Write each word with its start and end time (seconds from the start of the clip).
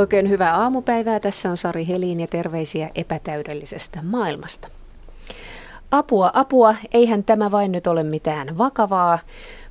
Oikein 0.00 0.28
hyvää 0.28 0.56
aamupäivää. 0.56 1.20
Tässä 1.20 1.50
on 1.50 1.56
Sari 1.56 1.86
Helin 1.86 2.20
ja 2.20 2.26
terveisiä 2.26 2.90
epätäydellisestä 2.94 4.00
maailmasta. 4.02 4.68
Apua, 5.90 6.30
apua, 6.34 6.74
eihän 6.92 7.24
tämä 7.24 7.50
vain 7.50 7.72
nyt 7.72 7.86
ole 7.86 8.02
mitään 8.02 8.58
vakavaa, 8.58 9.18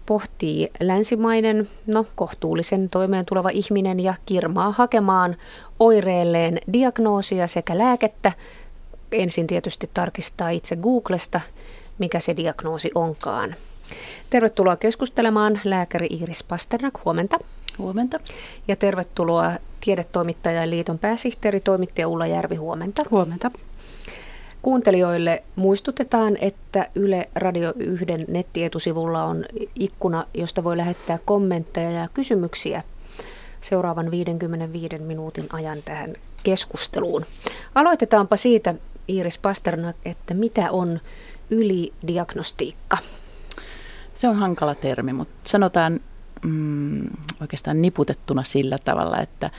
pohtii 0.05 0.71
länsimainen, 0.79 1.68
no 1.88 2.05
kohtuullisen 2.15 2.89
toimeen 2.89 3.25
tuleva 3.25 3.50
ihminen 3.50 4.00
ja 4.00 4.14
kirmaa 4.25 4.71
hakemaan 4.71 5.36
oireelleen 5.79 6.59
diagnoosia 6.73 7.48
sekä 7.48 7.77
lääkettä. 7.77 8.32
Ensin 9.11 9.48
tietysti 9.48 9.89
tarkistaa 9.93 10.50
itse 10.50 10.75
Googlesta, 10.75 11.41
mikä 12.00 12.19
se 12.19 12.38
diagnoosi 12.38 12.91
onkaan. 12.96 13.55
Tervetuloa 14.30 14.75
keskustelemaan 14.75 15.61
lääkäri 15.64 16.07
Iiris 16.11 16.43
Pasternak. 16.43 17.05
Huomenta. 17.05 17.39
Huomenta. 17.77 18.19
Ja 18.68 18.75
tervetuloa 18.75 19.52
Tiedetoimittajan 19.79 20.69
liiton 20.69 21.00
pääsihteeri, 21.00 21.60
toimittaja 21.60 22.07
Ulla 22.07 22.28
Järvi. 22.28 22.56
Huomenta. 22.56 23.04
Huomenta. 23.11 23.51
Kuuntelijoille 24.61 25.43
muistutetaan, 25.55 26.38
että 26.42 26.88
Yle 26.96 27.29
Radio 27.36 27.74
1 27.78 28.05
nettietusivulla 28.28 29.24
on 29.24 29.46
ikkuna, 29.75 30.25
josta 30.33 30.64
voi 30.64 30.78
lähettää 30.78 31.19
kommentteja 31.25 31.92
ja 31.92 32.08
kysymyksiä 32.14 32.83
seuraavan 33.61 34.11
55 34.11 34.97
minuutin 34.97 35.47
ajan 35.53 35.78
tähän 35.86 36.16
keskusteluun. 36.44 37.25
Aloitetaanpa 37.75 38.38
siitä, 38.38 38.75
Iiris 39.09 39.38
Pasternak, 39.38 39.95
että 40.05 40.33
mitä 40.33 40.72
on 40.72 41.00
ylidiagnostiikka? 41.50 42.97
Se 44.16 44.27
on 44.27 44.35
hankala 44.35 44.75
termi, 44.75 45.13
mutta 45.13 45.50
sanotaan 45.50 46.00
mm, 46.45 47.07
oikeastaan 47.41 47.81
niputettuna 47.81 48.43
sillä 48.43 48.77
tavalla, 48.85 49.19
että 49.19 49.49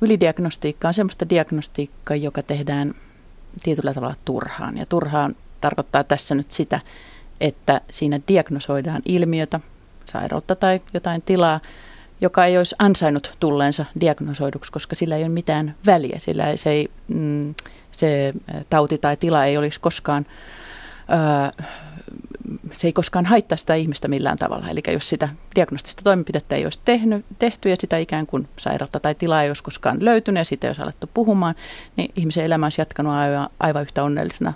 ylidiagnostiikka 0.00 0.88
on 0.88 0.94
sellaista 0.94 1.28
diagnostiikkaa, 1.28 2.16
joka 2.16 2.42
tehdään 2.42 2.94
tietyllä 3.62 3.94
tavalla 3.94 4.14
turhaan. 4.24 4.76
Ja 4.76 4.86
turhaan 4.86 5.36
tarkoittaa 5.60 6.04
tässä 6.04 6.34
nyt 6.34 6.52
sitä, 6.52 6.80
että 7.40 7.80
siinä 7.90 8.20
diagnosoidaan 8.28 9.02
ilmiötä, 9.04 9.60
sairautta 10.04 10.56
tai 10.56 10.80
jotain 10.94 11.22
tilaa, 11.22 11.60
joka 12.20 12.44
ei 12.44 12.58
olisi 12.58 12.74
ansainnut 12.78 13.36
tulleensa 13.40 13.84
diagnosoiduksi, 14.00 14.72
koska 14.72 14.96
sillä 14.96 15.16
ei 15.16 15.22
ole 15.22 15.32
mitään 15.32 15.74
väliä. 15.86 16.18
Sillä 16.18 16.50
ei, 16.50 16.56
se, 16.56 16.70
ei, 16.70 16.88
mm, 17.08 17.54
se 17.90 18.34
tauti 18.70 18.98
tai 18.98 19.16
tila 19.16 19.44
ei 19.44 19.56
olisi 19.56 19.80
koskaan 19.80 20.26
öö, 21.10 21.66
se 22.72 22.86
ei 22.88 22.92
koskaan 22.92 23.26
haittaa 23.26 23.58
sitä 23.58 23.74
ihmistä 23.74 24.08
millään 24.08 24.38
tavalla. 24.38 24.68
Eli 24.68 24.80
jos 24.92 25.08
sitä 25.08 25.28
diagnostista 25.54 26.02
toimenpidettä 26.02 26.56
ei 26.56 26.64
olisi 26.64 26.80
tehnyt, 26.84 27.26
tehty 27.38 27.68
ja 27.68 27.76
sitä 27.80 27.98
ikään 27.98 28.26
kuin 28.26 28.48
sairautta 28.58 29.00
tai 29.00 29.14
tilaa 29.14 29.42
ei 29.42 29.50
olisi 29.50 29.62
koskaan 29.62 30.04
löytynyt 30.04 30.40
ja 30.40 30.44
siitä 30.44 30.66
ei 30.66 30.68
olisi 30.68 30.82
alettu 30.82 31.10
puhumaan, 31.14 31.54
niin 31.96 32.10
ihmisen 32.16 32.44
elämä 32.44 32.66
olisi 32.66 32.80
jatkanut 32.80 33.12
aivan, 33.12 33.48
aivan 33.60 33.82
yhtä 33.82 34.04
onnellisena 34.04 34.52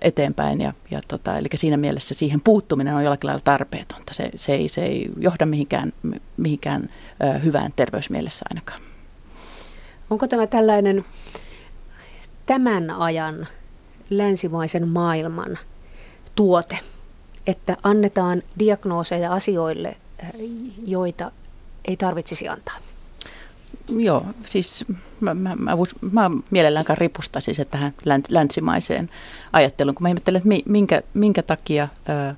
eteenpäin. 0.00 0.60
Ja, 0.60 0.72
ja 0.90 1.00
tota, 1.08 1.38
eli 1.38 1.48
siinä 1.54 1.76
mielessä 1.76 2.14
siihen 2.14 2.40
puuttuminen 2.40 2.94
on 2.94 3.04
jollakin 3.04 3.28
lailla 3.28 3.42
tarpeetonta. 3.44 4.14
Se, 4.14 4.30
se, 4.36 4.54
ei, 4.54 4.68
se 4.68 4.84
ei 4.84 5.10
johda 5.18 5.46
mihinkään, 5.46 5.92
mihinkään 6.36 6.88
hyvään 7.44 7.72
terveysmielessä 7.76 8.44
ainakaan. 8.50 8.80
Onko 10.10 10.28
tämä 10.28 10.46
tällainen 10.46 11.04
tämän 12.46 12.90
ajan 12.90 13.46
länsimaisen 14.10 14.88
maailman 14.88 15.58
tuote, 16.38 16.78
että 17.46 17.76
annetaan 17.82 18.42
diagnooseja 18.58 19.32
asioille, 19.32 19.88
eh, 19.88 20.28
joita 20.86 21.30
ei 21.84 21.96
tarvitsisi 21.96 22.48
antaa. 22.48 22.76
Joo, 23.88 24.26
siis 24.46 24.84
mä, 25.20 25.34
mä, 25.34 25.56
mä, 25.56 25.72
mä 26.12 26.30
mielellään 26.50 26.84
ripustaisin 26.94 27.54
se 27.54 27.64
tähän 27.64 27.92
länsimaiseen 28.28 29.10
ajatteluun, 29.52 29.94
kun 29.94 30.02
mä 30.02 30.08
ihmettelen, 30.08 30.42
että 30.42 30.70
minkä, 30.70 31.02
minkä 31.14 31.42
takia 31.42 31.88
ö, 32.08 32.34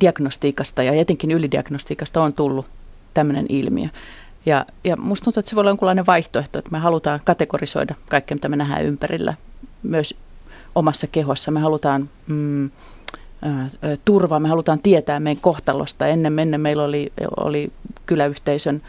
diagnostiikasta 0.00 0.82
ja 0.82 0.92
etenkin 0.92 1.30
ylidiagnostiikasta 1.30 2.22
on 2.22 2.32
tullut 2.32 2.66
tämmöinen 3.14 3.46
ilmiö. 3.48 3.88
Ja, 4.46 4.66
ja 4.84 4.96
musta 4.96 5.24
tuntuu, 5.24 5.40
että 5.40 5.50
se 5.50 5.56
voi 5.56 5.60
olla 5.60 5.70
jonkunlainen 5.70 6.06
vaihtoehto, 6.06 6.58
että 6.58 6.70
me 6.72 6.78
halutaan 6.78 7.20
kategorisoida 7.24 7.94
kaikkea, 8.08 8.34
mitä 8.34 8.48
me 8.48 8.56
nähdään 8.56 8.84
ympärillä, 8.84 9.34
myös 9.82 10.14
omassa 10.74 11.06
kehossa. 11.06 11.50
Me 11.50 11.60
halutaan 11.60 12.10
mm, 12.26 12.70
turvaa. 14.04 14.40
Me 14.40 14.48
halutaan 14.48 14.78
tietää 14.78 15.20
meidän 15.20 15.42
kohtalosta. 15.42 16.06
Ennen, 16.06 16.38
ennen 16.38 16.60
meillä 16.60 16.84
oli, 16.84 17.12
oli 17.36 17.72
kyläyhteisön 18.06 18.82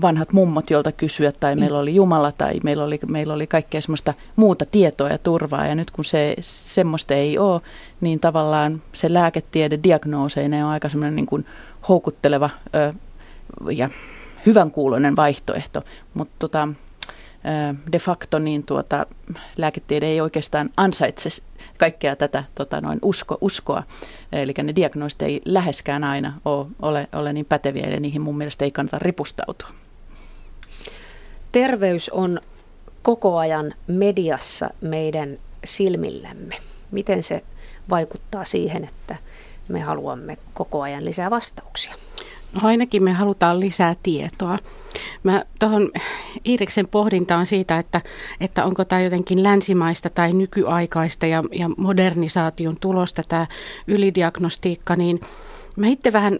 vanhat 0.00 0.32
mummot, 0.32 0.70
joilta 0.70 0.92
kysyä, 0.92 1.32
tai 1.32 1.56
meillä 1.56 1.78
oli 1.78 1.94
Jumala, 1.94 2.32
tai 2.32 2.54
meillä 2.64 2.84
oli, 2.84 2.98
meillä 3.06 3.34
oli 3.34 3.46
kaikkea 3.46 3.80
semmoista 3.80 4.14
muuta 4.36 4.64
tietoa 4.66 5.08
ja 5.08 5.18
turvaa. 5.18 5.66
Ja 5.66 5.74
nyt 5.74 5.90
kun 5.90 6.04
se 6.04 6.34
semmoista 6.40 7.14
ei 7.14 7.38
ole, 7.38 7.60
niin 8.00 8.20
tavallaan 8.20 8.82
se 8.92 9.12
lääketiede 9.12 9.78
diagnooseineen 9.82 10.64
on 10.64 10.70
aika 10.70 10.88
semmoinen 10.88 11.16
niin 11.16 11.26
kuin 11.26 11.44
houkutteleva 11.88 12.50
ja 13.70 13.88
hyvänkuuloinen 14.46 15.16
vaihtoehto. 15.16 15.82
Mutta 16.14 16.34
tota, 16.38 16.68
de 17.92 17.98
facto 17.98 18.38
niin 18.38 18.62
tuota, 18.62 19.06
lääketiede 19.56 20.06
ei 20.06 20.20
oikeastaan 20.20 20.70
ansaitse 20.76 21.28
kaikkea 21.78 22.16
tätä 22.16 22.44
tota, 22.54 22.80
noin 22.80 22.98
usko, 23.02 23.38
uskoa. 23.40 23.82
Eli 24.32 24.54
ne 24.62 24.74
diagnoosit 24.74 25.22
ei 25.22 25.42
läheskään 25.44 26.04
aina 26.04 26.40
ole, 26.44 26.66
ole, 26.82 27.08
ole 27.12 27.32
niin 27.32 27.46
päteviä 27.46 27.86
ja 27.86 28.00
niihin 28.00 28.22
mun 28.22 28.38
mielestä 28.38 28.64
ei 28.64 28.70
kannata 28.70 28.98
ripustautua. 28.98 29.68
Terveys 31.52 32.08
on 32.08 32.40
koko 33.02 33.38
ajan 33.38 33.74
mediassa 33.86 34.70
meidän 34.80 35.38
silmillämme. 35.64 36.56
Miten 36.90 37.22
se 37.22 37.42
vaikuttaa 37.90 38.44
siihen, 38.44 38.84
että 38.84 39.16
me 39.68 39.80
haluamme 39.80 40.38
koko 40.54 40.82
ajan 40.82 41.04
lisää 41.04 41.30
vastauksia? 41.30 41.94
No 42.52 42.68
ainakin 42.68 43.02
me 43.02 43.12
halutaan 43.12 43.60
lisää 43.60 43.94
tietoa. 44.02 44.58
Mä 45.22 45.44
tuohon 45.58 45.90
Iiriksen 46.46 46.88
pohdintaan 46.88 47.46
siitä, 47.46 47.78
että, 47.78 48.00
että 48.40 48.64
onko 48.64 48.84
tämä 48.84 49.02
jotenkin 49.02 49.42
länsimaista 49.42 50.10
tai 50.10 50.32
nykyaikaista 50.32 51.26
ja, 51.26 51.44
ja 51.52 51.70
modernisaation 51.76 52.76
tulosta 52.80 53.22
tämä 53.28 53.46
ylidiagnostiikka, 53.86 54.96
niin 54.96 55.20
mä 55.76 55.86
itse 55.86 56.12
vähän 56.12 56.38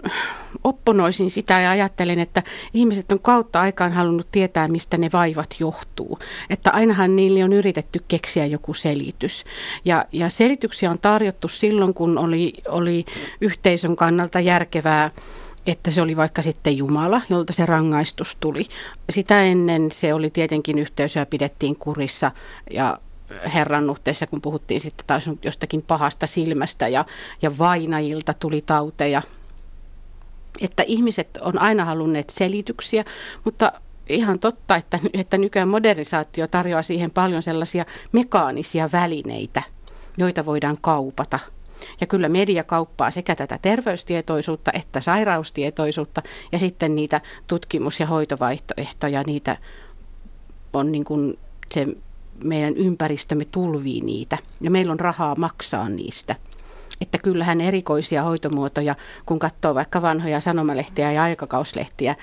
opponoisin 0.64 1.30
sitä 1.30 1.60
ja 1.60 1.70
ajattelen, 1.70 2.18
että 2.18 2.42
ihmiset 2.74 3.12
on 3.12 3.20
kautta 3.20 3.60
aikaan 3.60 3.92
halunnut 3.92 4.28
tietää, 4.32 4.68
mistä 4.68 4.97
ne 4.97 5.10
vaivat 5.12 5.54
johtuu. 5.60 6.18
Että 6.50 6.70
ainahan 6.70 7.16
niille 7.16 7.44
on 7.44 7.52
yritetty 7.52 8.04
keksiä 8.08 8.47
joku 8.47 8.74
selitys. 8.74 9.44
Ja, 9.84 10.04
ja 10.12 10.30
selityksiä 10.30 10.91
on 10.91 10.98
tarjottu 10.98 11.48
silloin, 11.48 11.94
kun 11.94 12.18
oli, 12.18 12.52
oli 12.68 13.04
yhteisön 13.41 13.97
kannalta 13.97 14.41
järkevää 14.41 15.10
että 15.72 15.90
se 15.90 16.02
oli 16.02 16.16
vaikka 16.16 16.42
sitten 16.42 16.76
Jumala, 16.76 17.22
jolta 17.28 17.52
se 17.52 17.66
rangaistus 17.66 18.36
tuli. 18.40 18.66
Sitä 19.10 19.42
ennen 19.42 19.92
se 19.92 20.14
oli 20.14 20.30
tietenkin 20.30 20.78
yhteisöä 20.78 21.26
pidettiin 21.26 21.76
kurissa 21.76 22.30
ja 22.70 22.98
herrannuhteessa, 23.54 24.26
kun 24.26 24.40
puhuttiin 24.40 24.80
sitten 24.80 25.06
taas 25.06 25.30
jostakin 25.44 25.82
pahasta 25.82 26.26
silmästä 26.26 26.88
ja, 26.88 27.04
ja 27.42 27.58
vainajilta 27.58 28.34
tuli 28.34 28.62
tauteja. 28.66 29.22
Että 30.60 30.82
ihmiset 30.86 31.38
on 31.40 31.58
aina 31.58 31.84
halunneet 31.84 32.30
selityksiä, 32.30 33.04
mutta 33.44 33.72
ihan 34.08 34.38
totta, 34.38 34.76
että, 34.76 34.98
että 35.12 35.38
nykyään 35.38 35.68
modernisaatio 35.68 36.46
tarjoaa 36.46 36.82
siihen 36.82 37.10
paljon 37.10 37.42
sellaisia 37.42 37.84
mekaanisia 38.12 38.88
välineitä, 38.92 39.62
joita 40.16 40.46
voidaan 40.46 40.78
kaupata– 40.80 41.38
ja 42.01 42.07
kyllä 42.07 42.28
media 42.28 42.65
kauppaa 42.65 43.10
sekä 43.10 43.36
tätä 43.36 43.59
terveystietoisuutta 43.63 44.71
että 44.75 45.01
sairaustietoisuutta 45.01 46.22
ja 46.53 46.59
sitten 46.59 46.95
niitä 46.95 47.21
tutkimus- 47.47 48.01
ja 48.01 48.07
hoitovaihtoehtoja, 48.07 49.22
niitä 49.27 49.57
on 50.72 50.92
niin 50.92 51.04
kuin 51.04 51.39
se 51.75 51.86
meidän 52.45 52.77
ympäristömme 52.77 53.45
tulvii 53.45 54.01
niitä 54.01 54.39
ja 54.60 54.71
meillä 54.71 54.92
on 54.92 55.01
rahaa 55.01 55.34
maksaa 55.34 55.89
niistä. 55.89 56.34
Että 57.01 57.19
kyllähän 57.19 57.60
erikoisia 57.60 58.22
hoitomuotoja, 58.22 58.95
kun 59.27 59.39
katsoo 59.39 59.74
vaikka 59.74 60.03
vanhoja 60.03 60.41
sanomalehtiä 60.41 61.13
ja 61.13 61.22
aikakauslehtiä 61.22 62.16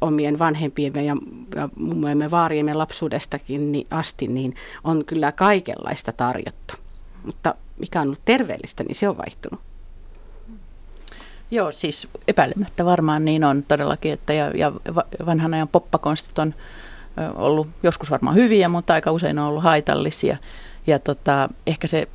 omien 0.00 0.38
vanhempiemme 0.38 1.04
ja, 1.04 1.16
ja 1.54 1.68
mummojemme 1.76 2.30
vaariemme 2.30 2.74
lapsuudestakin 2.74 3.72
niin 3.72 3.86
asti, 3.90 4.26
niin 4.26 4.54
on 4.84 5.04
kyllä 5.04 5.32
kaikenlaista 5.32 6.12
tarjottu. 6.12 6.74
Mutta 7.24 7.54
mikä 7.80 8.00
on 8.00 8.06
ollut 8.06 8.24
terveellistä, 8.24 8.84
niin 8.84 8.94
se 8.94 9.08
on 9.08 9.18
vaihtunut. 9.18 9.60
Joo, 11.50 11.72
siis 11.72 12.08
epäilemättä 12.28 12.84
varmaan 12.84 13.24
niin 13.24 13.44
on 13.44 13.62
todellakin, 13.62 14.12
että 14.12 14.32
ja, 14.32 14.50
ja 14.54 14.72
vanhan 15.26 15.54
ajan 15.54 15.68
poppakonstit 15.68 16.38
on 16.38 16.54
ollut 17.34 17.68
joskus 17.82 18.10
varmaan 18.10 18.36
hyviä, 18.36 18.68
mutta 18.68 18.94
aika 18.94 19.12
usein 19.12 19.38
on 19.38 19.46
ollut 19.46 19.62
haitallisia. 19.62 20.36
Ja 20.86 20.98
tota, 20.98 21.48
ehkä 21.66 21.86
se 21.86 22.08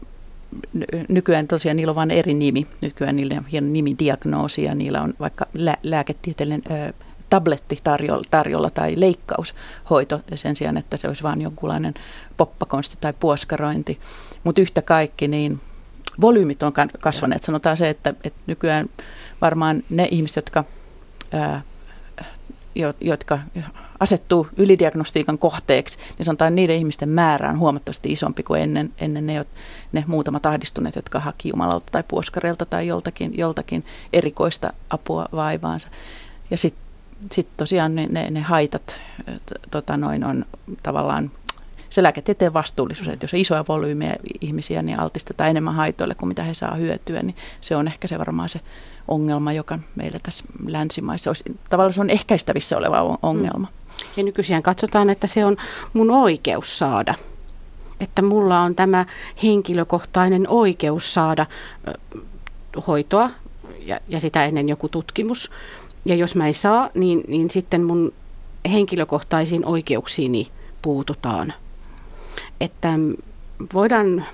nykyään 1.10 1.48
tosiaan 1.48 1.78
niillä 1.78 1.92
on 1.92 1.96
vain 1.96 2.12
eri 2.12 2.34
nimi. 2.34 2.68
Nykyään 2.82 3.16
niillä 3.16 3.36
on 3.38 3.46
hieno 3.46 3.68
nimi 3.68 3.96
diagnoosi 4.00 4.64
ja 4.64 4.76
niillä 4.76 5.02
on 5.02 5.14
vaikka 5.20 5.46
lä- 5.54 5.78
lääketieteellinen 5.84 6.62
ö, 6.72 6.94
tabletti 7.30 7.80
tarjolla, 7.84 8.24
tarjolla 8.32 8.70
tai 8.70 8.94
leikkaushoito 8.98 10.22
sen 10.36 10.56
sijaan, 10.56 10.78
että 10.78 10.98
se 10.98 11.08
olisi 11.08 11.24
vain 11.24 11.42
jonkunlainen 11.42 11.94
poppakonsti 12.38 12.98
tai 13.02 13.14
puoskarointi. 13.20 14.00
Mutta 14.44 14.62
yhtä 14.62 14.82
kaikki, 14.82 15.28
niin 15.28 15.62
volyymit 16.22 16.64
on 16.64 16.74
kasvaneet. 17.00 17.44
Sanotaan 17.44 17.78
se, 17.78 17.90
että, 17.90 18.14
että 18.24 18.40
nykyään 18.48 18.90
varmaan 19.42 19.84
ne 19.90 20.08
ihmiset, 20.12 20.36
jotka, 20.36 20.64
ää, 21.34 21.62
jotka 23.02 23.40
asettuu 24.00 24.48
ylidiagnostiikan 24.58 25.38
kohteeksi, 25.38 25.98
niin 26.18 26.26
sanotaan 26.26 26.56
niiden 26.56 26.76
ihmisten 26.76 27.10
määrä 27.10 27.50
on 27.50 27.60
huomattavasti 27.60 28.12
isompi 28.12 28.44
kuin 28.44 28.62
ennen, 28.62 28.94
ennen 28.98 29.28
ne, 29.28 29.46
ne 29.92 30.04
muutamat 30.08 30.46
ahdistuneet, 30.46 30.96
jotka 30.96 31.20
haki 31.20 31.50
Jumalalta 31.50 31.86
tai 31.92 32.04
puoskareilta 32.08 32.66
tai 32.66 32.88
joltakin, 32.88 33.38
joltakin 33.38 33.86
erikoista 34.14 34.74
apua 34.90 35.26
vaivaansa. 35.32 35.88
Ja 36.52 36.58
sitten 36.58 36.85
sit 37.32 37.48
tosiaan 37.58 37.96
ne, 37.96 38.08
ne, 38.10 38.30
ne 38.32 38.42
haitat 38.42 39.02
tota 39.72 39.98
noin, 39.98 40.24
on 40.24 40.46
tavallaan 40.84 41.32
se 41.90 42.04
lääketieteen 42.04 42.54
vastuullisuus, 42.54 43.08
että 43.08 43.24
jos 43.24 43.34
on 43.34 43.40
isoja 43.40 43.66
volyymeja 43.68 44.16
ihmisiä, 44.42 44.82
niin 44.82 45.00
altistetaan 45.00 45.50
enemmän 45.50 45.76
haitoille 45.76 46.16
kuin 46.16 46.28
mitä 46.28 46.44
he 46.44 46.54
saa 46.54 46.76
hyötyä, 46.76 47.22
niin 47.22 47.36
se 47.62 47.76
on 47.76 47.88
ehkä 47.88 48.08
se 48.08 48.20
varmaan 48.20 48.50
se 48.50 48.60
ongelma, 49.08 49.54
joka 49.54 49.80
meillä 49.96 50.20
tässä 50.24 50.46
länsimaissa 50.68 51.30
olisi, 51.30 51.44
tavallaan 51.70 51.94
se 51.94 52.02
on 52.02 52.10
ehkäistävissä 52.10 52.78
oleva 52.78 53.18
ongelma. 53.22 53.68
Mm. 53.68 54.06
Ja 54.18 54.24
nykyisin 54.24 54.64
katsotaan, 54.64 55.10
että 55.10 55.28
se 55.28 55.46
on 55.46 55.58
mun 55.94 56.12
oikeus 56.12 56.80
saada. 56.80 57.16
Että 58.00 58.22
mulla 58.22 58.62
on 58.62 58.76
tämä 58.76 59.06
henkilökohtainen 59.44 60.50
oikeus 60.50 61.14
saada 61.14 61.46
hoitoa 62.88 63.30
ja, 63.80 64.00
ja 64.10 64.20
sitä 64.20 64.46
ennen 64.46 64.70
joku 64.70 64.90
tutkimus. 64.90 65.52
Ja 66.06 66.16
jos 66.16 66.36
mä 66.36 66.48
en 66.48 66.54
saa, 66.54 66.90
niin, 66.94 67.24
niin 67.28 67.50
sitten 67.50 67.84
mun 67.84 68.14
henkilökohtaisiin 68.72 69.66
oikeuksiini 69.66 70.48
puututaan. 70.82 71.54
Että 72.60 72.90
voidaan 73.74 74.26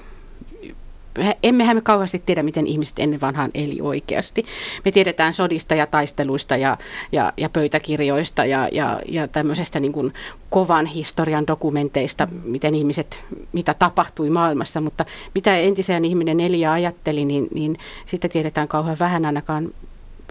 emmehän 1.44 1.77
me 1.77 1.81
kauheasti 1.81 2.23
tiedä, 2.25 2.44
miten 2.44 2.68
ihmiset 2.68 3.00
ennen 3.00 3.21
vanhaan 3.21 3.51
eli 3.53 3.77
oikeasti. 3.81 4.44
Me 4.85 4.91
tiedetään 4.91 5.33
sodista 5.33 5.75
ja 5.75 5.88
taisteluista 5.88 6.57
ja, 6.57 6.77
ja, 7.12 7.33
ja 7.38 7.50
pöytäkirjoista 7.50 8.45
ja, 8.45 8.69
ja, 8.71 9.00
ja 9.07 9.27
tämmöisestä 9.27 9.79
niin 9.79 9.91
kuin 9.91 10.13
kovan 10.50 10.85
historian 10.85 11.47
dokumenteista, 11.47 12.27
miten 12.44 12.75
ihmiset, 12.75 13.24
mitä 13.51 13.74
tapahtui 13.74 14.29
maailmassa, 14.29 14.81
mutta 14.81 15.06
mitä 15.35 15.57
entisen 15.57 16.06
ihminen 16.06 16.39
eli 16.39 16.59
ja 16.59 16.74
ajatteli, 16.74 17.25
niin, 17.25 17.47
niin 17.53 17.75
sitä 18.06 18.29
tiedetään 18.29 18.67
kauhean 18.67 19.00
vähän 19.00 19.25
ainakaan 19.25 19.69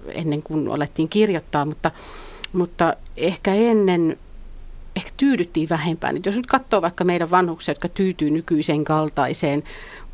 ennen 0.08 0.42
kuin 0.42 0.68
alettiin 0.68 1.08
kirjoittaa, 1.08 1.64
mutta, 1.64 1.90
mutta 2.52 2.94
ehkä 3.16 3.54
ennen 3.54 4.18
ehkä 4.96 5.10
tyydyttiin 5.16 5.68
vähempään. 5.68 6.20
Jos 6.26 6.36
nyt 6.36 6.46
katsoo 6.46 6.82
vaikka 6.82 7.04
meidän 7.04 7.30
vanhuksia, 7.30 7.72
jotka 7.72 7.88
tyytyy 7.88 8.30
nykyiseen 8.30 8.84
kaltaiseen 8.84 9.62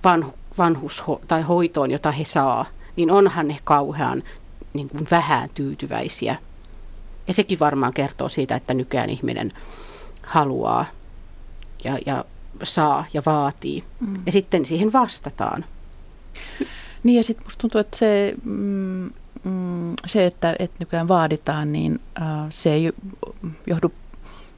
vanhu, 0.05 0.35
vanhus- 0.59 1.05
tai 1.29 1.43
hoitoon, 1.43 1.91
jota 1.91 2.11
he 2.11 2.25
saa, 2.25 2.67
niin 2.97 3.11
onhan 3.11 3.49
ne 3.49 3.59
kauhean 3.65 4.23
niin 4.73 4.89
kuin 4.89 5.07
vähän 5.11 5.51
tyytyväisiä. 5.55 6.37
Ja 7.29 7.35
sekin 7.35 7.61
varmaan 7.61 7.93
kertoo 7.93 8.29
siitä, 8.29 8.57
että 8.57 8.75
nykyään 8.75 9.11
ihminen 9.11 9.53
haluaa 10.23 10.85
ja, 11.85 11.99
ja 12.07 12.25
saa 12.63 13.05
ja 13.15 13.23
vaatii. 13.27 13.85
Mm. 14.01 14.23
Ja 14.27 14.33
sitten 14.33 14.67
siihen 14.67 14.93
vastataan. 14.93 15.65
Niin 17.03 17.17
ja 17.17 17.25
sitten 17.25 17.47
musta 17.47 17.61
tuntuu, 17.61 17.81
että 17.81 17.97
se, 17.97 18.35
mm, 18.45 19.11
mm, 19.47 19.95
se 20.07 20.27
että, 20.27 20.57
että 20.59 20.77
nykyään 20.79 21.09
vaaditaan, 21.09 21.73
niin 21.73 22.01
äh, 22.21 22.27
se 22.51 22.73
ei 22.73 22.93
johdu 23.67 23.93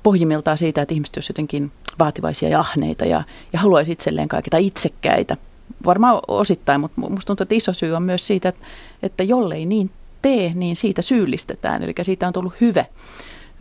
pohjimmiltaan 0.02 0.58
siitä, 0.58 0.82
että 0.82 0.94
ihmiset 0.94 1.16
olisivat 1.16 1.34
jotenkin 1.34 1.72
vaativaisia 1.98 2.48
ja 2.48 2.60
ahneita 2.60 3.04
ja, 3.04 3.22
ja 3.52 3.58
haluaisi 3.58 3.92
itselleen 3.92 4.28
kaikita 4.28 4.56
itsekkäitä 4.56 5.36
varmaan 5.84 6.20
osittain, 6.28 6.80
mutta 6.80 7.00
minusta 7.00 7.26
tuntuu, 7.26 7.42
että 7.42 7.54
iso 7.54 7.72
syy 7.72 7.92
on 7.92 8.02
myös 8.02 8.26
siitä, 8.26 8.48
että, 8.48 8.64
että 9.02 9.22
jollei 9.22 9.66
niin 9.66 9.90
tee, 10.22 10.52
niin 10.54 10.76
siitä 10.76 11.02
syyllistetään. 11.02 11.82
Eli 11.82 11.94
siitä 12.02 12.26
on 12.26 12.32
tullut 12.32 12.60
hyvä 12.60 12.84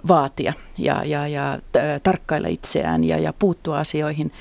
vaatia 0.07 0.53
ja, 0.77 1.03
ja, 1.03 1.27
ja 1.27 1.59
tarkkailla 2.03 2.47
itseään 2.47 3.03
ja, 3.03 3.17
ja 3.17 3.33
puuttua 3.33 3.79
asioihin 3.79 4.31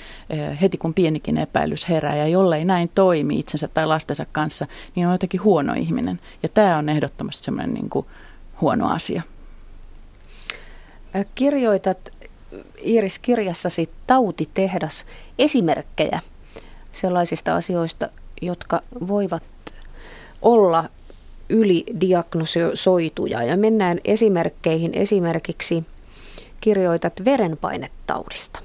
heti 0.61 0.79
kun 0.79 0.94
pienikin 0.94 1.37
epäilys 1.38 1.88
herää. 1.88 2.17
Ja 2.17 2.26
jollei 2.26 2.64
näin 2.64 2.91
toimi 2.94 3.38
itsensä 3.38 3.69
tai 3.69 3.87
lastensa 3.87 4.26
kanssa, 4.32 4.67
niin 4.94 5.06
on 5.06 5.12
jotenkin 5.12 5.44
huono 5.44 5.75
ihminen. 5.75 6.20
Ja 6.43 6.49
tämä 6.49 6.76
on 6.76 6.88
ehdottomasti 6.88 7.44
semmoinen 7.44 7.75
niin 7.75 7.91
kuin 7.91 8.06
huono 8.61 8.88
asia. 8.88 9.23
Kirjoitat 11.35 12.11
Iiris 12.87 13.19
kirjassasi 13.19 13.91
Tautitehdas 14.06 15.06
esimerkkejä 15.38 16.20
sellaisista 16.93 17.56
asioista, 17.56 18.09
jotka 18.43 18.81
voivat 19.09 19.43
olla 20.43 20.85
ylidiagnosoituja. 21.49 23.43
Ja 23.43 23.57
mennään 23.57 24.01
esimerkkeihin. 24.05 24.95
Esimerkiksi 24.95 25.85
kirjoitat 26.61 27.25
verenpainetaudista. 27.25 28.61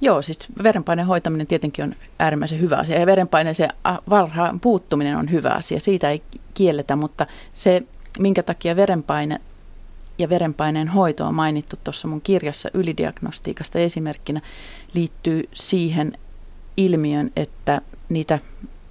Joo, 0.00 0.22
siis 0.22 0.38
verenpaineen 0.62 1.08
hoitaminen 1.08 1.46
tietenkin 1.46 1.84
on 1.84 1.94
äärimmäisen 2.18 2.60
hyvä 2.60 2.76
asia 2.76 3.00
ja 3.00 3.06
verenpaineeseen 3.06 3.70
varhaan 4.10 4.60
puuttuminen 4.60 5.16
on 5.16 5.30
hyvä 5.30 5.50
asia. 5.50 5.80
Siitä 5.80 6.10
ei 6.10 6.22
kielletä, 6.54 6.96
mutta 6.96 7.26
se, 7.52 7.82
minkä 8.18 8.42
takia 8.42 8.76
verenpaine 8.76 9.40
ja 10.18 10.28
verenpaineen 10.28 10.88
hoito 10.88 11.24
on 11.24 11.34
mainittu 11.34 11.76
tuossa 11.84 12.08
mun 12.08 12.20
kirjassa 12.20 12.70
ylidiagnostiikasta 12.74 13.78
esimerkkinä, 13.78 14.40
liittyy 14.94 15.48
siihen 15.52 16.18
ilmiön, 16.76 17.30
että 17.36 17.80
niitä 18.08 18.38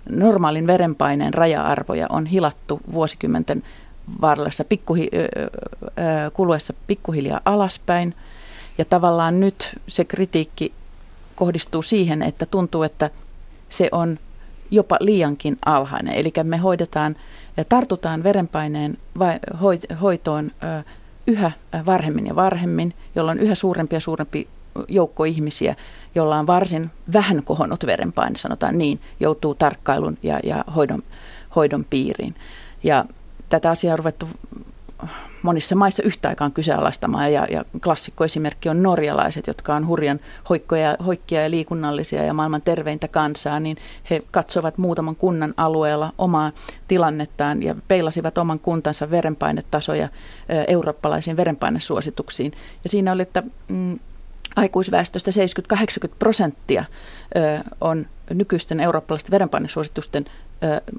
normaalin 0.10 0.68
verenpaineen 0.68 1.34
raja-arvoja 1.34 2.08
on 2.10 2.26
hilattu 2.26 2.80
vuosikymmenten 2.94 3.64
varrella 4.22 4.50
pikkuhi, 4.70 5.10
kuluessa 6.34 6.74
pikkuhiljaa 6.88 7.42
alaspäin. 7.46 8.16
Ja 8.78 8.86
tavallaan 8.86 9.40
nyt 9.40 9.76
se 9.88 10.06
kritiikki 10.06 10.74
kohdistuu 11.36 11.82
siihen, 11.82 12.24
että 12.24 12.46
tuntuu, 12.46 12.84
että 12.84 13.10
se 13.70 13.90
on 13.92 14.20
jopa 14.72 14.98
liiankin 15.00 15.57
alhainen. 15.66 16.14
Eli 16.14 16.33
me 16.44 16.57
hoidetaan 16.57 17.16
ja 17.57 17.66
tartutaan 17.66 18.24
verenpaineen 18.24 18.98
hoitoon 20.02 20.52
yhä 21.28 21.52
varhemmin 21.86 22.28
ja 22.28 22.36
varhemmin, 22.36 22.94
jolloin 23.16 23.40
yhä 23.40 23.56
suurempi 23.56 23.95
ja 23.95 24.00
suurempi 24.00 24.48
joukko 24.88 25.23
ihmisiä, 25.23 25.76
jolla 26.16 26.38
on 26.38 26.47
varsin 26.47 26.92
vähän 27.14 27.44
kohonnut 27.44 27.85
verenpaine, 27.85 28.38
sanotaan 28.38 28.78
niin, 28.78 28.99
joutuu 29.19 29.56
tarkkailun 29.56 30.18
ja, 30.23 30.40
ja 30.44 30.64
hoidon, 30.76 31.04
hoidon 31.56 31.85
piiriin. 31.90 32.35
Ja 32.83 33.06
tätä 33.49 33.69
asiaa 33.69 33.94
on 33.94 33.99
ruvettu 33.99 34.28
monissa 35.42 35.76
maissa 35.76 36.04
yhtä 36.04 36.30
aikaan 36.30 36.52
kyseenalaistamaan 36.52 37.33
ja, 37.33 37.47
ja 37.52 37.66
klassikkoesimerkki 37.83 38.69
on 38.69 38.83
norjalaiset, 38.83 39.47
jotka 39.47 39.76
on 39.76 39.88
hurjan 39.88 40.19
hoikkoja, 40.49 40.97
hoikkia 41.06 41.42
ja 41.42 41.49
liikunnallisia 41.49 42.23
ja 42.23 42.33
maailman 42.33 42.61
terveintä 42.61 43.07
kansaa, 43.07 43.59
niin 43.59 43.78
he 44.09 44.21
katsovat 44.31 44.78
muutaman 44.78 45.16
kunnan 45.16 45.54
alueella 45.57 46.11
omaa 46.18 46.52
tilannettaan 46.88 47.64
ja 47.64 47.76
peilasivat 47.88 48.38
oman 48.38 48.59
kuntansa 48.59 49.11
verenpainetasoja 49.11 50.09
eurooppalaisiin 50.68 51.38
verenpainesuosituksiin. 51.38 52.52
Ja 52.83 52.90
siinä 52.90 53.11
oli, 53.11 53.21
että 53.21 53.44
mm, 53.68 53.99
aikuisväestöstä 54.59 55.31
70-80 55.73 56.09
prosenttia 56.19 56.85
on 57.81 58.06
nykyisten 58.30 58.80
eurooppalaisten 58.80 59.31
verenpainesuositusten 59.31 60.25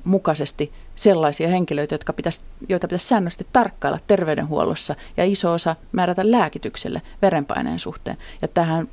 mukaisesti 0.05 0.73
sellaisia 0.97 1.49
henkilöitä, 1.49 1.95
jotka 1.95 2.13
pitäisi, 2.13 2.41
joita 2.69 2.89
pitäisi 2.89 3.09
säännöllisesti 3.09 3.47
tarkkailla 3.53 3.99
terveydenhuollossa 4.07 4.95
ja 5.17 5.25
iso 5.25 5.53
osa 5.53 5.77
määrätä 5.93 6.31
lääkitykselle 6.31 7.03
verenpaineen 7.23 7.79
suhteen. 7.79 8.17
Ja 8.43 8.49
tähän 8.49 8.89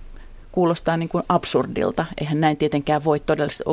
kuulostaa 0.51 0.97
niin 0.97 1.09
kuin 1.09 1.23
absurdilta. 1.29 2.05
Eihän 2.21 2.41
näin 2.41 2.57
tietenkään 2.57 3.03
voi 3.03 3.19
todellisesti 3.19 3.63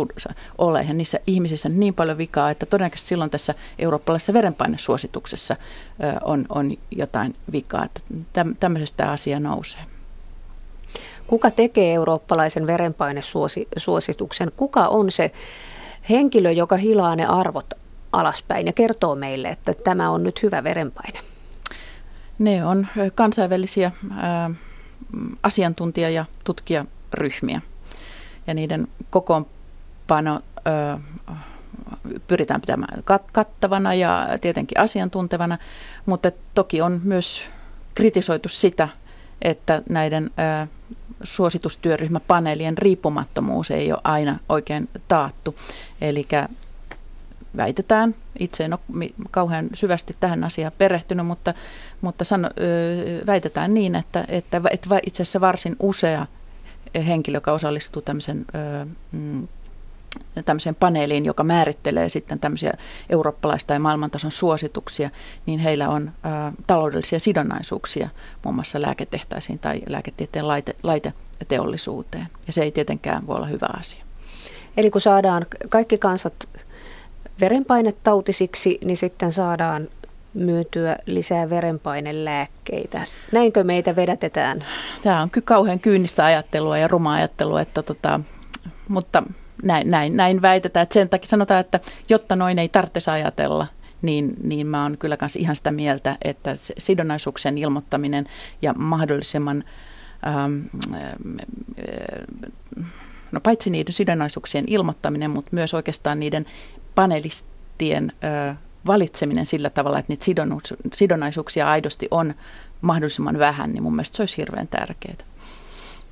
olla. 0.58 0.80
Eihän 0.80 0.98
niissä 0.98 1.18
ihmisissä 1.26 1.68
niin 1.68 1.94
paljon 1.94 2.18
vikaa, 2.18 2.50
että 2.50 2.66
todennäköisesti 2.66 3.08
silloin 3.08 3.30
tässä 3.30 3.54
eurooppalaisessa 3.78 4.32
verenpainesuosituksessa 4.32 5.56
on, 6.24 6.46
on 6.48 6.72
jotain 6.90 7.34
vikaa. 7.52 7.84
Että 7.84 8.00
tämmöisestä 8.60 9.10
asia 9.10 9.40
nousee. 9.40 9.93
Kuka 11.26 11.50
tekee 11.50 11.94
eurooppalaisen 11.94 12.66
verenpainesuosituksen? 12.66 14.52
Kuka 14.56 14.88
on 14.88 15.10
se 15.10 15.30
henkilö, 16.10 16.50
joka 16.50 16.76
hilaa 16.76 17.16
ne 17.16 17.26
arvot 17.26 17.74
alaspäin 18.12 18.66
ja 18.66 18.72
kertoo 18.72 19.14
meille, 19.14 19.48
että 19.48 19.74
tämä 19.74 20.10
on 20.10 20.22
nyt 20.22 20.42
hyvä 20.42 20.64
verenpaine? 20.64 21.20
Ne 22.38 22.66
on 22.66 22.86
kansainvälisiä 23.14 23.92
asiantuntija- 25.42 26.10
ja 26.10 26.24
tutkijaryhmiä. 26.44 27.60
Ja 28.46 28.54
niiden 28.54 28.88
kokoonpano 29.10 30.40
ää, 30.64 31.00
pyritään 32.26 32.60
pitämään 32.60 33.02
kattavana 33.32 33.94
ja 33.94 34.28
tietenkin 34.40 34.80
asiantuntevana, 34.80 35.58
mutta 36.06 36.30
toki 36.54 36.82
on 36.82 37.00
myös 37.04 37.44
kritisoitu 37.94 38.48
sitä, 38.48 38.88
että 39.42 39.82
näiden 39.88 40.30
suositustyöryhmäpaneelien 41.22 42.78
riippumattomuus 42.78 43.70
ei 43.70 43.92
ole 43.92 44.00
aina 44.04 44.38
oikein 44.48 44.88
taattu. 45.08 45.54
Eli 46.00 46.26
väitetään, 47.56 48.14
itse 48.38 48.64
en 48.64 48.72
ole 48.72 49.10
kauhean 49.30 49.68
syvästi 49.74 50.16
tähän 50.20 50.44
asiaan 50.44 50.72
perehtynyt, 50.78 51.26
mutta, 51.26 51.54
mutta 52.00 52.24
sano, 52.24 52.50
väitetään 53.26 53.74
niin, 53.74 53.94
että, 53.94 54.24
että, 54.28 54.60
että 54.70 55.00
itse 55.06 55.22
asiassa 55.22 55.40
varsin 55.40 55.76
usea 55.80 56.26
henkilö, 57.06 57.36
joka 57.36 57.52
osallistuu 57.52 58.02
tämmöisen 58.02 58.46
mm, 59.12 59.48
tämmöiseen 60.44 60.74
paneeliin, 60.74 61.24
joka 61.24 61.44
määrittelee 61.44 62.08
sitten 62.08 62.40
tämmöisiä 62.40 62.72
eurooppalaista 63.10 63.72
ja 63.72 63.80
maailmantason 63.80 64.30
suosituksia, 64.30 65.10
niin 65.46 65.60
heillä 65.60 65.88
on 65.88 66.08
ä, 66.08 66.52
taloudellisia 66.66 67.18
sidonnaisuuksia 67.18 68.08
muun 68.44 68.54
muassa 68.54 68.82
lääketehtaisiin 68.82 69.58
tai 69.58 69.80
lääketieteen 69.86 70.48
laite, 70.48 70.76
laiteteollisuuteen. 70.82 72.26
Ja 72.46 72.52
se 72.52 72.62
ei 72.62 72.72
tietenkään 72.72 73.26
voi 73.26 73.36
olla 73.36 73.46
hyvä 73.46 73.68
asia. 73.78 74.04
Eli 74.76 74.90
kun 74.90 75.00
saadaan 75.00 75.46
kaikki 75.68 75.98
kansat 75.98 76.48
verenpainetautisiksi, 77.40 78.78
niin 78.84 78.96
sitten 78.96 79.32
saadaan 79.32 79.88
myytyä 80.34 80.96
lisää 81.06 81.50
verenpainelääkkeitä. 81.50 83.00
Näinkö 83.32 83.64
meitä 83.64 83.96
vedätetään? 83.96 84.64
Tämä 85.02 85.22
on 85.22 85.30
kyllä 85.30 85.44
kauhean 85.44 85.80
kyynistä 85.80 86.24
ajattelua 86.24 86.78
ja 86.78 86.88
ruma 86.88 87.12
ajattelua, 87.12 87.60
että 87.60 87.82
tota, 87.82 88.20
mutta 88.88 89.22
näin, 89.64 89.90
näin, 89.90 90.16
näin 90.16 90.42
väitetään. 90.42 90.82
Että 90.82 90.94
sen 90.94 91.08
takia 91.08 91.28
sanotaan, 91.28 91.60
että 91.60 91.80
jotta 92.08 92.36
noin 92.36 92.58
ei 92.58 92.68
tarvitsisi 92.68 93.10
ajatella, 93.10 93.66
niin, 94.02 94.34
niin 94.42 94.66
mä 94.66 94.82
oon 94.82 94.98
kyllä 94.98 95.16
kanssa 95.16 95.38
ihan 95.38 95.56
sitä 95.56 95.70
mieltä, 95.70 96.16
että 96.22 96.50
sidonnaisuuksien 96.78 97.58
ilmoittaminen 97.58 98.26
ja 98.62 98.74
mahdollisimman, 98.74 99.64
ähm, 100.26 100.60
äh, 100.94 101.12
no 103.32 103.40
paitsi 103.40 103.70
niiden 103.70 103.92
sidonnaisuuksien 103.92 104.64
ilmoittaminen, 104.68 105.30
mutta 105.30 105.50
myös 105.52 105.74
oikeastaan 105.74 106.20
niiden 106.20 106.46
panelistien 106.94 108.12
äh, 108.24 108.56
valitseminen 108.86 109.46
sillä 109.46 109.70
tavalla, 109.70 109.98
että 109.98 110.12
niitä 110.12 110.24
sidonnaisuuksia 110.94 111.70
aidosti 111.70 112.08
on 112.10 112.34
mahdollisimman 112.80 113.38
vähän, 113.38 113.72
niin 113.72 113.82
mun 113.82 113.92
mielestä 113.94 114.16
se 114.16 114.22
olisi 114.22 114.36
hirveän 114.36 114.68
tärkeää. 114.68 115.16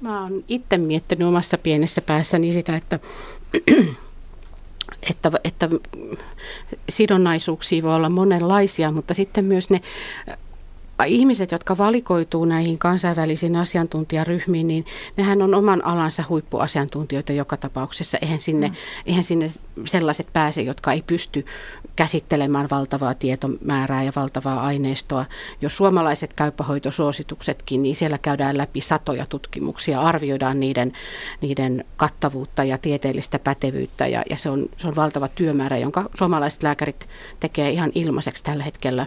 Mä 0.00 0.22
oon 0.22 0.44
itse 0.48 0.78
miettinyt 0.78 1.28
omassa 1.28 1.58
pienessä 1.58 2.00
päässäni 2.00 2.52
sitä, 2.52 2.76
että, 2.76 2.98
että, 5.10 5.30
että 5.44 5.68
sidonnaisuuksia 6.88 7.82
voi 7.82 7.94
olla 7.94 8.08
monenlaisia, 8.08 8.92
mutta 8.92 9.14
sitten 9.14 9.44
myös 9.44 9.70
ne 9.70 9.80
ihmiset, 11.06 11.52
jotka 11.52 11.78
valikoituu 11.78 12.44
näihin 12.44 12.78
kansainvälisiin 12.78 13.56
asiantuntijaryhmiin, 13.56 14.68
niin 14.68 14.84
nehän 15.16 15.42
on 15.42 15.54
oman 15.54 15.84
alansa 15.84 16.24
huippuasiantuntijoita 16.28 17.32
joka 17.32 17.56
tapauksessa. 17.56 18.18
Eihän 18.22 18.40
sinne, 18.40 18.68
mm. 18.68 18.74
eihän 19.06 19.24
sinne 19.24 19.50
sellaiset 19.84 20.28
pääse, 20.32 20.62
jotka 20.62 20.92
ei 20.92 21.02
pysty 21.06 21.44
käsittelemään 21.96 22.68
valtavaa 22.70 23.14
tietomäärää 23.14 24.02
ja 24.02 24.12
valtavaa 24.16 24.62
aineistoa. 24.62 25.24
Jos 25.60 25.76
suomalaiset 25.76 26.32
käyppähoitosuosituksetkin, 26.32 27.82
niin 27.82 27.96
siellä 27.96 28.18
käydään 28.18 28.58
läpi 28.58 28.80
satoja 28.80 29.26
tutkimuksia, 29.26 30.00
arvioidaan 30.00 30.60
niiden, 30.60 30.92
niiden 31.40 31.84
kattavuutta 31.96 32.64
ja 32.64 32.78
tieteellistä 32.78 33.38
pätevyyttä 33.38 34.06
ja, 34.06 34.22
ja 34.30 34.36
se, 34.36 34.50
on, 34.50 34.66
se 34.76 34.88
on 34.88 34.96
valtava 34.96 35.28
työmäärä, 35.28 35.78
jonka 35.78 36.10
suomalaiset 36.14 36.62
lääkärit 36.62 37.08
tekee 37.40 37.70
ihan 37.70 37.92
ilmaiseksi 37.94 38.44
tällä 38.44 38.64
hetkellä 38.64 39.06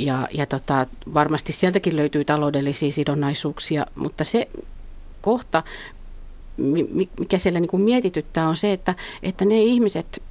ja, 0.00 0.28
ja 0.34 0.46
tota, 0.46 0.86
varmasti 1.14 1.52
sieltäkin 1.52 1.96
löytyy 1.96 2.24
taloudellisia 2.24 2.92
sidonnaisuuksia, 2.92 3.86
mutta 3.94 4.24
se 4.24 4.48
kohta, 5.20 5.62
mikä 7.18 7.38
siellä 7.38 7.60
niin 7.60 7.70
kuin 7.70 7.82
mietityttää, 7.82 8.48
on 8.48 8.56
se, 8.56 8.72
että, 8.72 8.94
että 9.22 9.44
ne 9.44 9.58
ihmiset, 9.58 10.22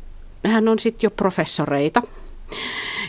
nehän 0.44 0.68
on 0.68 0.80
sitten 0.80 1.08
jo 1.08 1.12
professoreita 1.12 2.02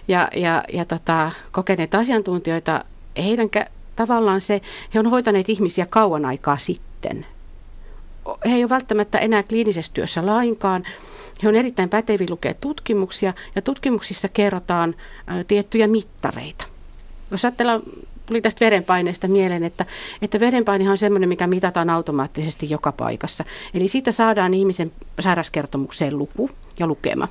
ja, 0.09 0.29
ja, 0.37 0.65
ja 0.73 0.85
tota, 0.85 1.33
kokeneet 1.53 1.95
asiantuntijoita, 1.95 2.85
heidän 3.19 3.49
tavallaan 3.97 4.41
se, 4.41 4.61
he 4.95 5.01
on 5.01 5.07
hoitaneet 5.07 5.49
ihmisiä 5.49 5.87
kauan 5.87 6.25
aikaa 6.25 6.57
sitten. 6.57 7.27
He 8.47 8.55
ei 8.55 8.63
ole 8.63 8.69
välttämättä 8.69 9.19
enää 9.19 9.43
kliinisessä 9.43 9.93
työssä 9.93 10.27
lainkaan, 10.27 10.83
he 11.43 11.49
on 11.49 11.57
erittäin 11.57 11.89
päteviä 11.89 12.27
lukea 12.31 12.55
tutkimuksia 12.55 13.35
ja 13.55 13.63
tutkimuksissa 13.63 14.29
kerrotaan 14.29 14.95
ä, 15.29 15.45
tiettyjä 15.45 15.87
mittareita. 15.87 16.65
Jos 17.31 17.45
ajatellaan, 17.45 17.83
tuli 18.31 18.41
tästä 18.41 18.65
verenpaineesta 18.65 19.29
mieleen, 19.29 19.65
että, 19.65 19.87
että 20.23 20.41
verenpaine 20.41 20.91
on 20.91 20.99
sellainen, 20.99 21.29
mikä 21.29 21.47
mitataan 21.47 21.91
automaattisesti 21.91 22.71
joka 22.71 22.93
paikassa. 22.93 23.45
Eli 23.75 23.89
siitä 23.89 24.13
saadaan 24.13 24.55
ihmisen 24.55 24.93
sairauskertomukseen 25.21 26.19
luku 26.19 26.51
ja 26.79 26.87
lukema. 26.87 27.29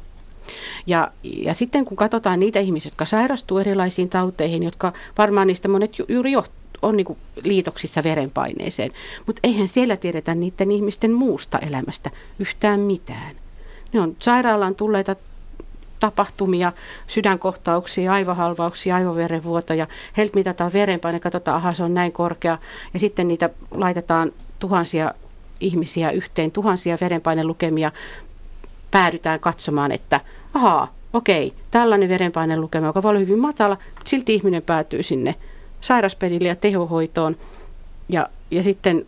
Ja, 0.88 1.12
ja 1.24 1.54
sitten 1.54 1.86
kun 1.86 1.98
katsotaan 1.98 2.40
niitä 2.40 2.60
ihmisiä, 2.60 2.90
jotka 2.90 3.06
sairastuu 3.06 3.58
erilaisiin 3.58 4.10
tauteihin, 4.10 4.64
jotka 4.64 4.94
varmaan 5.18 5.48
niistä 5.48 5.68
monet 5.68 6.00
ju, 6.00 6.06
juuri 6.08 6.32
jo 6.32 6.44
on 6.82 6.98
niin 6.98 7.18
liitoksissa 7.44 8.04
verenpaineeseen, 8.04 8.92
mutta 9.26 9.40
eihän 9.44 9.68
siellä 9.68 9.98
tiedetä 9.98 10.36
niiden 10.36 10.72
ihmisten 10.72 11.12
muusta 11.12 11.60
elämästä 11.60 12.12
yhtään 12.40 12.80
mitään. 12.80 13.36
Ne 13.94 14.02
on 14.02 14.16
sairaalaan 14.20 14.76
tulleita 14.76 15.16
tapahtumia, 16.00 16.72
sydänkohtauksia, 17.08 18.14
aivohalvauksia, 18.14 18.96
aivoverenvuotoja. 18.96 19.88
Heiltä 20.18 20.36
mitataan 20.36 20.74
verenpaine, 20.74 21.20
katsotaan, 21.20 21.58
aha 21.58 21.74
se 21.74 21.84
on 21.84 21.94
näin 21.94 22.12
korkea. 22.12 22.58
Ja 22.94 23.00
sitten 23.00 23.28
niitä 23.28 23.50
laitetaan 23.72 24.32
tuhansia 24.60 25.14
ihmisiä 25.60 26.12
yhteen, 26.12 26.52
tuhansia 26.52 26.98
verenpainelukemia. 27.02 27.92
Päädytään 28.92 29.40
katsomaan, 29.40 29.92
että 29.92 30.22
ahaa, 30.54 30.94
okei, 31.14 31.54
tällainen 31.72 32.10
verenpainelukema, 32.10 32.88
joka 32.88 33.04
voi 33.04 33.10
olla 33.10 33.20
hyvin 33.20 33.40
matala, 33.40 33.78
mutta 33.96 34.10
silti 34.10 34.34
ihminen 34.34 34.64
päätyy 34.64 35.04
sinne 35.04 35.36
sairaspedille 35.82 36.48
ja 36.48 36.56
tehohoitoon. 36.56 37.38
Ja, 38.10 38.30
ja 38.52 38.64
sitten 38.64 39.06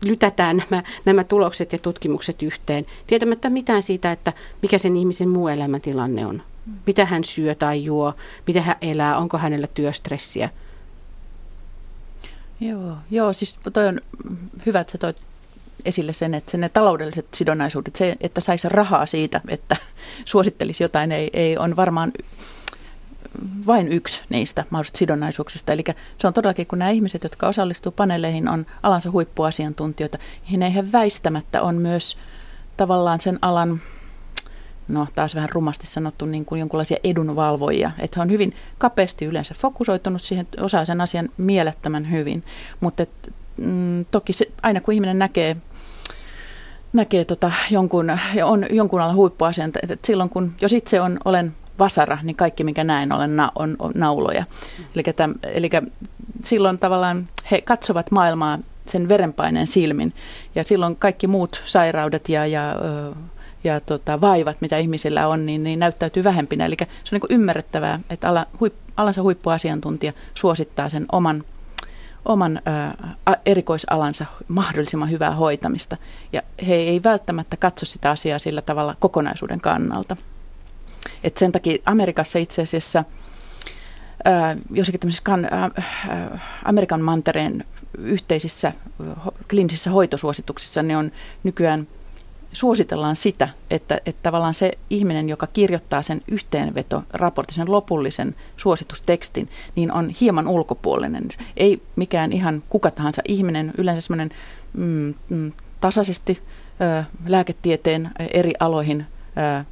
lytätään 0.00 0.62
nämä, 0.70 0.82
nämä 1.04 1.24
tulokset 1.24 1.72
ja 1.72 1.78
tutkimukset 1.78 2.42
yhteen, 2.42 2.86
tietämättä 3.06 3.50
mitään 3.50 3.82
siitä, 3.82 4.12
että 4.12 4.32
mikä 4.62 4.78
sen 4.78 4.96
ihmisen 4.96 5.28
muu 5.28 5.48
elämäntilanne 5.48 6.26
on. 6.26 6.42
Mitä 6.86 7.04
hän 7.04 7.24
syö 7.24 7.54
tai 7.54 7.84
juo, 7.84 8.14
miten 8.46 8.62
hän 8.62 8.76
elää, 8.80 9.18
onko 9.18 9.38
hänellä 9.38 9.66
työstressiä. 9.66 10.48
Joo, 12.60 12.96
joo 13.10 13.32
siis 13.32 13.58
toi 13.72 13.86
on 13.86 14.00
hyvä, 14.66 14.80
että 14.80 14.92
sä 14.92 14.98
toit 14.98 15.16
esille 15.84 16.12
sen, 16.12 16.34
että 16.34 16.56
ne 16.56 16.68
taloudelliset 16.68 17.26
sidonnaisuudet, 17.34 17.96
se, 17.96 18.16
että 18.20 18.40
saisi 18.40 18.68
rahaa 18.68 19.06
siitä, 19.06 19.40
että 19.48 19.76
suosittelisi 20.24 20.84
jotain, 20.84 21.12
ei, 21.12 21.30
ei 21.32 21.58
on 21.58 21.76
varmaan 21.76 22.12
vain 23.66 23.92
yksi 23.92 24.20
niistä 24.28 24.64
mahdollisista 24.70 24.98
sidonnaisuuksista. 24.98 25.72
Eli 25.72 25.84
se 26.18 26.26
on 26.26 26.34
todellakin, 26.34 26.66
kun 26.66 26.78
nämä 26.78 26.90
ihmiset, 26.90 27.22
jotka 27.22 27.48
osallistuu 27.48 27.92
paneeleihin, 27.92 28.48
on 28.48 28.66
alansa 28.82 29.10
huippuasiantuntijoita, 29.10 30.18
niin 30.50 30.72
he 30.72 30.92
väistämättä 30.92 31.62
on 31.62 31.76
myös 31.76 32.18
tavallaan 32.76 33.20
sen 33.20 33.38
alan, 33.42 33.80
no 34.88 35.06
taas 35.14 35.34
vähän 35.34 35.50
rumasti 35.52 35.86
sanottu, 35.86 36.26
niin 36.26 36.44
kuin 36.44 36.58
jonkinlaisia 36.58 36.96
edunvalvojia. 37.04 37.90
Että 37.98 38.18
he 38.18 38.22
on 38.22 38.30
hyvin 38.30 38.54
kapeasti 38.78 39.24
yleensä 39.24 39.54
fokusoitunut 39.54 40.22
siihen, 40.22 40.46
osaa 40.60 40.84
sen 40.84 41.00
asian 41.00 41.28
mielettömän 41.36 42.10
hyvin. 42.10 42.44
Mutta 42.80 43.02
et, 43.02 43.32
mm, 43.56 44.04
toki 44.10 44.32
se, 44.32 44.50
aina 44.62 44.80
kun 44.80 44.94
ihminen 44.94 45.18
näkee 45.18 45.56
näkee 46.92 47.24
tota 47.24 47.52
jonkun, 47.70 48.10
on 48.44 48.66
jonkun 48.70 49.00
alan 49.00 49.16
huippuasian, 49.16 49.72
että 49.82 50.06
silloin 50.06 50.30
kun, 50.30 50.52
jos 50.60 50.72
itse 50.72 51.00
on, 51.00 51.18
olen 51.24 51.54
vasara, 51.80 52.18
niin 52.22 52.36
kaikki 52.36 52.64
mikä 52.64 52.84
näin 52.84 53.12
olen 53.12 53.36
na, 53.36 53.52
on, 53.54 53.76
on 53.78 53.92
nauloja. 53.94 54.44
Eli, 55.54 55.70
silloin 56.44 56.78
tavallaan 56.78 57.28
he 57.50 57.60
katsovat 57.60 58.10
maailmaa 58.10 58.58
sen 58.86 59.08
verenpaineen 59.08 59.66
silmin 59.66 60.12
ja 60.54 60.64
silloin 60.64 60.96
kaikki 60.96 61.26
muut 61.26 61.62
sairaudet 61.64 62.28
ja, 62.28 62.46
ja, 62.46 62.74
ja 63.64 63.80
tota, 63.80 64.20
vaivat, 64.20 64.60
mitä 64.60 64.78
ihmisillä 64.78 65.28
on, 65.28 65.46
niin, 65.46 65.62
niin 65.62 65.78
näyttäytyy 65.78 66.24
vähempinä. 66.24 66.66
Eli 66.66 66.76
se 66.78 67.14
on 67.14 67.20
niin 67.20 67.40
ymmärrettävää, 67.40 68.00
että 68.10 68.28
ala, 68.28 68.46
huip, 68.60 68.74
alansa 68.96 69.22
huippuasiantuntija 69.22 70.12
suosittaa 70.34 70.88
sen 70.88 71.06
oman 71.12 71.44
oman 72.24 72.56
ä, 73.28 73.36
erikoisalansa 73.46 74.26
mahdollisimman 74.48 75.10
hyvää 75.10 75.30
hoitamista. 75.30 75.96
Ja 76.32 76.42
he 76.68 76.74
ei 76.74 77.02
välttämättä 77.02 77.56
katso 77.56 77.86
sitä 77.86 78.10
asiaa 78.10 78.38
sillä 78.38 78.62
tavalla 78.62 78.96
kokonaisuuden 79.00 79.60
kannalta. 79.60 80.16
Et 81.24 81.36
sen 81.36 81.52
takia 81.52 81.78
Amerikassa 81.86 82.38
itse 82.38 82.62
asiassa 82.62 83.04
ää, 84.24 84.56
jossakin 84.70 85.00
tämmöisissä 85.00 85.24
kan, 85.24 85.48
Amerikan 86.64 87.00
mantereen 87.00 87.64
yhteisissä 87.98 88.72
kliinisissä 89.50 89.90
hoitosuosituksissa 89.90 90.82
ne 90.82 90.96
on 90.96 91.10
nykyään 91.42 91.86
suositellaan 92.52 93.16
sitä, 93.16 93.48
että, 93.70 94.00
että 94.06 94.22
tavallaan 94.22 94.54
se 94.54 94.72
ihminen, 94.90 95.28
joka 95.28 95.46
kirjoittaa 95.46 96.02
sen 96.02 96.22
yhteenvetoraportin, 96.28 97.54
sen 97.54 97.72
lopullisen 97.72 98.34
suositustekstin, 98.56 99.48
niin 99.76 99.92
on 99.92 100.10
hieman 100.20 100.48
ulkopuolinen. 100.48 101.28
Ei 101.56 101.82
mikään 101.96 102.32
ihan 102.32 102.62
kuka 102.68 102.90
tahansa 102.90 103.22
ihminen, 103.28 103.72
yleensä 103.78 104.00
semmoinen 104.00 104.30
mm, 104.72 105.14
mm, 105.28 105.52
tasaisesti 105.80 106.42
ö, 106.80 107.04
lääketieteen 107.26 108.10
eri 108.32 108.52
aloihin 108.60 109.06
ö, 109.60 109.64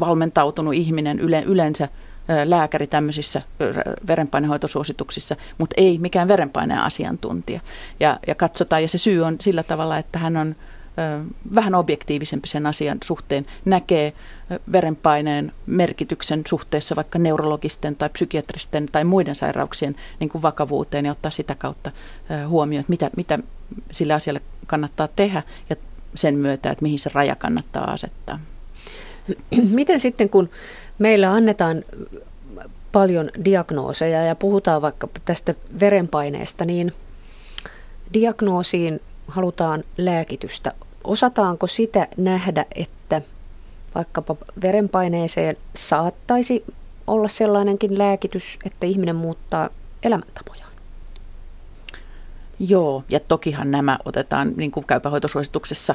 valmentautunut 0.00 0.74
ihminen 0.74 1.20
yle, 1.20 1.42
yleensä 1.46 1.88
lääkäri 2.44 2.86
tämmöisissä 2.86 3.40
verenpainehoitosuosituksissa, 4.06 5.36
mutta 5.58 5.74
ei 5.76 5.98
mikään 5.98 6.28
verenpaineen 6.28 6.80
asiantuntija. 6.80 7.60
Ja, 8.00 8.18
ja 8.26 8.34
katsotaan, 8.34 8.82
ja 8.82 8.88
se 8.88 8.98
syy 8.98 9.22
on 9.22 9.36
sillä 9.40 9.62
tavalla, 9.62 9.98
että 9.98 10.18
hän 10.18 10.36
on 10.36 10.56
vähän 11.54 11.74
objektiivisempi 11.74 12.48
sen 12.48 12.66
asian 12.66 12.98
suhteen, 13.04 13.46
näkee 13.64 14.12
verenpaineen 14.72 15.52
merkityksen 15.66 16.42
suhteessa 16.48 16.96
vaikka 16.96 17.18
neurologisten 17.18 17.96
tai 17.96 18.08
psykiatristen 18.08 18.88
tai 18.92 19.04
muiden 19.04 19.34
sairauksien 19.34 19.96
niin 20.20 20.30
kuin 20.30 20.42
vakavuuteen 20.42 21.04
ja 21.04 21.12
ottaa 21.12 21.30
sitä 21.30 21.54
kautta 21.54 21.90
huomioon, 22.48 22.80
että 22.80 22.90
mitä, 22.90 23.10
mitä 23.16 23.38
sille 23.90 24.12
asialle 24.14 24.40
kannattaa 24.66 25.08
tehdä 25.16 25.42
ja 25.70 25.76
sen 26.14 26.34
myötä, 26.34 26.70
että 26.70 26.82
mihin 26.82 26.98
se 26.98 27.10
raja 27.14 27.36
kannattaa 27.36 27.90
asettaa. 27.90 28.40
Miten 29.70 30.00
sitten, 30.00 30.28
kun 30.28 30.50
meillä 30.98 31.32
annetaan 31.32 31.84
paljon 32.92 33.30
diagnooseja 33.44 34.22
ja 34.22 34.34
puhutaan 34.34 34.82
vaikka 34.82 35.08
tästä 35.24 35.54
verenpaineesta, 35.80 36.64
niin 36.64 36.92
diagnoosiin 38.12 39.00
halutaan 39.28 39.84
lääkitystä. 39.98 40.72
Osataanko 41.04 41.66
sitä 41.66 42.08
nähdä, 42.16 42.66
että 42.74 43.22
vaikkapa 43.94 44.36
verenpaineeseen 44.62 45.56
saattaisi 45.76 46.64
olla 47.06 47.28
sellainenkin 47.28 47.98
lääkitys, 47.98 48.58
että 48.64 48.86
ihminen 48.86 49.16
muuttaa 49.16 49.70
elämäntapojaan? 50.02 50.72
Joo, 52.58 53.04
ja 53.10 53.20
tokihan 53.20 53.70
nämä 53.70 53.98
otetaan 54.04 54.52
niin 54.56 54.70
kuin 54.70 54.86
käypähoitosuosituksessa 54.86 55.94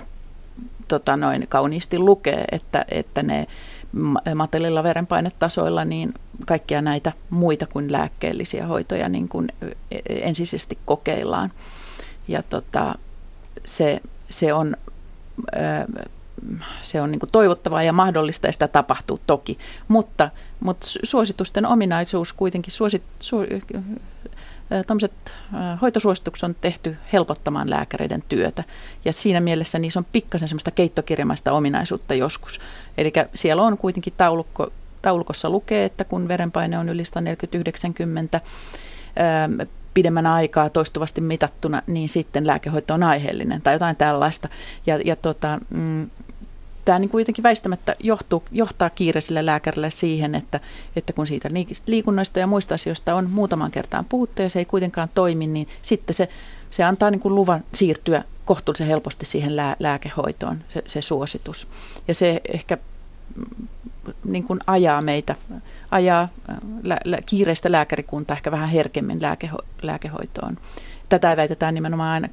tota 0.87 1.17
noin, 1.17 1.45
kauniisti 1.49 1.99
lukee, 1.99 2.45
että, 2.51 2.85
että 2.91 3.23
ne 3.23 3.47
matalilla 4.35 4.83
verenpainetasoilla 4.83 5.85
niin 5.85 6.13
kaikkia 6.45 6.81
näitä 6.81 7.11
muita 7.29 7.67
kuin 7.67 7.91
lääkkeellisiä 7.91 8.67
hoitoja 8.67 9.09
niin 9.09 9.29
kuin 9.29 9.49
e, 9.61 9.99
ensisijaisesti 10.07 10.77
kokeillaan. 10.85 11.51
Ja 12.27 12.43
tota, 12.43 12.95
se, 13.65 14.01
se 14.29 14.53
on, 14.53 14.77
se 16.81 17.01
on 17.01 17.11
niin 17.11 17.19
kuin 17.19 17.31
toivottavaa 17.31 17.83
ja 17.83 17.93
mahdollista 17.93 18.47
ja 18.47 18.53
sitä 18.53 18.67
tapahtuu 18.67 19.19
toki, 19.27 19.57
mutta, 19.87 20.29
mutta 20.59 20.87
suositusten 21.03 21.65
ominaisuus 21.65 22.33
kuitenkin, 22.33 22.73
suosit, 22.73 23.03
su, 23.19 23.37
tämmöiset 24.87 25.13
hoitosuositukset 25.81 26.43
on 26.43 26.55
tehty 26.61 26.97
helpottamaan 27.13 27.69
lääkäreiden 27.69 28.23
työtä. 28.29 28.63
Ja 29.05 29.13
siinä 29.13 29.39
mielessä 29.39 29.79
niissä 29.79 29.99
on 29.99 30.05
pikkasen 30.11 30.47
semmoista 30.47 30.71
keittokirjamaista 30.71 31.51
ominaisuutta 31.51 32.13
joskus. 32.13 32.59
Eli 32.97 33.13
siellä 33.33 33.63
on 33.63 33.77
kuitenkin 33.77 34.13
taulukko, 34.17 34.71
taulukossa 35.01 35.49
lukee, 35.49 35.85
että 35.85 36.03
kun 36.03 36.27
verenpaine 36.27 36.77
on 36.79 36.89
yli 36.89 37.03
140-90 38.37 38.39
pidemmän 39.93 40.25
aikaa 40.25 40.69
toistuvasti 40.69 41.21
mitattuna, 41.21 41.81
niin 41.87 42.09
sitten 42.09 42.47
lääkehoito 42.47 42.93
on 42.93 43.03
aiheellinen 43.03 43.61
tai 43.61 43.75
jotain 43.75 43.95
tällaista. 43.95 44.49
Ja, 44.85 44.99
ja 45.05 45.15
tota, 45.15 45.59
mm, 45.69 46.09
tämä 46.85 46.99
niin 46.99 47.09
kuitenkin 47.09 47.43
väistämättä 47.43 47.95
johtuu, 47.99 48.43
johtaa 48.51 48.89
kiireiselle 48.89 49.45
lääkärille 49.45 49.89
siihen, 49.89 50.35
että, 50.35 50.59
että 50.95 51.13
kun 51.13 51.27
siitä 51.27 51.49
liikunnasta 51.87 52.39
ja 52.39 52.47
muista 52.47 52.75
asioista 52.75 53.15
on 53.15 53.29
muutaman 53.29 53.71
kertaan 53.71 54.05
puhuttu 54.05 54.41
ja 54.41 54.49
se 54.49 54.59
ei 54.59 54.65
kuitenkaan 54.65 55.09
toimi, 55.15 55.47
niin 55.47 55.67
sitten 55.81 56.13
se, 56.13 56.29
se 56.69 56.83
antaa 56.83 57.11
niin 57.11 57.19
kuin 57.19 57.35
luvan 57.35 57.63
siirtyä 57.73 58.23
kohtuullisen 58.45 58.87
helposti 58.87 59.25
siihen 59.25 59.55
lää, 59.55 59.75
lääkehoitoon, 59.79 60.63
se, 60.73 60.83
se 60.85 61.01
suositus. 61.01 61.67
Ja 62.07 62.13
se 62.13 62.41
ehkä 62.53 62.77
mm, 63.35 63.67
niin 64.23 64.43
kuin 64.43 64.59
ajaa 64.67 65.01
meitä, 65.01 65.35
ajaa 65.91 66.29
lä, 66.83 66.97
lä, 67.03 67.19
kiireistä 67.25 67.71
lääkärikuntaa 67.71 68.37
ehkä 68.37 68.51
vähän 68.51 68.69
herkemmin 68.69 69.21
lääkeho, 69.21 69.57
lääkehoitoon 69.81 70.57
tätä 71.19 71.37
väitetään 71.37 71.73
nimenomaan 71.73 72.13
aina, 72.13 72.29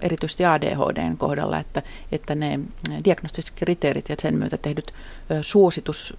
erityisesti 0.00 0.44
ADHDn 0.44 1.16
kohdalla, 1.16 1.58
että, 1.58 1.82
että 2.12 2.34
ne 2.34 2.60
diagnostiset 3.04 3.52
kriteerit 3.54 4.08
ja 4.08 4.16
sen 4.22 4.34
myötä 4.34 4.56
tehdyt 4.56 4.94
suositus 5.40 6.16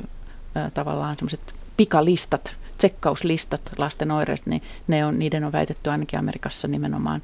tavallaan 0.74 1.16
semmoiset 1.16 1.56
pikalistat, 1.78 2.58
tsekkauslistat 2.78 3.62
lasten 3.78 4.12
oireista, 4.12 4.50
niin 4.50 4.62
ne 4.88 5.06
on, 5.06 5.20
niiden 5.20 5.44
on 5.44 5.52
väitetty 5.52 5.90
ainakin 5.90 6.20
Amerikassa 6.20 6.68
nimenomaan 6.68 7.22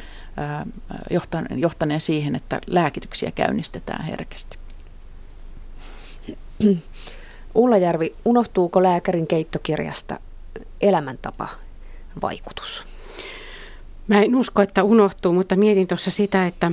johtaneen 1.56 2.02
siihen, 2.02 2.36
että 2.36 2.62
lääkityksiä 2.68 3.32
käynnistetään 3.32 4.06
herkästi. 4.06 4.58
Ulla 7.56 7.78
Järvi, 7.78 8.16
unohtuuko 8.26 8.84
lääkärin 8.84 9.28
keittokirjasta 9.28 10.20
elämäntapa 10.82 11.50
vaikutus? 12.22 12.91
Mä 14.08 14.22
en 14.22 14.36
usko, 14.36 14.62
että 14.62 14.84
unohtuu, 14.84 15.34
mutta 15.34 15.56
mietin 15.56 15.88
tuossa 15.88 16.12
sitä, 16.12 16.48
että 16.48 16.72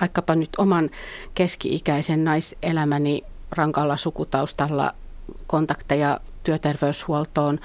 vaikkapa 0.00 0.34
nyt 0.34 0.50
oman 0.58 0.90
keski-ikäisen 1.34 2.24
naiselämäni 2.24 3.22
rankalla 3.50 3.96
sukutaustalla 3.96 4.94
kontakteja 5.46 6.20
työterveyshuoltoon, 6.42 7.58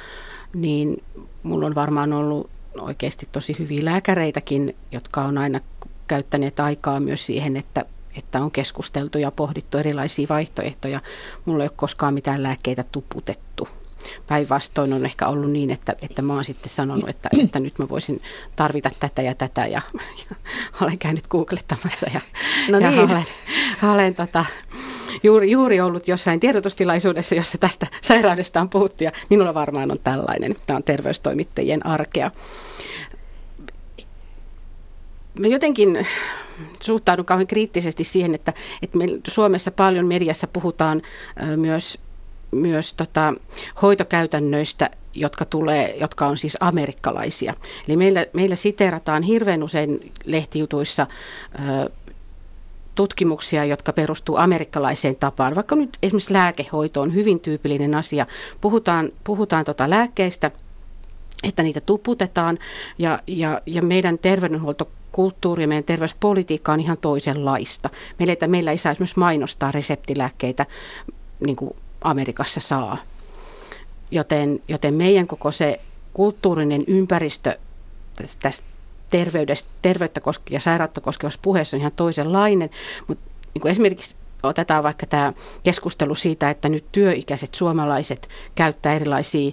niin 0.54 1.04
mulla 1.44 1.66
on 1.66 1.76
varmaan 1.76 2.13
ollut 2.13 2.50
oikeasti 2.80 3.30
tosi 3.32 3.56
hyviä 3.60 3.80
lääkäreitäkin, 3.84 4.76
jotka 4.92 5.22
on 5.22 5.38
aina 5.38 5.60
käyttäneet 6.08 6.60
aikaa 6.60 7.00
myös 7.00 7.26
siihen, 7.26 7.58
että, 7.58 7.86
että 8.18 8.42
on 8.42 8.52
keskusteltu 8.52 9.18
ja 9.18 9.32
pohdittu 9.32 9.78
erilaisia 9.78 10.28
vaihtoehtoja. 10.30 11.02
Mulla 11.46 11.63
ei 11.63 11.68
ole 11.70 11.76
koskaan 11.76 12.13
mitään 12.13 12.44
lääkkeitä 12.44 12.84
tuputettu. 12.92 13.68
Päinvastoin 14.28 14.94
on 14.94 15.06
ehkä 15.06 15.28
ollut 15.28 15.52
niin, 15.52 15.70
että, 15.70 15.96
että 16.02 16.22
mä 16.22 16.34
oon 16.34 16.46
sitten 16.46 16.70
sanonut, 16.70 17.10
että, 17.10 17.30
että 17.44 17.60
nyt 17.60 17.80
mä 17.80 17.89
voisin 17.89 18.22
tarvita 18.56 18.92
tätä 19.00 19.22
ja 19.22 19.36
tätä 19.36 19.68
ja, 19.68 19.82
ja 20.30 20.36
olen 20.82 20.98
käynyt 20.98 21.28
googlettamassa 21.28 22.08
ja, 22.13 22.22
no 22.70 22.80
niin. 22.80 22.96
ja 22.96 23.02
olen, 23.04 23.26
olen 23.94 24.16
tota, 24.16 24.46
juuri, 25.24 25.52
juuri 25.52 25.82
ollut 25.82 26.08
jossain 26.08 26.39
tiedotustilaisuudessa, 26.39 27.36
jossa 27.36 27.58
tästä 27.58 27.88
sairaudesta 28.02 28.62
on 28.62 28.70
puhuttu 28.70 29.04
ja 29.04 29.12
minulla 29.30 29.54
varmaan 29.54 29.92
on 29.92 30.00
tällainen. 30.04 30.56
Tämä 30.66 30.78
on 30.78 30.84
terveystoimittajien 30.84 31.86
arkea. 31.86 32.32
Mä 35.39 35.48
jotenkin 35.48 36.08
suhtaudun 36.82 37.26
kauhean 37.26 37.48
kriittisesti 37.48 38.04
siihen, 38.04 38.36
että, 38.36 38.54
että 38.82 38.98
me 38.98 39.06
Suomessa 39.28 39.72
paljon 39.72 40.06
mediassa 40.06 40.48
puhutaan 40.48 41.02
myös 41.56 42.00
myös 42.54 42.94
tota, 42.94 43.34
hoitokäytännöistä, 43.82 44.89
jotka, 45.13 45.46
tulee, 45.46 45.96
jotka 46.00 46.28
on 46.28 46.38
siis 46.38 46.58
amerikkalaisia. 46.60 47.54
Eli 47.88 47.98
meillä, 47.98 48.26
meillä 48.34 48.56
siterataan 48.56 49.24
hirveän 49.24 49.63
usein 49.63 50.12
lehtijutuissa 50.26 51.08
ö, 51.56 51.89
tutkimuksia, 52.96 53.66
jotka 53.66 53.94
perustuu 53.94 54.38
amerikkalaiseen 54.38 55.16
tapaan. 55.16 55.56
Vaikka 55.56 55.76
nyt 55.76 55.98
esimerkiksi 56.04 56.34
lääkehoito 56.34 57.02
on 57.02 57.13
hyvin 57.13 57.39
tyypillinen 57.39 57.96
asia. 57.96 58.26
Puhutaan, 58.62 59.10
puhutaan 59.24 59.66
tota 59.66 59.89
lääkkeistä, 59.89 60.52
että 61.44 61.63
niitä 61.63 61.82
tuputetaan 61.82 62.58
ja, 62.98 63.20
ja, 63.28 63.62
ja 63.66 63.82
meidän 63.82 64.20
terveydenhuoltokulttuuri 64.20 65.63
ja 65.63 65.68
meidän 65.68 65.84
terveyspolitiikka 65.84 66.74
on 66.74 66.80
ihan 66.80 66.98
toisenlaista. 66.98 67.89
Meillä, 68.20 68.48
meillä 68.48 68.72
ei 68.72 68.78
saa 68.78 68.92
esimerkiksi 68.92 69.20
mainostaa 69.20 69.72
reseptilääkkeitä 69.72 70.66
niin 71.46 71.56
kuin 71.56 71.76
Amerikassa 72.04 72.60
saa. 72.60 72.98
Joten, 74.12 74.60
joten 74.68 74.94
meidän 74.94 75.28
koko 75.28 75.52
se 75.52 75.80
kulttuurinen 76.13 76.84
ympäristö 76.88 77.58
tästä 78.42 78.68
terveydestä, 79.10 79.70
terveyttä 79.82 80.22
koske- 80.22 80.54
ja 80.54 80.60
sairautta 80.60 81.02
koskevassa 81.02 81.39
puheessa 81.44 81.78
on 81.78 81.82
ihan 81.82 81.92
toisenlainen. 81.96 82.70
Mutta 83.08 83.30
niin 83.54 83.68
esimerkiksi 83.68 84.16
otetaan 84.44 84.84
vaikka 84.84 85.06
tämä 85.06 85.34
keskustelu 85.63 86.16
siitä, 86.16 86.50
että 86.50 86.70
nyt 86.70 86.86
työikäiset 86.92 87.56
suomalaiset 87.56 88.30
käyttää 88.56 88.94
erilaisia 88.94 89.48
ö, 89.48 89.52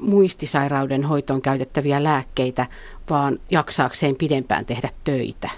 muistisairauden 0.00 1.04
hoitoon 1.04 1.42
käytettäviä 1.42 2.02
lääkkeitä, 2.04 2.66
vaan 3.10 3.38
jaksaakseen 3.50 4.16
pidempään 4.16 4.66
tehdä 4.66 4.88
töitä. 5.04 5.50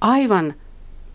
Aivan 0.00 0.54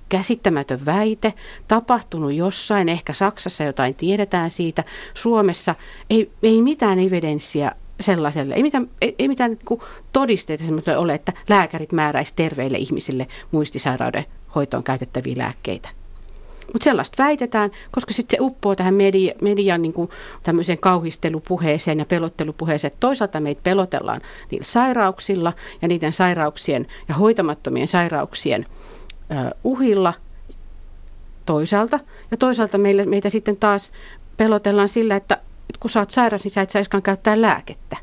käsittämätön 0.10 0.86
väite, 0.86 1.34
tapahtunut 1.68 2.34
jossain, 2.34 2.90
ehkä 2.90 3.14
Saksassa 3.14 3.64
jotain 3.64 3.96
tiedetään 3.96 4.52
siitä, 4.52 4.84
Suomessa 5.14 5.76
ei, 6.10 6.32
ei 6.44 6.62
mitään 6.62 7.00
evidenssiä 7.00 7.72
sellaiselle. 8.00 8.56
Ei 8.56 8.64
mitään, 8.64 8.90
ei, 9.02 9.16
ei 9.20 9.28
mitään 9.28 9.52
niin 9.52 9.82
todisteita 10.14 10.64
semmoiselle 10.64 10.98
ole, 10.98 11.14
että 11.14 11.34
lääkärit 11.50 11.92
määräisi 11.92 12.34
terveille 12.36 12.78
ihmisille 12.78 13.28
muistisairauden 13.52 14.26
hoitoon 14.56 14.84
käytettäviä 14.84 15.36
lääkkeitä. 15.38 15.90
Mutta 16.74 16.84
sellaista 16.84 17.24
väitetään, 17.24 17.72
koska 17.92 18.14
sitten 18.14 18.38
se 18.38 18.44
uppoo 18.44 18.76
tähän 18.76 18.94
media, 18.94 19.34
median 19.42 19.82
niin 19.82 19.94
kuin 19.94 20.10
kauhistelupuheeseen 20.80 22.00
ja 22.00 22.06
pelottelupuheeseen. 22.06 22.94
Toisaalta 23.00 23.40
meitä 23.40 23.62
pelotellaan 23.64 24.22
niillä 24.52 24.66
sairauksilla 24.66 25.54
ja 25.82 25.88
niiden 25.88 26.14
sairauksien 26.14 26.88
ja 27.08 27.16
hoitamattomien 27.16 27.88
sairauksien 27.88 28.66
uhilla 29.64 30.14
toisaalta. 31.46 32.00
Ja 32.32 32.38
toisaalta 32.38 32.78
meille, 32.78 33.06
meitä 33.06 33.30
sitten 33.30 33.58
taas 33.58 33.92
pelotellaan 34.38 34.90
sillä, 34.90 35.16
että 35.16 35.42
kun 35.80 35.90
sä 35.90 36.00
oot 36.00 36.12
sairas, 36.12 36.44
niin 36.44 36.52
sä 36.52 36.62
et 36.62 36.70
saiskaan 36.70 37.04
käyttää 37.04 37.42
lääkettä. 37.42 37.98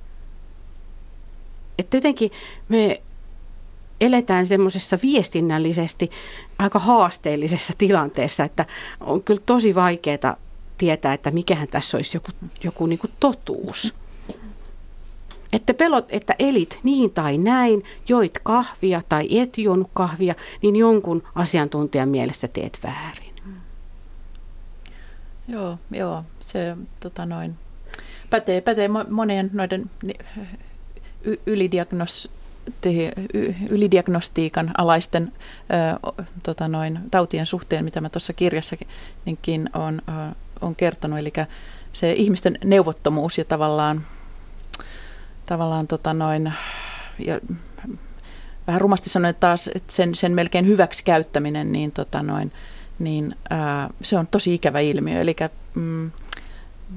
Että 1.79 1.97
jotenkin 1.97 2.31
me 2.69 3.03
eletään 4.01 4.47
semmoisessa 4.47 4.99
viestinnällisesti 5.03 6.11
aika 6.59 6.79
haasteellisessa 6.79 7.73
tilanteessa, 7.79 8.45
että 8.45 8.65
on 9.01 9.23
kyllä 9.23 9.43
tosi 9.47 9.75
vaikeaa 9.75 10.37
tietää, 10.79 11.13
että 11.13 11.31
mikähän 11.31 11.69
tässä 11.69 11.97
olisi 11.97 12.17
joku, 12.17 12.29
joku 12.65 12.87
niin 12.87 12.99
kuin 12.99 13.13
totuus. 13.21 13.95
Että 15.53 15.75
pelot, 15.75 16.07
että 16.09 16.35
elit 16.38 16.81
niin 16.83 17.11
tai 17.11 17.38
näin, 17.38 17.85
joit 18.09 18.38
kahvia 18.43 19.03
tai 19.09 19.41
et 19.41 19.59
juonut 19.59 19.91
kahvia, 19.93 20.35
niin 20.62 20.77
jonkun 20.77 21.23
asiantuntijan 21.35 22.09
mielestä 22.09 22.49
teet 22.49 22.79
väärin. 22.83 23.33
Joo, 25.49 25.79
joo, 25.91 26.25
se 26.41 26.77
tota 27.01 27.27
noin, 27.27 27.55
pätee, 28.31 28.61
pätee 28.61 28.88
monien 29.11 29.51
noiden 29.53 29.91
ylidiagnos, 31.47 32.31
ylidiagnostiikan 33.71 34.71
alaisten 34.79 35.33
ö, 36.05 36.12
tota 36.43 36.69
noin, 36.69 36.99
tautien 37.11 37.47
suhteen, 37.47 37.85
mitä 37.85 38.01
mä 38.01 38.09
tuossa 38.09 38.33
kirjassakin 38.33 39.71
on, 39.75 40.03
on 40.61 40.77
kertonut. 40.77 41.19
Eli 41.19 41.33
se 41.93 42.12
ihmisten 42.12 42.59
neuvottomuus 42.65 43.38
ja 43.38 43.45
tavallaan, 43.45 44.03
tavallaan 45.53 45.87
tota 45.87 46.15
noin, 46.15 46.53
ja 47.19 47.41
vähän 48.67 48.81
rumasti 48.81 49.11
sanoen 49.11 49.35
taas, 49.41 49.71
että 49.75 49.93
sen, 49.93 50.15
sen 50.15 50.33
melkein 50.33 50.67
hyväksi 50.67 51.05
käyttäminen, 51.05 51.73
niin, 51.73 51.93
tota 51.93 52.23
noin, 52.23 52.53
niin 52.99 53.37
ää, 53.51 53.91
se 54.03 54.19
on 54.19 54.27
tosi 54.27 54.55
ikävä 54.55 54.81
ilmiö. 54.81 55.21
Eli 55.21 55.37
mm, 55.75 56.11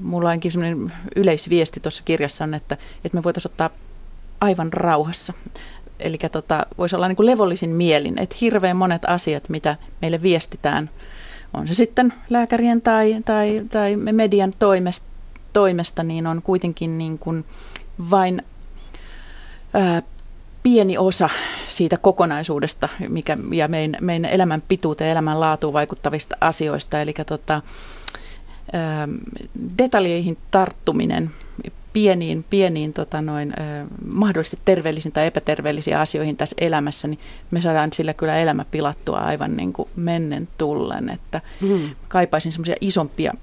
mulla 0.02 0.30
onkin 0.30 0.52
sellainen 0.52 0.94
yleisviesti 1.16 1.80
tuossa 1.80 2.04
kirjassa 2.06 2.44
on, 2.44 2.54
että, 2.54 2.78
että 3.04 3.18
me 3.18 3.24
voitaisiin 3.24 3.52
ottaa 3.52 3.70
aivan 4.42 4.74
rauhassa. 4.74 5.34
Eli 6.00 6.18
tota, 6.32 6.66
voisi 6.78 6.96
olla 6.96 7.08
niin 7.08 7.16
kuin 7.16 7.26
levollisin 7.26 7.70
mielin, 7.70 8.20
että 8.20 8.36
hirveän 8.42 8.78
monet 8.78 9.06
asiat, 9.08 9.50
mitä 9.50 9.76
meille 10.02 10.22
viestitään, 10.22 10.90
on 11.54 11.68
se 11.68 11.74
sitten 11.74 12.14
lääkärien 12.30 12.82
tai, 12.82 13.22
tai, 13.26 13.62
tai 13.72 13.96
median 13.96 14.54
toimesta, 14.60 15.06
toimesta, 15.54 16.04
niin 16.04 16.28
on 16.28 16.42
kuitenkin 16.42 16.98
niin 16.98 17.20
kuin 17.20 17.46
vain 18.12 18.42
ää, 19.74 20.02
pieni 20.64 20.98
osa 20.98 21.30
siitä 21.68 21.98
kokonaisuudesta 21.98 22.90
mikä, 23.10 23.38
ja 23.52 23.68
meidän, 23.68 23.98
meidän 24.02 24.32
elämän 24.32 24.64
pituuteen 24.68 25.08
ja 25.08 25.12
elämän 25.12 25.40
laatuun 25.40 25.74
vaikuttavista 25.74 26.36
asioista. 26.42 27.02
Eli 27.02 27.14
tota, 27.28 27.62
ää, 28.74 29.08
detaljeihin 29.78 30.38
tarttuminen 30.52 31.32
pieniin, 31.96 32.46
pieniin 32.50 32.94
tota 32.94 33.22
noin, 33.22 33.54
äh, 33.60 33.88
mahdollisesti 34.06 34.60
terveellisiin 34.66 35.12
tai 35.12 35.28
epäterveellisiin 35.28 35.98
asioihin 35.98 36.38
tässä 36.38 36.56
elämässä, 36.60 37.08
niin 37.08 37.20
me 37.52 37.62
saadaan 37.62 37.94
sillä 37.94 38.14
kyllä 38.14 38.38
elämä 38.38 38.66
pilattua 38.72 39.18
aivan 39.18 39.58
niin 39.58 39.74
kuin 39.74 39.90
mennen 39.96 40.48
tullen. 40.58 41.10
Että 41.10 41.42
mm. 41.62 41.90
kaipaisin 42.08 42.52
semmoisia 42.52 42.76
isompia 42.82 43.34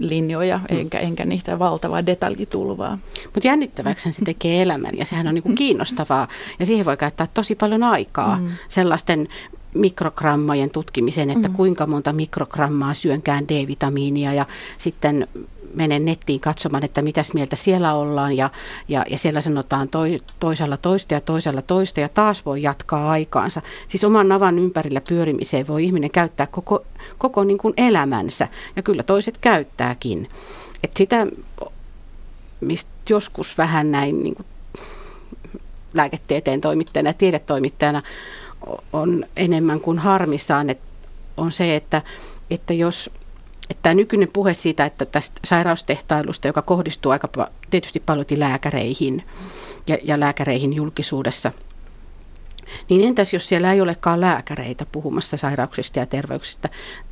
linjoja, 0.00 0.58
mm. 0.58 0.78
enkä, 0.78 0.98
enkä 0.98 1.24
niitä 1.24 1.58
valtavaa 1.58 2.06
detaljitulvaa. 2.06 2.98
Mutta 3.24 3.46
jännittäväksi 3.46 4.12
se 4.12 4.24
tekee 4.24 4.62
elämän 4.62 4.98
ja 4.98 5.04
sehän 5.04 5.28
on 5.28 5.34
niinku 5.34 5.54
kiinnostavaa 5.58 6.28
ja 6.58 6.66
siihen 6.66 6.86
voi 6.86 6.96
käyttää 6.96 7.26
tosi 7.34 7.54
paljon 7.54 7.82
aikaa 7.82 8.36
mm. 8.36 8.50
sellaisten 8.68 9.28
mikrogrammojen 9.74 10.70
tutkimiseen, 10.70 11.30
että 11.30 11.48
mm. 11.48 11.54
kuinka 11.54 11.86
monta 11.86 12.12
mikrogrammaa 12.12 12.94
syönkään 12.94 13.48
D-vitamiinia 13.48 14.34
ja 14.34 14.46
sitten 14.78 15.28
menen 15.74 16.04
nettiin 16.04 16.40
katsomaan, 16.40 16.84
että 16.84 17.02
mitäs 17.02 17.34
mieltä 17.34 17.56
siellä 17.56 17.94
ollaan 17.94 18.36
ja, 18.36 18.50
ja, 18.88 19.04
ja 19.10 19.18
siellä 19.18 19.40
sanotaan 19.40 19.88
toi, 19.88 20.20
toisella 20.40 20.76
toista 20.76 21.14
ja 21.14 21.20
toisella 21.20 21.62
toista 21.62 22.00
ja 22.00 22.08
taas 22.08 22.46
voi 22.46 22.62
jatkaa 22.62 23.10
aikaansa. 23.10 23.62
Siis 23.88 24.04
oman 24.04 24.28
navan 24.28 24.58
ympärillä 24.58 25.00
pyörimiseen 25.08 25.66
voi 25.66 25.84
ihminen 25.84 26.10
käyttää 26.10 26.46
koko, 26.46 26.84
koko 27.18 27.44
niin 27.44 27.58
kuin 27.58 27.74
elämänsä 27.76 28.48
ja 28.76 28.82
kyllä 28.82 29.02
toiset 29.02 29.38
käyttääkin. 29.38 30.28
Et 30.84 30.92
sitä, 30.96 31.26
mistä 32.60 32.90
joskus 33.08 33.58
vähän 33.58 33.90
näin 33.90 34.22
niin 34.22 34.34
kuin 34.34 34.46
lääketieteen 35.94 36.60
toimittajana 36.60 37.10
ja 37.10 37.14
tiedetoimittajana 37.14 38.02
on 38.92 39.24
enemmän 39.36 39.80
kuin 39.80 39.98
harmissaan, 39.98 40.70
että 40.70 40.84
on 41.36 41.52
se, 41.52 41.76
että, 41.76 42.02
että 42.50 42.74
jos 42.74 43.10
että 43.70 43.82
tämä 43.82 43.94
nykyinen 43.94 44.28
puhe 44.32 44.54
siitä, 44.54 44.84
että 44.84 45.04
tästä 45.04 45.40
sairaustehtailusta, 45.44 46.46
joka 46.46 46.62
kohdistuu 46.62 47.12
aika 47.12 47.28
tietysti 47.70 48.00
paljon 48.00 48.26
lääkäreihin 48.36 49.24
ja, 49.86 49.98
ja 50.04 50.20
lääkäreihin 50.20 50.72
julkisuudessa, 50.72 51.52
niin 52.88 53.08
entäs 53.08 53.32
jos 53.32 53.48
siellä 53.48 53.72
ei 53.72 53.80
olekaan 53.80 54.20
lääkäreitä 54.20 54.86
puhumassa 54.92 55.36
sairauksista 55.36 55.98
ja 55.98 56.06
terveyksistä? 56.06 56.68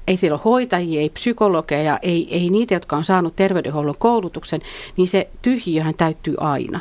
Ei 0.06 0.16
siellä 0.16 0.34
ole 0.34 0.42
hoitajia, 0.44 1.00
ei 1.00 1.10
psykologeja, 1.10 1.98
ei, 2.02 2.28
ei 2.30 2.50
niitä, 2.50 2.74
jotka 2.74 2.96
on 2.96 3.04
saanut 3.04 3.36
terveydenhuollon 3.36 3.98
koulutuksen, 3.98 4.60
niin 4.96 5.08
se 5.08 5.28
tyhjiöhän 5.42 5.94
täyttyy 5.94 6.34
aina. 6.40 6.80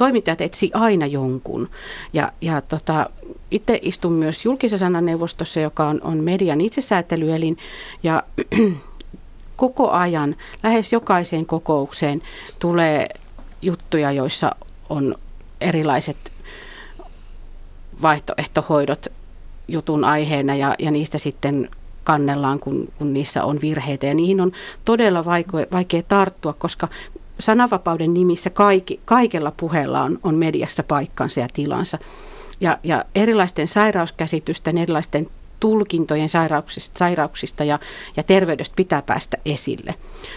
Toimittajat 0.00 0.40
etsii 0.40 0.70
aina 0.74 1.06
jonkun. 1.06 1.68
Ja, 2.12 2.32
ja 2.40 2.60
tota, 2.60 3.10
itse 3.50 3.78
istun 3.82 4.12
myös 4.12 4.44
julkisen 4.44 4.78
sananeuvostossa, 4.78 5.60
joka 5.60 5.88
on, 5.88 6.00
on 6.02 6.18
median 6.18 6.60
itsesäätelyelin. 6.60 7.58
Ja 8.02 8.22
koko 9.56 9.90
ajan, 9.90 10.36
lähes 10.62 10.92
jokaiseen 10.92 11.46
kokoukseen 11.46 12.22
tulee 12.60 13.08
juttuja, 13.62 14.12
joissa 14.12 14.56
on 14.88 15.14
erilaiset 15.60 16.32
vaihtoehtohoidot 18.02 19.06
jutun 19.68 20.04
aiheena 20.04 20.54
ja, 20.54 20.74
ja 20.78 20.90
niistä 20.90 21.18
sitten 21.18 21.70
kannellaan, 22.04 22.60
kun, 22.60 22.88
kun 22.98 23.12
niissä 23.12 23.44
on 23.44 23.60
virheitä. 23.60 24.06
Ja 24.06 24.14
niihin 24.14 24.40
on 24.40 24.52
todella 24.84 25.24
vaikea, 25.24 25.66
vaikea 25.72 26.02
tarttua, 26.02 26.52
koska 26.52 26.88
sananvapauden 27.40 28.14
nimissä 28.14 28.50
kaikki, 28.50 29.00
kaikella 29.04 29.52
puheella 29.56 30.02
on, 30.02 30.18
on 30.22 30.34
mediassa 30.34 30.82
paikkansa 30.82 31.40
ja 31.40 31.48
tilansa. 31.52 31.98
Ja, 32.60 32.78
ja 32.84 33.04
erilaisten 33.14 33.68
sairauskäsitysten, 33.68 34.78
erilaisten 34.78 35.26
tulkintojen 35.60 36.28
sairauksista, 36.28 36.98
sairauksista 36.98 37.64
ja, 37.64 37.78
ja 38.16 38.22
terveydestä 38.22 38.76
pitää 38.76 39.02
päästä 39.02 39.36
esille. 39.44 39.94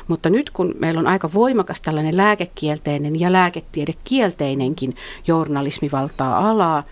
Mutta 0.07 0.29
nyt 0.29 0.49
kun 0.49 0.75
meillä 0.79 0.99
on 0.99 1.07
aika 1.07 1.29
voimakas 1.33 1.81
tällainen 1.81 2.17
lääkekielteinen 2.17 3.19
ja 3.19 3.31
lääketiedekielteinenkin 3.31 4.95
journalismi 5.27 5.89
valtaa 5.91 6.49
alaa, 6.49 6.83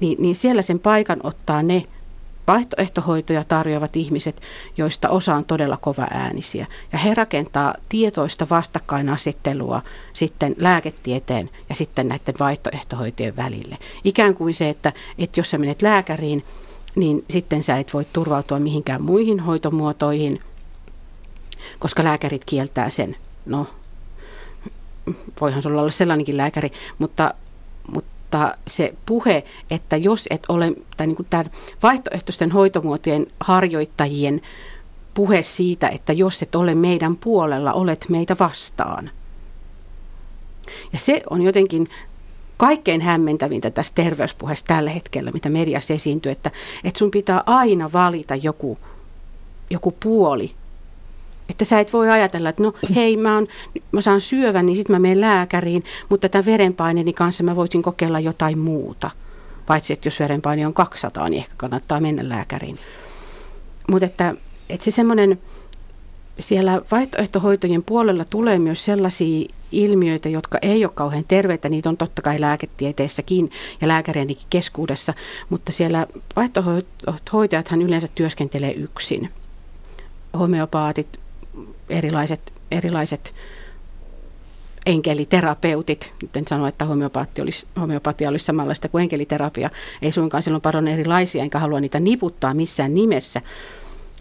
niin, 0.00 0.22
niin 0.22 0.34
siellä 0.34 0.62
sen 0.62 0.78
paikan 0.78 1.20
ottaa 1.22 1.62
ne 1.62 1.84
vaihtoehtohoitoja 2.46 3.44
tarjoavat 3.44 3.96
ihmiset, 3.96 4.42
joista 4.76 5.08
osa 5.08 5.34
on 5.34 5.44
todella 5.44 5.76
kova 5.76 6.06
äänisiä. 6.10 6.66
Ja 6.92 6.98
he 6.98 7.14
rakentaa 7.14 7.74
tietoista 7.88 8.46
vastakkainasettelua 8.50 9.82
sitten 10.12 10.54
lääketieteen 10.58 11.50
ja 11.68 11.74
sitten 11.74 12.08
näiden 12.08 12.34
vaihtoehtohoitojen 12.40 13.36
välille. 13.36 13.78
Ikään 14.04 14.34
kuin 14.34 14.54
se, 14.54 14.68
että, 14.68 14.92
että 15.18 15.40
jos 15.40 15.50
sä 15.50 15.58
menet 15.58 15.82
lääkäriin, 15.82 16.44
niin 16.94 17.24
sitten 17.30 17.62
sä 17.62 17.76
et 17.76 17.94
voi 17.94 18.06
turvautua 18.12 18.58
mihinkään 18.58 19.02
muihin 19.02 19.40
hoitomuotoihin, 19.40 20.40
koska 21.78 22.04
lääkärit 22.04 22.44
kieltää 22.44 22.90
sen. 22.90 23.16
No, 23.46 23.66
voihan 25.40 25.62
sulla 25.62 25.80
olla 25.80 25.90
sellainenkin 25.90 26.36
lääkäri, 26.36 26.70
mutta, 26.98 27.34
mutta 27.94 28.13
se 28.66 28.94
puhe, 29.06 29.44
että 29.70 29.96
jos 29.96 30.28
et 30.30 30.42
ole, 30.48 30.72
tai 30.96 31.06
niin 31.06 31.16
kuin 31.16 31.26
tämän 31.30 31.50
vaihtoehtoisten 31.82 32.50
hoitomuotojen 32.50 33.26
harjoittajien 33.40 34.40
puhe 35.14 35.42
siitä, 35.42 35.88
että 35.88 36.12
jos 36.12 36.42
et 36.42 36.54
ole 36.54 36.74
meidän 36.74 37.16
puolella, 37.16 37.72
olet 37.72 38.06
meitä 38.08 38.36
vastaan. 38.40 39.10
Ja 40.92 40.98
se 40.98 41.22
on 41.30 41.42
jotenkin 41.42 41.86
kaikkein 42.56 43.00
hämmentävintä 43.00 43.70
tässä 43.70 43.94
terveyspuheessa 43.94 44.66
tällä 44.66 44.90
hetkellä, 44.90 45.30
mitä 45.30 45.48
mediassa 45.48 45.94
esiintyy, 45.94 46.32
että, 46.32 46.50
että 46.84 46.98
sun 46.98 47.10
pitää 47.10 47.42
aina 47.46 47.92
valita 47.92 48.34
joku, 48.34 48.78
joku 49.70 49.94
puoli 50.02 50.54
Että 51.48 51.64
sä 51.64 51.80
et 51.80 51.92
voi 51.92 52.10
ajatella, 52.10 52.48
että 52.48 52.62
no 52.62 52.72
hei, 52.94 53.16
mä, 53.16 53.36
on, 53.36 53.46
mä 53.92 54.00
saan 54.00 54.20
syövän, 54.20 54.66
niin 54.66 54.76
sitten 54.76 54.96
mä 54.96 55.00
menen 55.00 55.20
lääkäriin, 55.20 55.84
mutta 56.08 56.28
tämän 56.28 56.46
verenpaineeni 56.46 57.12
kanssa 57.12 57.44
mä 57.44 57.56
voisin 57.56 57.82
kokeilla 57.82 58.20
jotain 58.20 58.58
muuta. 58.58 59.10
Paitsi, 59.66 59.92
että 59.92 60.06
jos 60.06 60.20
verenpaine 60.20 60.66
on 60.66 60.74
200, 60.74 61.28
niin 61.28 61.38
ehkä 61.38 61.54
kannattaa 61.56 62.00
mennä 62.00 62.28
lääkäriin. 62.28 62.78
Mutta 63.90 64.06
että, 64.06 64.34
että 64.70 64.84
se 64.84 64.90
semmoinen, 64.90 65.40
siellä 66.38 66.82
vaihtoehtohoitojen 66.90 67.82
puolella 67.82 68.24
tulee 68.24 68.58
myös 68.58 68.84
sellaisia 68.84 69.48
ilmiöitä, 69.72 70.28
jotka 70.28 70.58
ei 70.62 70.84
ole 70.84 70.92
kauhean 70.94 71.24
terveitä. 71.28 71.68
Niitä 71.68 71.88
on 71.88 71.96
totta 71.96 72.22
kai 72.22 72.40
lääketieteessäkin 72.40 73.50
ja 73.80 73.88
lääkärienkin 73.88 74.36
keskuudessa, 74.50 75.14
mutta 75.50 75.72
siellä 75.72 76.06
vaihtoehtohoitajathan 76.36 77.82
yleensä 77.82 78.08
työskentelee 78.14 78.72
yksin. 78.72 79.30
Homeopaatit, 80.38 81.20
erilaiset, 81.88 82.52
erilaiset 82.70 83.34
enkeliterapeutit, 84.86 86.14
nyt 86.22 86.36
en 86.36 86.48
sano, 86.48 86.66
että 86.66 86.84
homeopaatti 86.84 87.42
olisi, 87.42 87.66
homeopatia 87.80 88.28
olisi 88.28 88.44
samanlaista 88.44 88.88
kuin 88.88 89.02
enkeliterapia, 89.02 89.70
ei 90.02 90.12
suinkaan 90.12 90.42
silloin 90.42 90.62
paljon 90.62 90.88
erilaisia, 90.88 91.42
enkä 91.42 91.58
halua 91.58 91.80
niitä 91.80 92.00
niputtaa 92.00 92.54
missään 92.54 92.94
nimessä, 92.94 93.40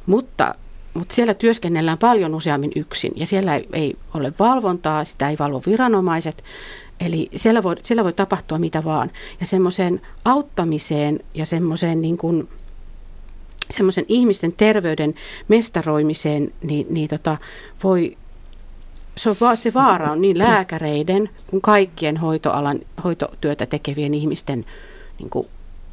mutta, 0.06 0.56
mutta 0.94 1.16
siellä 1.16 1.34
työskennellään 1.34 1.98
paljon 1.98 2.36
useammin 2.36 2.72
yksin 2.76 3.12
ja 3.16 3.26
siellä 3.26 3.56
ei, 3.56 3.68
ei 3.74 3.96
ole 4.14 4.34
valvontaa, 4.40 5.04
sitä 5.04 5.30
ei 5.30 5.36
valvo 5.40 5.62
viranomaiset, 5.66 6.44
eli 7.00 7.30
siellä 7.36 7.64
voi, 7.64 7.76
siellä 7.84 8.04
voi 8.04 8.14
tapahtua 8.14 8.60
mitä 8.60 8.84
vaan. 8.84 9.12
Ja 9.40 9.46
semmoiseen 9.46 10.02
auttamiseen 10.26 11.20
ja 11.34 11.46
semmoiseen 11.46 12.02
niin 12.02 12.18
kuin, 12.18 12.50
semmoisen 13.72 14.06
ihmisten 14.08 14.54
terveyden 14.54 15.14
mestaroimiseen, 15.48 16.52
niin, 16.64 16.88
niin 16.90 17.10
tota, 17.10 17.38
voi, 17.84 18.18
se, 19.18 19.30
on, 19.30 19.36
se 19.56 19.74
vaara 19.74 20.12
on 20.12 20.22
niin 20.22 20.38
lääkäreiden 20.38 21.30
kuin 21.48 21.62
kaikkien 21.62 22.18
hoitoalan, 22.18 22.80
hoitotyötä 23.04 23.66
tekevien 23.66 24.14
ihmisten, 24.14 24.66
niin 25.20 25.30
kuin, 25.30 25.48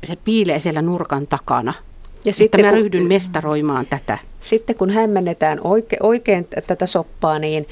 se 0.04 0.16
piilee 0.16 0.58
siellä 0.58 0.82
nurkan 0.82 1.26
takana. 1.26 1.74
Ja 2.24 2.32
sitten 2.32 2.60
mä 2.60 2.70
ryhdyn 2.70 3.02
kun, 3.02 3.08
mestaroimaan 3.08 3.86
tätä. 3.86 4.18
Sitten 4.40 4.76
kun 4.76 4.90
hämmennetään 4.90 5.60
oike, 5.64 5.96
oikein 6.02 6.48
tätä 6.66 6.86
soppaa, 6.86 7.38
niin 7.38 7.68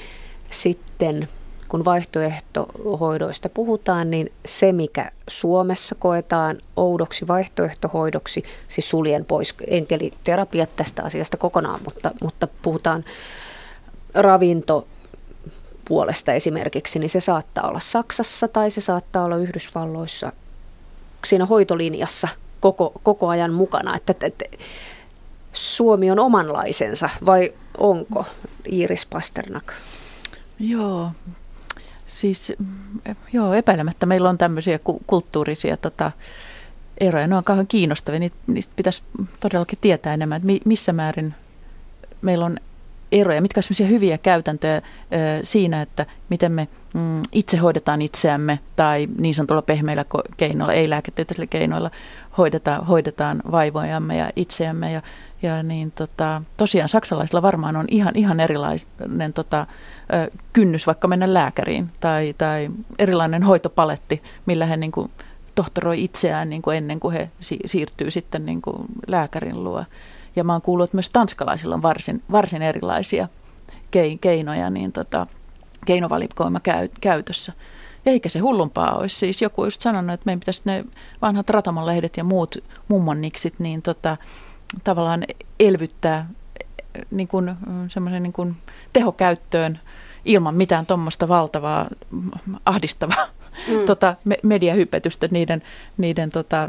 sitten 0.50 1.28
kun 1.68 1.84
vaihtoehtohoidoista 1.84 3.48
puhutaan, 3.48 4.10
niin 4.10 4.32
se, 4.46 4.72
mikä 4.72 5.10
Suomessa 5.28 5.94
koetaan 5.94 6.58
oudoksi 6.76 7.28
vaihtoehtohoidoksi, 7.28 8.42
siis 8.68 8.90
suljen 8.90 9.24
pois 9.24 9.54
enkeliterapiat 9.66 10.76
tästä 10.76 11.02
asiasta 11.02 11.36
kokonaan, 11.36 11.80
mutta, 11.84 12.10
mutta 12.22 12.48
puhutaan 12.62 13.04
ravinto 14.14 14.86
puolesta 15.84 16.32
esimerkiksi, 16.32 16.98
niin 16.98 17.10
se 17.10 17.20
saattaa 17.20 17.68
olla 17.68 17.80
Saksassa 17.80 18.48
tai 18.48 18.70
se 18.70 18.80
saattaa 18.80 19.24
olla 19.24 19.36
Yhdysvalloissa 19.36 20.32
siinä 21.24 21.46
hoitolinjassa 21.46 22.28
koko, 22.60 22.92
koko 23.02 23.28
ajan 23.28 23.52
mukana. 23.52 23.96
Että, 23.96 24.10
että, 24.10 24.26
että 24.26 24.46
Suomi 25.52 26.10
on 26.10 26.18
omanlaisensa 26.18 27.10
vai 27.26 27.52
onko 27.78 28.24
Iiris 28.72 29.06
Pasternak? 29.06 29.72
Joo, 30.60 31.10
Siis 32.08 32.52
mm, 32.58 33.00
joo, 33.32 33.54
epäilemättä 33.54 34.06
meillä 34.06 34.28
on 34.28 34.38
tämmöisiä 34.38 34.78
ku- 34.78 35.02
kulttuurisia 35.06 35.76
tota, 35.76 36.12
eroja. 37.00 37.26
Ne 37.26 37.36
on 37.36 37.44
kauhean 37.44 37.66
kiinnostavia. 37.66 38.30
Niistä 38.46 38.72
pitäisi 38.76 39.02
todellakin 39.40 39.78
tietää 39.80 40.14
enemmän, 40.14 40.36
että 40.36 40.46
mi- 40.46 40.60
missä 40.64 40.92
määrin 40.92 41.34
meillä 42.22 42.44
on 42.44 42.56
eroja, 43.12 43.42
mitkä 43.42 43.60
ovat 43.80 43.90
hyviä 43.90 44.18
käytäntöjä 44.18 44.82
siinä, 45.42 45.82
että 45.82 46.06
miten 46.28 46.52
me 46.52 46.68
mm, 46.94 47.22
itse 47.32 47.56
hoidetaan 47.56 48.02
itseämme 48.02 48.58
tai 48.76 49.08
niin 49.18 49.34
sanotulla 49.34 49.62
pehmeillä 49.62 50.04
keinoilla, 50.36 50.72
ei 50.72 50.90
lääketieteellisillä 50.90 51.46
keinoilla 51.46 51.90
hoidetaan, 52.38 52.86
hoidetaan 52.86 53.42
vaivojamme 53.50 54.16
ja 54.16 54.30
itseämme. 54.36 54.92
Ja, 54.92 55.02
ja 55.42 55.62
niin 55.62 55.90
tota, 55.90 56.42
tosiaan 56.56 56.88
saksalaisilla 56.88 57.42
varmaan 57.42 57.76
on 57.76 57.86
ihan, 57.88 58.16
ihan 58.16 58.40
erilainen 58.40 59.32
tota, 59.34 59.66
kynnys 60.52 60.86
vaikka 60.86 61.08
mennä 61.08 61.34
lääkäriin 61.34 61.90
tai, 62.00 62.34
tai 62.38 62.70
erilainen 62.98 63.42
hoitopaletti, 63.42 64.22
millä 64.46 64.66
he 64.66 64.76
niin 64.76 64.92
kuin, 64.92 65.10
tohtoroi 65.54 66.04
itseään 66.04 66.50
niin 66.50 66.62
kuin 66.62 66.76
ennen 66.76 67.00
kuin 67.00 67.12
he 67.12 67.30
si- 67.40 67.58
siirtyy 67.66 68.10
sitten 68.10 68.46
niin 68.46 68.62
kuin 68.62 68.76
lääkärin 69.06 69.64
luo. 69.64 69.84
Ja 70.36 70.44
mä 70.44 70.52
oon 70.52 70.62
kuullut, 70.62 70.84
että 70.84 70.96
myös 70.96 71.10
tanskalaisilla 71.10 71.74
on 71.74 71.82
varsin, 71.82 72.22
varsin 72.32 72.62
erilaisia 72.62 73.28
keinoja, 74.20 74.70
niin 74.70 74.92
tota, 74.92 75.26
keinovalikoima 75.86 76.60
käy, 76.60 76.88
käytössä. 77.00 77.52
Eikä 78.06 78.28
se 78.28 78.38
hullumpaa 78.38 78.96
olisi. 78.96 79.16
Siis 79.16 79.42
joku 79.42 79.64
just 79.64 79.80
sanonut, 79.82 80.14
että 80.14 80.24
meidän 80.26 80.40
pitäisi 80.40 80.62
ne 80.64 80.84
vanhat 81.22 81.50
ratamonlehdet 81.50 82.16
ja 82.16 82.24
muut 82.24 82.56
mummonniksit 82.88 83.54
niin 83.58 83.82
tota, 83.82 84.16
tavallaan 84.84 85.24
elvyttää 85.60 86.28
niin 87.10 87.28
kuin, 87.28 87.54
semmoisen 87.88 88.22
niin 88.22 88.32
kuin 88.32 88.56
tehokäyttöön 88.92 89.80
ilman 90.24 90.54
mitään 90.54 90.86
tuommoista 90.86 91.28
valtavaa 91.28 91.88
ahdistavaa 92.64 93.26
mm. 93.68 93.86
tota, 93.86 94.14
me, 94.24 94.38
mediahypetystä 94.42 95.28
niiden, 95.30 95.62
niiden 95.96 96.30
tota, 96.30 96.68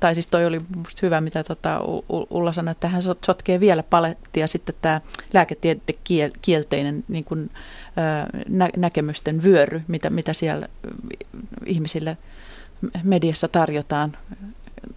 tai 0.00 0.14
siis 0.14 0.26
toi 0.26 0.46
oli 0.46 0.60
hyvä, 1.02 1.20
mitä 1.20 1.44
tota, 1.44 1.80
Ulla 2.08 2.52
sanoi, 2.52 2.72
että 2.72 2.88
hän 2.88 3.02
sotkee 3.02 3.60
vielä 3.60 3.82
palettia 3.82 4.46
sitten 4.46 4.74
tämä 4.82 5.00
lääketietekielteinen 5.32 7.04
niin 7.08 7.24
kuin, 7.24 7.50
nä, 8.48 8.68
näkemysten 8.76 9.42
vyöry, 9.42 9.82
mitä, 9.88 10.10
mitä 10.10 10.32
siellä 10.32 10.68
ihmisille 11.66 12.16
mediassa 13.02 13.48
tarjotaan, 13.48 14.16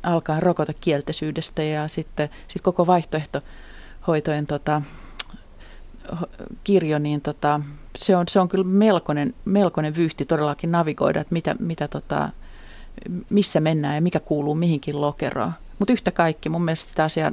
alkaa 0.04 0.40
rokotekielteisyydestä 0.40 1.64
ja 1.64 1.88
sitten 1.88 2.30
sit 2.48 2.62
koko 2.62 2.88
vaihtoehtohoitojen 2.88 4.48
tota, 4.48 4.82
kirjo, 6.64 7.00
niin 7.00 7.22
tota, 7.22 7.62
se, 7.98 8.16
on, 8.16 8.28
se 8.28 8.40
on 8.40 8.50
kyllä 8.50 8.66
melkoinen, 8.66 9.34
melkoinen 9.46 9.96
vyyhti 9.96 10.26
todellakin 10.26 10.72
navigoida, 10.72 11.22
että 11.22 11.34
mitä, 11.34 11.56
mitä 11.60 11.88
tota, 11.88 12.30
missä 13.30 13.60
mennään 13.60 13.96
ja 13.96 14.02
mikä 14.02 14.20
kuuluu 14.20 14.56
mihinkin 14.56 15.02
lokeroon. 15.02 15.54
Mutta 15.80 15.94
yhtä 15.94 16.12
kaikki 16.12 16.50
mun 16.50 16.66
mielestä 16.66 16.90
sitä 16.90 17.04
asiaa 17.04 17.32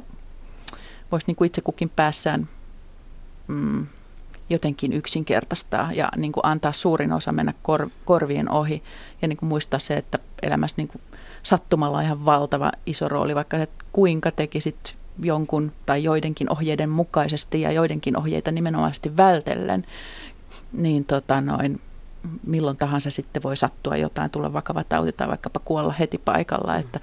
voisi 1.11 1.27
niin 1.27 1.35
kuin 1.35 1.45
itse 1.45 1.61
kukin 1.61 1.89
päässään 1.89 2.47
mm, 3.47 3.87
jotenkin 4.49 4.93
yksinkertaistaa 4.93 5.91
ja 5.93 6.09
niin 6.17 6.31
kuin 6.31 6.45
antaa 6.45 6.73
suurin 6.73 7.13
osa 7.13 7.31
mennä 7.31 7.53
kor, 7.61 7.89
korvien 8.05 8.49
ohi 8.51 8.83
ja 9.21 9.27
niin 9.27 9.37
kuin 9.37 9.49
muistaa 9.49 9.79
se, 9.79 9.97
että 9.97 10.19
elämässä 10.41 10.75
niin 10.77 10.87
kuin 10.87 11.01
sattumalla 11.43 11.97
on 11.97 12.03
ihan 12.03 12.25
valtava 12.25 12.71
iso 12.85 13.07
rooli, 13.07 13.35
vaikka 13.35 13.57
että 13.57 13.85
kuinka 13.91 14.31
tekisit 14.31 14.97
jonkun 15.19 15.71
tai 15.85 16.03
joidenkin 16.03 16.51
ohjeiden 16.51 16.89
mukaisesti 16.89 17.61
ja 17.61 17.71
joidenkin 17.71 18.17
ohjeita 18.17 18.51
nimenomaisesti 18.51 19.17
vältellen, 19.17 19.85
niin 20.73 21.05
tota 21.05 21.41
noin, 21.41 21.81
milloin 22.43 22.77
tahansa 22.77 23.11
sitten 23.11 23.43
voi 23.43 23.57
sattua 23.57 23.97
jotain, 23.97 24.31
tulla 24.31 24.53
vakava 24.53 24.83
tauti 24.83 25.11
tai 25.11 25.27
vaikkapa 25.27 25.59
kuolla 25.65 25.93
heti 25.99 26.17
paikalla. 26.17 26.75
Että, 26.75 26.99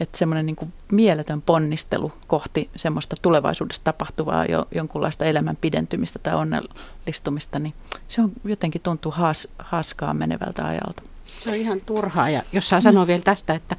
että 0.00 0.18
semmoinen 0.18 0.46
niin 0.46 0.72
mieletön 0.92 1.42
ponnistelu 1.42 2.12
kohti 2.26 2.70
semmoista 2.76 3.16
tulevaisuudessa 3.22 3.84
tapahtuvaa 3.84 4.46
jo, 4.46 4.66
jonkunlaista 4.74 5.24
elämän 5.24 5.56
pidentymistä 5.56 6.18
tai 6.18 6.34
onnellistumista, 6.34 7.58
niin 7.58 7.74
se 8.08 8.22
on 8.22 8.32
jotenkin 8.44 8.80
tuntuu 8.80 9.12
haas, 9.12 9.48
haaskaa 9.58 10.14
menevältä 10.14 10.66
ajalta. 10.66 11.02
Se 11.38 11.50
on 11.50 11.56
ihan 11.56 11.80
turhaa 11.86 12.30
ja 12.30 12.42
jos 12.52 12.68
saa 12.68 12.80
sanoa 12.80 13.04
mm. 13.04 13.08
vielä 13.08 13.22
tästä, 13.22 13.54
että, 13.54 13.76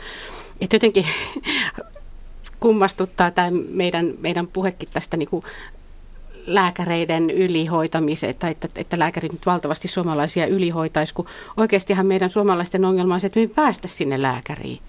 että 0.61 0.75
jotenkin 0.75 1.05
kummastuttaa 2.59 3.31
tämä 3.31 3.51
meidän, 3.69 4.13
meidän 4.19 4.47
puhekin 4.47 4.89
tästä 4.93 5.17
niin 5.17 5.29
kuin 5.29 5.43
lääkäreiden 6.45 7.29
ylihoitamiseen, 7.29 8.35
tai 8.35 8.51
että, 8.51 8.67
että 8.75 8.99
lääkärit 8.99 9.31
nyt 9.31 9.45
valtavasti 9.45 9.87
suomalaisia 9.87 10.47
ylihoitaisi, 10.47 11.13
kun 11.13 11.27
oikeastihan 11.57 12.05
meidän 12.05 12.29
suomalaisten 12.29 12.85
ongelma 12.85 13.13
on 13.13 13.19
se, 13.19 13.27
että 13.27 13.39
me 13.39 13.41
ei 13.41 13.47
päästä 13.47 13.87
sinne 13.87 14.21
lääkäriin. 14.21 14.79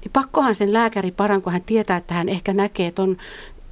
Niin 0.00 0.12
pakkohan 0.12 0.54
sen 0.54 0.72
lääkäri 0.72 1.10
paran, 1.10 1.42
kun 1.42 1.52
hän 1.52 1.62
tietää, 1.62 1.96
että 1.96 2.14
hän 2.14 2.28
ehkä 2.28 2.52
näkee 2.52 2.90
ton, 2.90 3.16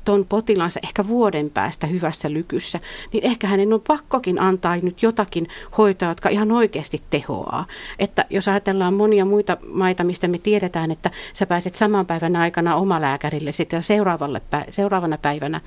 ton 0.05 0.25
potilaansa 0.25 0.81
ehkä 0.83 1.09
vuoden 1.09 1.51
päästä 1.51 1.87
hyvässä 1.87 2.33
lykyssä, 2.33 2.81
niin 3.13 3.25
ehkä 3.25 3.47
hänen 3.47 3.73
on 3.73 3.81
pakkokin 3.81 4.41
antaa 4.41 4.77
nyt 4.77 5.03
jotakin 5.03 5.49
hoitoa, 5.79 6.09
jotka 6.09 6.29
ihan 6.29 6.53
oikeasti 6.53 7.03
tehoaa. 7.11 7.67
Että 7.99 8.25
jos 8.31 8.49
ajatellaan 8.49 8.95
monia 8.95 9.25
muita 9.25 9.57
maita, 9.69 10.05
mistä 10.05 10.29
me 10.29 10.39
tiedetään, 10.39 10.91
että 10.91 11.11
sä 11.33 11.47
pääset 11.47 11.75
saman 11.75 12.07
päivän 12.07 12.37
aikana 12.37 12.77
omalääkärille 12.77 13.53
sitten 13.53 13.83
seuraavalle, 13.83 14.43
seuraavana 14.71 15.19
päivänä, 15.19 15.61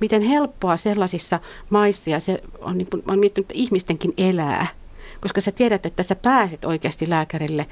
miten 0.00 0.22
helppoa 0.22 0.76
sellaisissa 0.76 1.40
maissa, 1.70 2.10
ja 2.10 2.20
se 2.20 2.42
on, 2.58 2.78
niin 2.78 2.88
kuin, 2.90 3.02
olen 3.08 3.20
miettinyt, 3.20 3.50
että 3.50 3.60
ihmistenkin 3.62 4.14
elää, 4.18 4.66
koska 5.20 5.40
sä 5.40 5.52
tiedät, 5.52 5.86
että 5.86 6.02
sä 6.02 6.14
pääset 6.14 6.64
oikeasti 6.64 7.10
lääkärille 7.10 7.66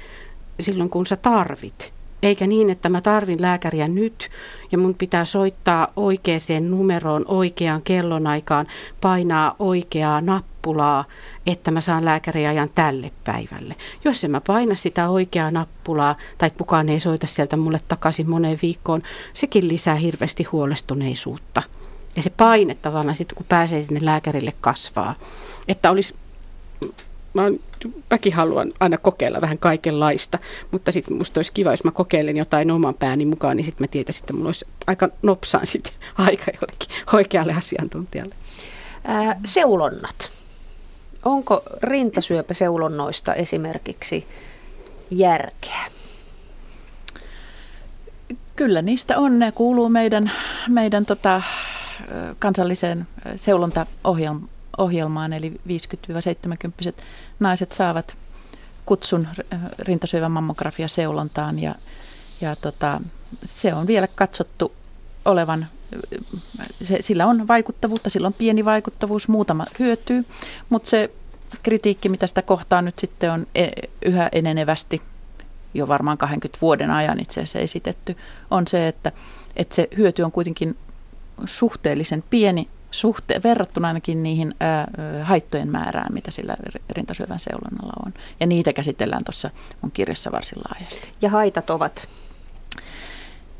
silloin, 0.59 0.89
kun 0.89 1.05
sä 1.05 1.15
tarvit. 1.15 2.00
Eikä 2.23 2.47
niin, 2.47 2.69
että 2.69 2.89
mä 2.89 3.01
tarvin 3.01 3.41
lääkäriä 3.41 3.87
nyt 3.87 4.29
ja 4.71 4.77
mun 4.77 4.95
pitää 4.95 5.25
soittaa 5.25 5.87
oikeaan 5.95 6.69
numeroon 6.69 7.25
oikeaan 7.27 7.81
kellonaikaan, 7.81 8.67
painaa 9.01 9.55
oikeaa 9.59 10.21
nappulaa, 10.21 11.05
että 11.45 11.71
mä 11.71 11.81
saan 11.81 12.05
lääkäriajan 12.05 12.69
tälle 12.75 13.11
päivälle. 13.23 13.75
Jos 14.05 14.23
en 14.23 14.31
mä 14.31 14.41
paina 14.41 14.75
sitä 14.75 15.09
oikeaa 15.09 15.51
nappulaa 15.51 16.15
tai 16.37 16.49
kukaan 16.49 16.89
ei 16.89 16.99
soita 16.99 17.27
sieltä 17.27 17.57
mulle 17.57 17.79
takaisin 17.87 18.29
moneen 18.29 18.59
viikkoon, 18.61 19.03
sekin 19.33 19.67
lisää 19.67 19.95
hirveästi 19.95 20.43
huolestuneisuutta. 20.43 21.63
Ja 22.15 22.23
se 22.23 22.29
paine 22.29 22.75
tavallaan 22.75 23.15
sitten, 23.15 23.35
kun 23.35 23.45
pääsee 23.49 23.83
sinne 23.83 23.99
lääkärille 24.03 24.53
kasvaa. 24.61 25.15
Että 25.67 25.91
olisi 25.91 26.15
mä 27.33 27.41
oon, 27.41 27.59
mäkin 28.11 28.33
haluan 28.33 28.73
aina 28.79 28.97
kokeilla 28.97 29.41
vähän 29.41 29.57
kaikenlaista, 29.57 30.39
mutta 30.71 30.91
sitten 30.91 31.17
musta 31.17 31.39
olisi 31.39 31.51
kiva, 31.51 31.71
jos 31.71 31.83
mä 31.83 31.91
kokeilen 31.91 32.37
jotain 32.37 32.71
oman 32.71 32.93
pääni 32.93 33.25
mukaan, 33.25 33.57
niin 33.57 33.65
sitten 33.65 33.83
mä 33.83 33.87
tietäisin, 33.87 34.23
että 34.23 34.33
mulla 34.33 34.47
olisi 34.47 34.65
aika 34.87 35.09
nopsaan 35.21 35.67
sitten 35.67 35.93
aika 36.27 36.51
jollekin 36.61 36.89
oikealle 37.13 37.53
asiantuntijalle. 37.53 38.35
Ää, 39.03 39.39
seulonnat. 39.45 40.31
Onko 41.25 41.63
rintasyöpäseulonnoista 41.81 43.33
esimerkiksi 43.33 44.27
järkeä? 45.11 45.85
Kyllä 48.55 48.81
niistä 48.81 49.17
on. 49.17 49.39
Ne 49.39 49.51
kuuluu 49.51 49.89
meidän, 49.89 50.31
meidän 50.67 51.05
tota, 51.05 51.41
kansalliseen 52.39 53.07
seulontaohjelmaan 53.35 54.49
ohjelmaan, 54.77 55.33
eli 55.33 55.61
50-70 56.89 56.93
naiset 57.39 57.71
saavat 57.71 58.17
kutsun 58.85 59.27
rintasyövän 59.79 60.31
mammografia 60.31 60.87
seulontaan 60.87 61.59
ja, 61.59 61.75
ja 62.41 62.55
tota, 62.55 63.01
se 63.45 63.73
on 63.73 63.87
vielä 63.87 64.07
katsottu 64.15 64.71
olevan, 65.25 65.67
se, 66.83 66.97
sillä 67.01 67.25
on 67.25 67.47
vaikuttavuutta, 67.47 68.09
sillä 68.09 68.27
on 68.27 68.33
pieni 68.33 68.65
vaikuttavuus, 68.65 69.27
muutama 69.27 69.65
hyötyy, 69.79 70.25
mutta 70.69 70.89
se 70.89 71.11
kritiikki, 71.63 72.09
mitä 72.09 72.27
sitä 72.27 72.41
kohtaa 72.41 72.81
nyt 72.81 72.99
sitten 72.99 73.31
on 73.31 73.47
e, 73.55 73.67
yhä 74.01 74.29
enenevästi 74.31 75.01
jo 75.73 75.87
varmaan 75.87 76.17
20 76.17 76.61
vuoden 76.61 76.91
ajan 76.91 77.19
itse 77.19 77.41
asiassa 77.41 77.59
esitetty, 77.59 78.17
on 78.51 78.67
se, 78.67 78.87
että, 78.87 79.11
että 79.55 79.75
se 79.75 79.87
hyöty 79.97 80.23
on 80.23 80.31
kuitenkin 80.31 80.77
suhteellisen 81.45 82.23
pieni 82.29 82.67
suhte, 82.91 83.41
verrattuna 83.43 83.87
ainakin 83.87 84.23
niihin 84.23 84.55
ää, 84.59 84.87
haittojen 85.23 85.71
määrään, 85.71 86.13
mitä 86.13 86.31
sillä 86.31 86.55
rintasyövän 86.89 87.39
seulonnalla 87.39 87.93
on. 88.05 88.13
Ja 88.39 88.47
niitä 88.47 88.73
käsitellään 88.73 89.23
tuossa 89.23 89.49
mun 89.81 89.91
kirjassa 89.91 90.31
varsin 90.31 90.59
laajasti. 90.69 91.11
Ja 91.21 91.29
haitat 91.29 91.69
ovat? 91.69 92.07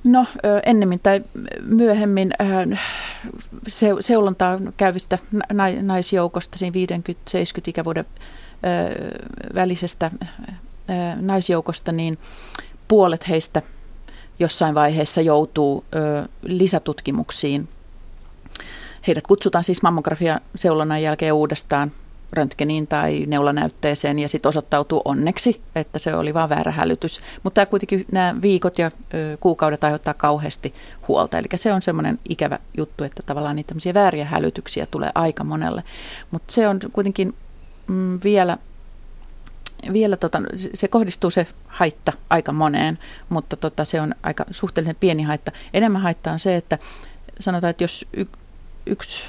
No 0.04 0.26
ennemmin 0.66 1.00
tai 1.00 1.24
myöhemmin 1.62 2.32
se, 3.68 3.88
seulontaa 4.00 4.60
käyvistä 4.78 5.20
naisjoukosta, 5.82 6.58
siinä 6.58 6.76
50-70 7.38 7.62
ikävuoden 7.68 8.06
välisestä 9.56 10.12
naisjoukosta, 11.22 11.92
niin 11.92 12.18
puolet 12.88 13.30
heistä 13.30 13.62
jossain 14.40 14.76
vaiheessa 14.76 15.22
joutuu 15.22 15.86
lisätutkimuksiin 16.42 17.70
Heidät 19.08 19.28
kutsutaan 19.28 19.64
siis 19.64 19.82
mammografia-seulonnan 19.82 21.02
jälkeen 21.02 21.34
uudestaan 21.34 21.92
röntgeniin 22.34 22.88
tai 22.88 23.24
neulanäytteeseen 23.28 24.20
ja 24.20 24.30
sitten 24.30 24.50
osoittautuu 24.50 25.02
onneksi, 25.06 25.62
että 25.76 26.00
se 26.00 26.16
oli 26.16 26.34
vain 26.34 26.50
väärä 26.50 26.72
hälytys. 26.72 27.22
Mutta 27.44 27.66
kuitenkin 27.66 28.06
nämä 28.12 28.36
viikot 28.42 28.80
ja 28.80 28.92
ö, 29.14 29.38
kuukaudet 29.40 29.84
aiheuttaa 29.84 30.14
kauheasti 30.14 30.74
huolta. 31.08 31.38
Eli 31.38 31.48
se 31.56 31.74
on 31.74 31.82
semmoinen 31.82 32.20
ikävä 32.30 32.60
juttu, 32.78 33.04
että 33.04 33.24
tavallaan 33.26 33.56
niitä 33.56 33.68
tämmöisiä 33.68 33.94
vääriä 33.94 34.26
hälytyksiä 34.26 34.86
tulee 34.86 35.12
aika 35.16 35.44
monelle. 35.44 35.84
Mutta 36.32 36.54
se 36.54 36.68
on 36.68 36.80
kuitenkin 36.94 37.34
mm, 37.88 38.20
vielä 38.24 38.58
vielä 39.94 40.18
tota, 40.18 40.42
se 40.74 40.88
kohdistuu 40.88 41.30
se 41.30 41.48
haitta 41.68 42.14
aika 42.30 42.52
moneen, 42.52 43.00
mutta 43.30 43.56
tota, 43.56 43.86
se 43.86 44.02
on 44.02 44.16
aika 44.24 44.46
suhteellisen 44.52 44.96
pieni 45.00 45.24
haitta. 45.24 45.52
Enemmän 45.74 46.02
haitta 46.02 46.32
on 46.32 46.40
se, 46.40 46.56
että 46.56 46.78
sanotaan, 47.40 47.72
että 47.72 47.84
jos 47.84 48.06
yksi, 48.86 49.24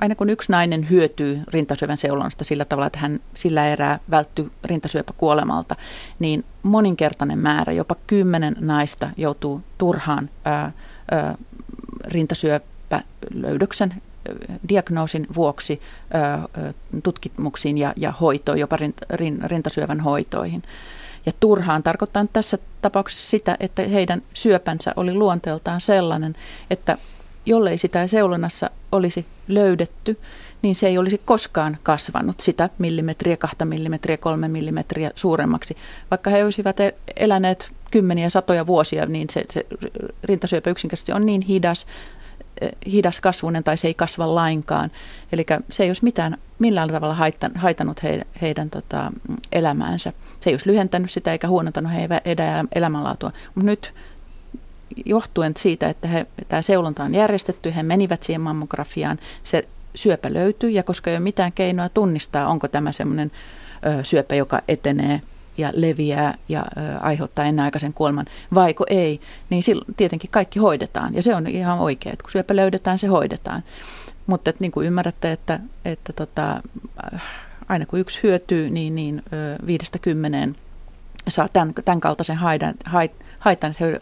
aina 0.00 0.14
kun 0.14 0.30
yksi 0.30 0.52
nainen 0.52 0.90
hyötyy 0.90 1.40
rintasyövän 1.48 1.96
seulonnasta 1.96 2.44
sillä 2.44 2.64
tavalla, 2.64 2.86
että 2.86 2.98
hän 2.98 3.20
sillä 3.34 3.68
erää 3.68 3.98
välttyy 4.10 4.50
rintasyöpäkuolemalta, 4.64 5.76
niin 6.18 6.44
moninkertainen 6.62 7.38
määrä, 7.38 7.72
jopa 7.72 7.96
kymmenen 8.06 8.56
naista 8.60 9.10
joutuu 9.16 9.62
turhaan 9.78 10.30
ää, 10.44 10.72
ää, 11.10 11.38
rintasyöpälöydöksen 12.04 13.94
diagnoosin 14.68 15.26
vuoksi 15.34 15.80
tutkimuksiin 17.02 17.78
ja, 17.78 17.92
ja 17.96 18.12
hoitoon, 18.12 18.58
jopa 18.58 18.76
rint, 18.76 18.96
rintasyövän 19.44 20.00
hoitoihin. 20.00 20.62
Ja 21.26 21.32
turhaan 21.40 21.82
tarkoittaa 21.82 22.26
tässä 22.32 22.58
tapauksessa 22.82 23.30
sitä, 23.30 23.56
että 23.60 23.82
heidän 23.82 24.22
syöpänsä 24.34 24.92
oli 24.96 25.14
luonteeltaan 25.14 25.80
sellainen, 25.80 26.36
että 26.70 26.98
jollei 27.46 27.78
sitä 27.78 28.06
seulonnassa 28.06 28.70
olisi 28.92 29.26
löydetty, 29.48 30.14
niin 30.62 30.74
se 30.74 30.86
ei 30.86 30.98
olisi 30.98 31.20
koskaan 31.24 31.78
kasvanut 31.82 32.40
sitä 32.40 32.68
millimetriä, 32.78 33.36
kahta 33.36 33.64
millimetriä, 33.64 34.16
kolme 34.16 34.48
millimetriä 34.48 35.10
suuremmaksi. 35.14 35.76
Vaikka 36.10 36.30
he 36.30 36.44
olisivat 36.44 36.80
e- 36.80 36.94
eläneet 37.16 37.72
kymmeniä, 37.90 38.30
satoja 38.30 38.66
vuosia, 38.66 39.06
niin 39.06 39.30
se, 39.30 39.44
se 39.50 39.66
rintasyöpä 40.24 40.70
yksinkertaisesti 40.70 41.12
on 41.12 41.26
niin 41.26 41.42
hidas, 41.42 41.86
eh, 42.60 42.70
hidas 42.92 43.20
kasvunen 43.20 43.64
tai 43.64 43.76
se 43.76 43.88
ei 43.88 43.94
kasva 43.94 44.34
lainkaan. 44.34 44.90
Eli 45.32 45.46
se 45.70 45.82
ei 45.82 45.88
olisi 45.88 46.04
mitään, 46.04 46.38
millään 46.58 46.88
tavalla 46.88 47.16
haitannut 47.54 48.02
he, 48.02 48.22
heidän 48.40 48.70
tota, 48.70 49.12
elämäänsä. 49.52 50.12
Se 50.40 50.50
ei 50.50 50.54
olisi 50.54 50.70
lyhentänyt 50.70 51.10
sitä 51.10 51.32
eikä 51.32 51.48
huonontanut 51.48 51.92
heidän 52.24 52.68
elämänlaatua. 52.74 53.32
Mutta 53.54 53.70
nyt 53.70 53.94
johtuen 55.04 55.52
siitä, 55.56 55.88
että 55.88 56.08
he, 56.08 56.26
tämä 56.48 56.62
seulonta 56.62 57.04
on 57.04 57.14
järjestetty, 57.14 57.74
he 57.74 57.82
menivät 57.82 58.22
siihen 58.22 58.40
mammografiaan, 58.40 59.18
se 59.44 59.68
syöpä 59.94 60.32
löytyy 60.34 60.70
ja 60.70 60.82
koska 60.82 61.10
ei 61.10 61.16
ole 61.16 61.22
mitään 61.22 61.52
keinoa 61.52 61.88
tunnistaa, 61.88 62.48
onko 62.48 62.68
tämä 62.68 62.92
semmoinen 62.92 63.30
syöpä, 64.02 64.34
joka 64.34 64.60
etenee 64.68 65.20
ja 65.58 65.70
leviää 65.74 66.34
ja 66.48 66.64
ö, 66.76 66.98
aiheuttaa 67.00 67.44
ennenaikaisen 67.44 67.92
kuoleman, 67.92 68.26
vaiko 68.54 68.84
ei, 68.90 69.20
niin 69.50 69.62
silloin 69.62 69.94
tietenkin 69.96 70.30
kaikki 70.30 70.58
hoidetaan. 70.58 71.14
Ja 71.14 71.22
se 71.22 71.34
on 71.34 71.46
ihan 71.46 71.78
oikein, 71.78 72.12
että 72.12 72.22
kun 72.22 72.30
syöpä 72.30 72.56
löydetään, 72.56 72.98
se 72.98 73.06
hoidetaan. 73.06 73.62
Mutta 74.26 74.50
että, 74.50 74.60
niin 74.60 74.72
kuin 74.72 74.86
ymmärrätte, 74.86 75.32
että, 75.32 75.60
että 75.84 76.12
tota, 76.12 76.62
aina 77.68 77.86
kun 77.86 77.98
yksi 77.98 78.22
hyötyy, 78.22 78.70
niin, 78.70 78.94
niin 78.94 79.22
ö, 79.32 79.66
viidestä 79.66 79.98
kymmeneen 79.98 80.56
saa 81.28 81.48
tämän, 81.48 81.74
tämän 81.84 82.00
kaltaisen 82.00 82.36
haitan, 82.36 82.70
että 82.70 82.90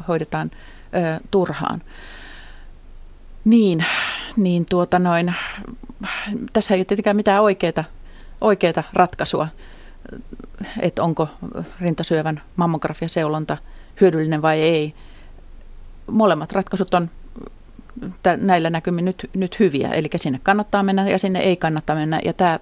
hoidetaan 0.09 0.51
turhaan. 1.31 1.83
Niin, 3.45 3.85
niin 4.37 4.67
tuota 4.67 4.99
noin, 4.99 5.35
tässä 6.53 6.75
ei 6.75 6.79
ole 6.79 6.85
tietenkään 6.85 7.17
mitään 7.17 7.43
oikeaa, 7.43 7.85
oikeaa 8.41 8.83
ratkaisua, 8.93 9.49
että 10.81 11.03
onko 11.03 11.29
rintasyövän 11.81 12.43
mammografiaseulonta 12.57 13.57
hyödyllinen 14.01 14.43
vai 14.43 14.61
ei. 14.61 14.95
Molemmat 16.11 16.53
ratkaisut 16.53 16.95
on 16.95 17.11
näillä 18.37 18.71
näkymin 18.71 19.05
nyt, 19.05 19.31
nyt 19.35 19.59
hyviä. 19.61 19.89
Eli 19.89 20.09
sinne 20.17 20.41
kannattaa 20.43 20.83
mennä 20.83 21.09
ja 21.09 21.19
sinne 21.19 21.41
ei 21.41 21.57
kannata 21.57 21.95
mennä. 21.95 22.21
Ja 22.25 22.33
tämä 22.33 22.61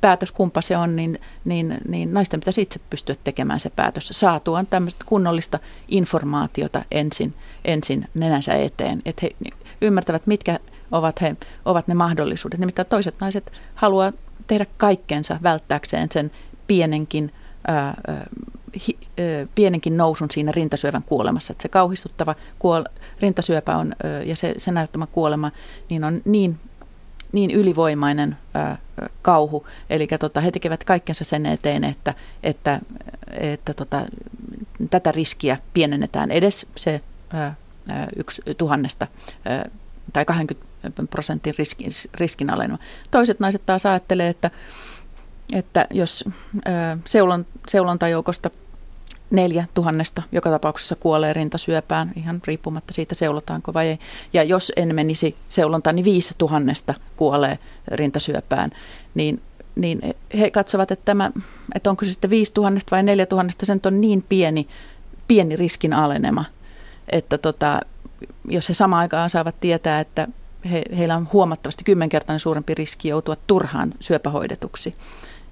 päätös, 0.00 0.32
kumpa 0.32 0.60
se 0.60 0.76
on, 0.76 0.96
niin, 0.96 1.20
niin, 1.44 1.78
niin 1.88 2.14
naisten 2.14 2.40
pitäisi 2.40 2.62
itse 2.62 2.80
pystyä 2.90 3.14
tekemään 3.24 3.60
se 3.60 3.70
päätös. 3.70 4.08
Saatuaan 4.12 4.66
tämmöistä 4.66 5.04
kunnollista 5.08 5.58
informaatiota 5.88 6.84
ensin, 6.90 7.34
ensin 7.64 8.08
nenänsä 8.14 8.54
eteen. 8.54 9.02
Että 9.04 9.26
he 9.26 9.50
ymmärtävät, 9.80 10.26
mitkä 10.26 10.58
ovat, 10.92 11.20
he, 11.20 11.36
ovat 11.64 11.88
ne 11.88 11.94
mahdollisuudet. 11.94 12.60
Nimittäin 12.60 12.88
toiset 12.88 13.14
naiset 13.20 13.52
haluaa 13.74 14.12
tehdä 14.46 14.66
kaikkensa 14.76 15.38
välttääkseen 15.42 16.08
sen 16.12 16.30
pienenkin 16.66 17.32
ää, 17.66 17.94
hi, 18.88 18.98
ö, 19.18 19.46
pienenkin 19.54 19.96
nousun 19.96 20.30
siinä 20.30 20.52
rintasyövän 20.52 21.02
kuolemassa. 21.02 21.52
Että 21.52 21.62
se 21.62 21.68
kauhistuttava 21.68 22.34
kuol, 22.58 22.84
rintasyöpä 23.20 23.76
on, 23.76 23.94
ö, 24.04 24.22
ja 24.22 24.36
se, 24.36 24.54
se 24.56 24.72
näyttämä 24.72 25.06
kuolema 25.06 25.50
niin 25.90 26.04
on 26.04 26.20
niin, 26.24 26.58
niin 27.32 27.50
ylivoimainen 27.50 28.36
ö, 28.56 28.76
kauhu. 29.22 29.66
Eli 29.90 30.08
tota, 30.20 30.40
he 30.40 30.50
tekevät 30.50 30.84
kaikkensa 30.84 31.24
sen 31.24 31.46
eteen, 31.46 31.84
että, 31.84 32.14
että, 32.42 32.80
että 33.30 33.74
tota, 33.74 34.06
tätä 34.90 35.12
riskiä 35.12 35.58
pienennetään 35.74 36.30
edes 36.30 36.66
se 36.76 37.00
ö, 37.34 37.50
yksi 38.16 38.42
tuhannesta 38.58 39.06
ö, 39.66 39.70
tai 40.12 40.24
20 40.24 40.74
prosentin 41.10 41.54
riskin, 41.58 41.90
riskin 42.14 42.50
alenema. 42.50 42.78
Toiset 43.10 43.40
naiset 43.40 43.66
taas 43.66 43.86
ajattelee, 43.86 44.28
että, 44.28 44.50
että 45.52 45.86
jos 45.90 46.24
seulontajoukosta 47.68 48.50
neljä 49.30 49.64
tuhannesta 49.74 50.22
joka 50.32 50.50
tapauksessa 50.50 50.96
kuolee 50.96 51.32
rintasyöpään, 51.32 52.12
ihan 52.16 52.40
riippumatta 52.46 52.94
siitä 52.94 53.14
seulotaanko 53.14 53.74
vai 53.74 53.88
ei. 53.88 53.98
Ja 54.32 54.42
jos 54.42 54.72
en 54.76 54.94
menisi 54.94 55.36
seulontaan, 55.48 55.96
niin 55.96 56.04
viisi 56.04 56.34
tuhannesta 56.38 56.94
kuolee 57.16 57.58
rintasyöpään. 57.88 58.70
Niin, 59.14 59.42
niin 59.74 60.14
he 60.38 60.50
katsovat, 60.50 60.90
että, 60.90 61.04
tämä, 61.04 61.30
että 61.74 61.90
onko 61.90 62.04
se 62.04 62.12
sitten 62.12 62.30
viisi 62.30 62.54
tuhannesta 62.54 62.90
vai 62.90 63.02
neljä 63.02 63.26
tuhannesta, 63.26 63.66
se 63.66 63.72
on 63.86 64.00
niin 64.00 64.24
pieni, 64.28 64.68
pieni 65.28 65.56
riskin 65.56 65.92
alenema, 65.92 66.44
että 67.08 67.38
tota, 67.38 67.80
jos 68.48 68.68
he 68.68 68.74
samaan 68.74 69.00
aikaan 69.00 69.30
saavat 69.30 69.60
tietää, 69.60 70.00
että 70.00 70.28
he, 70.70 70.82
heillä 70.98 71.16
on 71.16 71.28
huomattavasti 71.32 71.84
kymmenkertainen 71.84 72.40
suurempi 72.40 72.74
riski 72.74 73.08
joutua 73.08 73.36
turhaan 73.46 73.94
syöpähoidetuksi, 74.00 74.94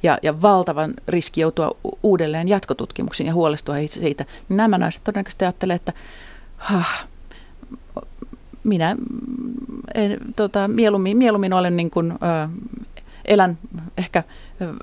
ja, 0.02 0.18
ja 0.22 0.42
valtavan 0.42 0.94
riski 1.08 1.40
joutua 1.40 1.76
uudelleen 2.02 2.48
jatkotutkimuksiin 2.48 3.26
ja 3.26 3.34
huolestua 3.34 3.74
siitä, 3.86 4.24
nämä 4.48 4.78
naiset 4.78 5.04
todennäköisesti 5.04 5.44
ajattelee, 5.44 5.76
että 5.76 5.92
hah, 6.56 7.06
minä 8.64 8.96
en, 9.94 10.18
tota, 10.36 10.68
mieluummin, 10.68 11.16
mieluummin 11.16 11.52
olen 11.52 11.76
niin 11.76 11.90
kuin, 11.90 12.12
ö, 12.12 12.16
elän 13.24 13.58
ehkä 13.98 14.24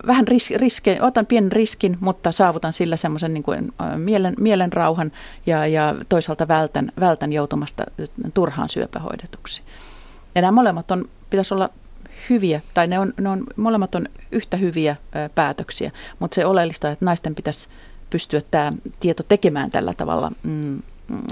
vähän 0.07 0.27
ris, 0.27 0.51
riske, 0.55 0.97
otan 1.01 1.25
pienen 1.25 1.51
riskin, 1.51 1.97
mutta 1.99 2.31
saavutan 2.31 2.73
sillä 2.73 2.97
semmoisen 2.97 3.33
niin 3.33 3.43
kuin, 3.43 3.73
mielen, 3.97 4.33
mielen 4.39 4.73
rauhan 4.73 5.11
ja, 5.45 5.67
ja 5.67 5.95
toisaalta 6.09 6.47
vältän, 6.47 6.91
vältän 6.99 7.33
joutumasta 7.33 7.83
turhaan 8.33 8.69
syöpähoidetuksi. 8.69 9.61
Ja 10.35 10.41
nämä 10.41 10.51
molemmat 10.51 10.91
on, 10.91 11.05
pitäisi 11.29 11.53
olla 11.53 11.69
hyviä, 12.29 12.61
tai 12.73 12.87
ne 12.87 12.99
on, 12.99 13.13
ne 13.19 13.29
on, 13.29 13.43
molemmat 13.55 13.95
on 13.95 14.07
yhtä 14.31 14.57
hyviä 14.57 14.95
ää, 15.11 15.29
päätöksiä, 15.29 15.91
mutta 16.19 16.35
se 16.35 16.45
oleellista, 16.45 16.91
että 16.91 17.05
naisten 17.05 17.35
pitäisi 17.35 17.67
pystyä 18.09 18.41
tämä 18.51 18.73
tieto 18.99 19.23
tekemään 19.23 19.69
tällä 19.69 19.93
tavalla, 19.93 20.31
mm, 20.43 20.81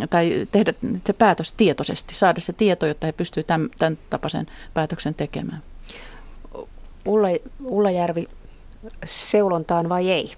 tai 0.10 0.48
tehdä 0.52 0.74
se 1.06 1.14
päätös 1.14 1.52
tietoisesti, 1.52 2.16
saada 2.16 2.42
se 2.42 2.54
tieto, 2.54 2.86
jotta 2.86 3.08
he 3.08 3.12
pystyvät 3.12 3.48
tämän, 3.48 3.70
tämän 3.80 3.98
tapaisen 4.10 4.48
päätöksen 4.74 5.16
tekemään. 5.16 5.64
Ulla, 7.06 7.28
Ulla 7.64 7.92
Järvi, 7.92 8.28
seulontaan 9.06 9.90
vai 9.90 10.12
ei? 10.12 10.34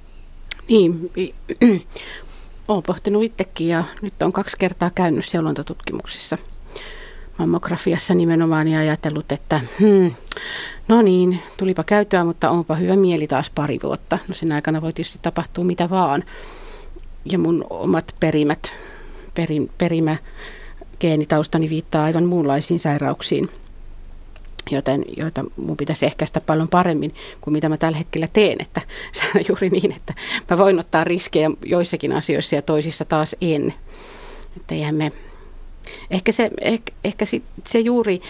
Niin, 0.70 1.12
olen 2.68 2.84
pohtinut 2.84 3.24
itsekin 3.24 3.68
ja 3.68 3.84
nyt 4.02 4.14
on 4.22 4.34
kaksi 4.34 4.58
kertaa 4.60 4.91
käynyt 4.95 5.26
seulontatutkimuksissa– 5.26 6.38
mammografiassa 7.40 8.14
nimenomaan 8.14 8.68
ja 8.68 8.80
ajatellut, 8.80 9.32
että 9.32 9.62
hmm, 9.80 10.12
no 10.88 11.02
niin, 11.02 11.40
tulipa 11.58 11.84
käyttöä, 11.84 12.24
mutta 12.24 12.50
onpa 12.50 12.76
hyvä 12.76 12.96
mieli 12.96 13.28
taas 13.28 13.50
pari 13.50 13.80
vuotta. 13.84 14.18
No 14.28 14.34
sen 14.34 14.52
aikana 14.52 14.82
voi 14.82 14.94
tietysti 14.94 15.20
tapahtua 15.22 15.64
mitä 15.64 15.90
vaan. 15.90 16.24
Ja 17.32 17.40
mun 17.40 17.66
omat 17.70 18.16
perimät, 18.20 18.74
perin, 19.34 19.72
perimä 19.78 20.18
geenitaustani 21.00 21.70
viittaa 21.70 22.04
aivan 22.04 22.26
muunlaisiin 22.26 22.80
sairauksiin, 22.80 23.50
joten, 24.72 25.06
joita 25.18 25.44
mun 25.58 25.78
pitäisi 25.78 26.06
ehkäistä 26.06 26.42
paljon 26.42 26.68
paremmin 26.68 27.14
kuin 27.42 27.54
mitä 27.54 27.70
mä 27.70 27.78
tällä 27.78 27.98
hetkellä 27.98 28.28
teen. 28.34 28.62
Että 28.62 28.82
se 29.12 29.24
on 29.36 29.42
juuri 29.50 29.70
niin, 29.70 29.92
että 29.92 30.14
mä 30.50 30.58
voin 30.58 30.80
ottaa 30.80 31.04
riskejä 31.04 31.52
joissakin 31.66 32.14
asioissa 32.14 32.56
ja 32.56 32.62
toisissa 32.62 33.06
taas 33.06 33.36
en. 33.42 33.74
Että 34.58 34.76
eihän 34.76 34.96
me 34.96 35.12
Ehkä 36.12 36.32
se, 36.32 36.50
ehkä, 36.62 36.94
ehkä 37.04 37.26
sit, 37.26 37.44
se 37.66 37.80
juuri, 37.80 38.22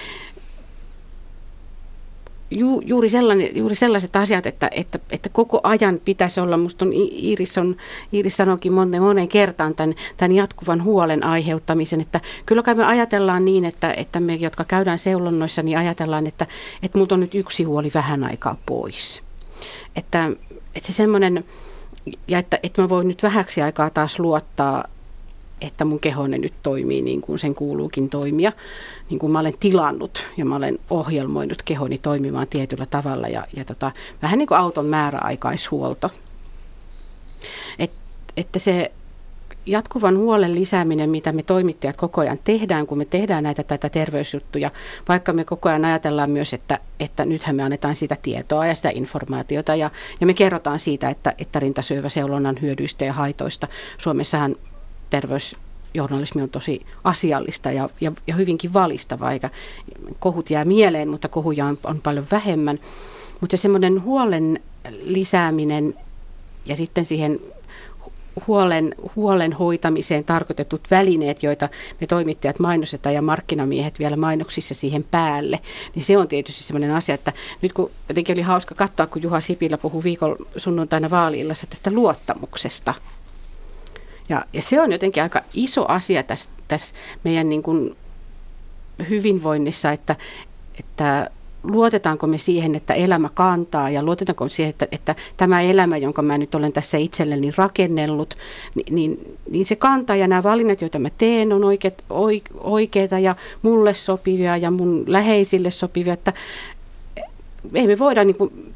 ju, 2.51 2.82
juuri, 2.86 3.10
sellainen, 3.10 3.55
juuri 3.55 3.76
sellaiset 3.76 4.16
asiat, 4.16 4.45
että, 4.45 4.70
että, 4.72 4.99
että 5.12 5.30
koko 5.30 5.60
ajan 5.64 6.01
pitäisi 6.05 6.39
olla, 6.39 6.57
minusta 6.57 6.86
on 6.86 6.93
Iiris, 6.93 7.57
on, 7.57 7.76
Iiris 8.14 8.38
sanoikin 8.38 8.74
monen, 8.74 9.01
moneen 9.01 9.28
kertaan 9.28 9.76
tämän, 9.76 9.95
tämän 10.18 10.32
jatkuvan 10.32 10.84
huolen 10.84 11.24
aiheuttamisen, 11.24 12.01
että 12.01 12.22
kyllä 12.45 12.64
kai 12.64 12.76
me 12.76 12.86
ajatellaan 12.86 13.45
niin, 13.45 13.66
että, 13.66 13.93
että 13.93 14.20
me, 14.20 14.34
jotka 14.34 14.64
käydään 14.64 14.99
seulonnoissa, 14.99 15.64
niin 15.64 15.78
ajatellaan, 15.78 16.28
että, 16.28 16.47
että 16.84 16.97
minulta 16.97 17.16
on 17.16 17.22
nyt 17.22 17.36
yksi 17.36 17.64
huoli 17.64 17.91
vähän 17.93 18.24
aikaa 18.24 18.57
pois. 18.66 19.24
Että, 19.95 20.32
että 20.76 20.88
se 20.88 20.93
semmoinen, 20.93 21.45
ja 22.28 22.39
että, 22.39 22.60
että 22.64 22.82
mä 22.82 22.89
voin 22.89 23.07
nyt 23.07 23.24
vähäksi 23.24 23.62
aikaa 23.62 23.89
taas 23.89 24.20
luottaa 24.20 24.86
että 25.62 25.86
mun 25.86 25.99
kehone 25.99 26.38
nyt 26.38 26.53
toimii 26.64 27.01
niin 27.01 27.22
kuin 27.22 27.39
sen 27.39 27.55
kuuluukin 27.55 28.10
toimia, 28.10 28.51
niin 29.10 29.20
kuin 29.20 29.32
mä 29.32 29.39
olen 29.39 29.53
tilannut 29.60 30.26
ja 30.38 30.45
mä 30.45 30.55
olen 30.55 30.80
ohjelmoinut 30.89 31.62
kehoni 31.62 31.97
toimimaan 31.97 32.47
tietyllä 32.47 32.86
tavalla 32.86 33.28
ja, 33.28 33.47
ja 33.55 33.66
tota, 33.66 33.91
vähän 34.22 34.39
niin 34.39 34.47
kuin 34.47 34.57
auton 34.57 34.86
määräaikaishuolto. 34.86 36.12
Et, 37.80 37.91
että 38.38 38.60
se 38.60 38.91
jatkuvan 39.66 40.18
huolen 40.18 40.55
lisääminen, 40.55 41.10
mitä 41.10 41.32
me 41.32 41.43
toimittajat 41.43 41.97
koko 41.97 42.22
ajan 42.22 42.39
tehdään, 42.43 42.88
kun 42.88 42.97
me 42.97 43.05
tehdään 43.05 43.43
näitä 43.43 43.64
tätä 43.64 43.89
terveysjuttuja, 43.89 44.72
vaikka 45.07 45.34
me 45.34 45.45
koko 45.45 45.70
ajan 45.70 45.86
ajatellaan 45.86 46.30
myös, 46.30 46.53
että, 46.53 46.80
että 46.99 47.26
nythän 47.26 47.55
me 47.55 47.64
annetaan 47.64 47.95
sitä 47.95 48.18
tietoa 48.22 48.66
ja 48.66 48.76
sitä 48.76 48.89
informaatiota 48.93 49.76
ja, 49.76 49.91
ja 50.22 50.28
me 50.28 50.34
kerrotaan 50.34 50.80
siitä, 50.80 51.10
että, 51.10 51.34
että 51.38 51.60
rintasyöväseulonnan 51.60 52.57
hyödyistä 52.62 53.05
ja 53.05 53.14
haitoista. 53.14 53.68
Suomessahan 53.97 54.55
terveysjournalismi 55.10 56.41
on 56.41 56.49
tosi 56.49 56.86
asiallista 57.03 57.72
ja, 57.72 57.89
ja, 58.01 58.12
ja 58.28 58.36
hyvinkin 58.36 58.74
valistavaa, 58.74 59.32
eikä 59.32 59.49
kohut 60.20 60.49
jää 60.49 60.66
mieleen, 60.66 61.10
mutta 61.10 61.28
kohuja 61.28 61.66
on, 61.66 61.78
on 61.84 62.01
paljon 62.01 62.28
vähemmän. 62.32 62.80
Mutta 63.41 63.57
semmoinen 63.57 64.03
huolen 64.03 64.60
lisääminen 65.05 65.95
ja 66.66 66.76
sitten 66.76 67.05
siihen 67.05 67.39
huolen, 68.47 68.95
huolen 69.16 69.53
hoitamiseen 69.53 70.24
tarkoitetut 70.24 70.82
välineet, 70.91 71.43
joita 71.43 71.70
me 72.01 72.07
toimittajat 72.07 72.60
mainostetaan 72.60 73.16
ja 73.16 73.22
markkinamiehet 73.22 73.99
vielä 73.99 74.16
mainoksissa 74.16 74.74
siihen 74.74 75.03
päälle, 75.03 75.60
niin 75.95 76.03
se 76.03 76.18
on 76.18 76.28
tietysti 76.28 76.64
sellainen 76.64 76.91
asia, 76.91 77.16
että 77.16 77.34
nyt 77.62 77.74
kun 77.74 77.91
jotenkin 78.10 78.36
oli 78.36 78.41
hauska 78.41 78.76
katsoa, 78.76 79.07
kun 79.07 79.22
Juha 79.22 79.41
Sipilä 79.41 79.78
puhui 79.78 80.03
viikon 80.03 80.36
sunnuntaina 80.57 81.10
vaaliillassa 81.10 81.68
tästä 81.68 81.91
luottamuksesta, 81.91 82.93
ja, 84.30 84.45
ja 84.53 84.61
se 84.61 84.82
on 84.82 84.91
jotenkin 84.91 85.23
aika 85.23 85.41
iso 85.53 85.86
asia 85.88 86.23
tässä, 86.23 86.49
tässä 86.67 86.95
meidän 87.23 87.49
niin 87.49 87.63
kuin 87.63 87.95
hyvinvoinnissa, 89.09 89.91
että, 89.91 90.15
että 90.80 91.30
luotetaanko 91.63 92.27
me 92.27 92.38
siihen, 92.38 92.75
että 92.75 92.93
elämä 92.93 93.30
kantaa 93.34 93.89
ja 93.89 94.03
luotetaanko 94.03 94.49
siihen, 94.49 94.69
että, 94.69 94.88
että 94.91 95.15
tämä 95.38 95.61
elämä, 95.61 95.97
jonka 95.97 96.21
mä 96.21 96.38
nyt 96.38 96.55
olen 96.55 96.73
tässä 96.73 96.97
itselleni 96.97 97.51
rakennellut, 97.57 98.34
niin, 98.75 98.95
niin, 98.95 99.38
niin 99.49 99.65
se 99.65 99.75
kantaa 99.75 100.15
ja 100.15 100.27
nämä 100.27 100.43
valinnat, 100.43 100.82
joita 100.82 100.99
mä 100.99 101.09
teen, 101.17 101.53
on 101.53 101.65
oikeat, 101.65 102.05
oikeita 102.59 103.19
ja 103.19 103.36
mulle 103.61 103.93
sopivia 103.93 104.57
ja 104.57 104.71
mun 104.71 105.03
läheisille 105.07 105.71
sopivia, 105.71 106.13
että 106.13 106.34
ei 107.73 107.88
me 107.88 107.99
voida 107.99 108.23
niin 108.23 108.36
kuin 108.36 108.68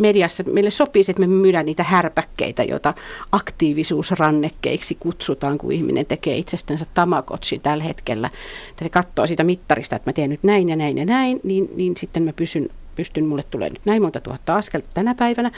mediassa 0.00 0.42
meille 0.42 0.70
sopii 0.70 1.02
että 1.08 1.20
me 1.20 1.26
myydään 1.26 1.66
niitä 1.66 1.82
härpäkkeitä, 1.82 2.62
joita 2.62 2.94
aktiivisuusrannekkeiksi 3.32 4.94
kutsutaan, 5.00 5.58
kun 5.58 5.72
ihminen 5.72 6.06
tekee 6.06 6.36
itsestänsä 6.36 6.86
tamakotsi 6.94 7.58
tällä 7.58 7.84
hetkellä. 7.84 8.30
Että 8.70 8.84
se 8.84 8.90
katsoo 8.90 9.26
siitä 9.26 9.44
mittarista, 9.44 9.96
että 9.96 10.08
mä 10.10 10.12
teen 10.12 10.30
nyt 10.30 10.42
näin 10.42 10.68
ja 10.68 10.76
näin 10.76 10.98
ja 10.98 11.04
näin, 11.04 11.40
niin, 11.42 11.68
niin 11.76 11.96
sitten 11.96 12.22
mä 12.22 12.32
pysyn, 12.32 12.68
pystyn, 12.94 13.26
mulle 13.26 13.42
tulee 13.42 13.70
nyt 13.70 13.86
näin 13.86 14.02
monta 14.02 14.20
tuhatta 14.20 14.56
askelta 14.56 14.88
tänä 14.94 15.14
päivänä. 15.14 15.50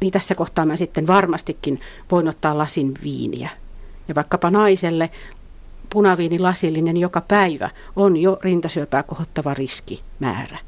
Niin 0.00 0.12
tässä 0.12 0.34
kohtaa 0.34 0.66
mä 0.66 0.76
sitten 0.76 1.06
varmastikin 1.06 1.80
voin 2.10 2.28
ottaa 2.28 2.58
lasin 2.58 2.94
viiniä. 3.02 3.50
Ja 4.08 4.14
vaikkapa 4.14 4.50
naiselle 4.50 5.10
punaviinilasillinen 5.92 6.96
joka 6.96 7.20
päivä 7.20 7.70
on 7.96 8.16
jo 8.16 8.38
rintasyöpää 8.42 9.02
kohottava 9.02 9.54
riskimäärä. 9.54 10.58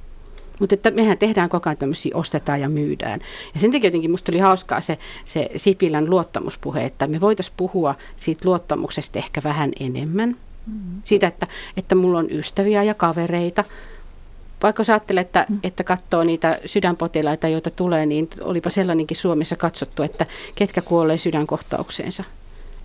Mutta 0.63 0.75
että 0.75 0.91
mehän 0.91 1.19
tehdään 1.19 1.49
koko 1.49 1.71
ajan 1.71 1.77
tämmöisiä, 1.77 2.13
ostetaan 2.15 2.61
ja 2.61 2.69
myydään. 2.69 3.21
Ja 3.55 3.61
sen 3.61 3.73
takia 3.73 3.89
jotenkin 3.89 4.11
musta 4.11 4.33
oli 4.33 4.39
hauskaa 4.39 4.81
se, 4.81 4.99
se 5.25 5.51
Sipilän 5.57 6.11
luottamuspuhe, 6.11 6.85
että 6.85 7.07
me 7.07 7.21
voitaisiin 7.21 7.55
puhua 7.57 7.95
siitä 8.17 8.49
luottamuksesta 8.49 9.19
ehkä 9.19 9.41
vähän 9.45 9.71
enemmän. 9.81 10.29
Mm-hmm. 10.67 11.03
Siitä, 11.05 11.27
että, 11.27 11.47
että 11.77 11.95
mulla 11.95 12.19
on 12.19 12.31
ystäviä 12.31 12.83
ja 12.83 12.95
kavereita. 12.95 13.65
Vaikka 14.63 14.85
sä 14.85 14.93
ajattelet, 14.93 15.27
että, 15.27 15.47
mm. 15.49 15.59
että 15.63 15.85
katsoo 15.85 16.25
niitä 16.25 16.61
sydänpotilaita, 16.67 17.49
joita 17.49 17.71
tulee, 17.71 18.07
niin 18.07 18.29
olipa 18.41 18.71
sellainenkin 18.71 19.17
Suomessa 19.17 19.57
katsottu, 19.57 20.03
että 20.03 20.27
ketkä 20.55 20.83
kuolee 20.83 21.19
sydänkohtaukseensa. 21.19 22.25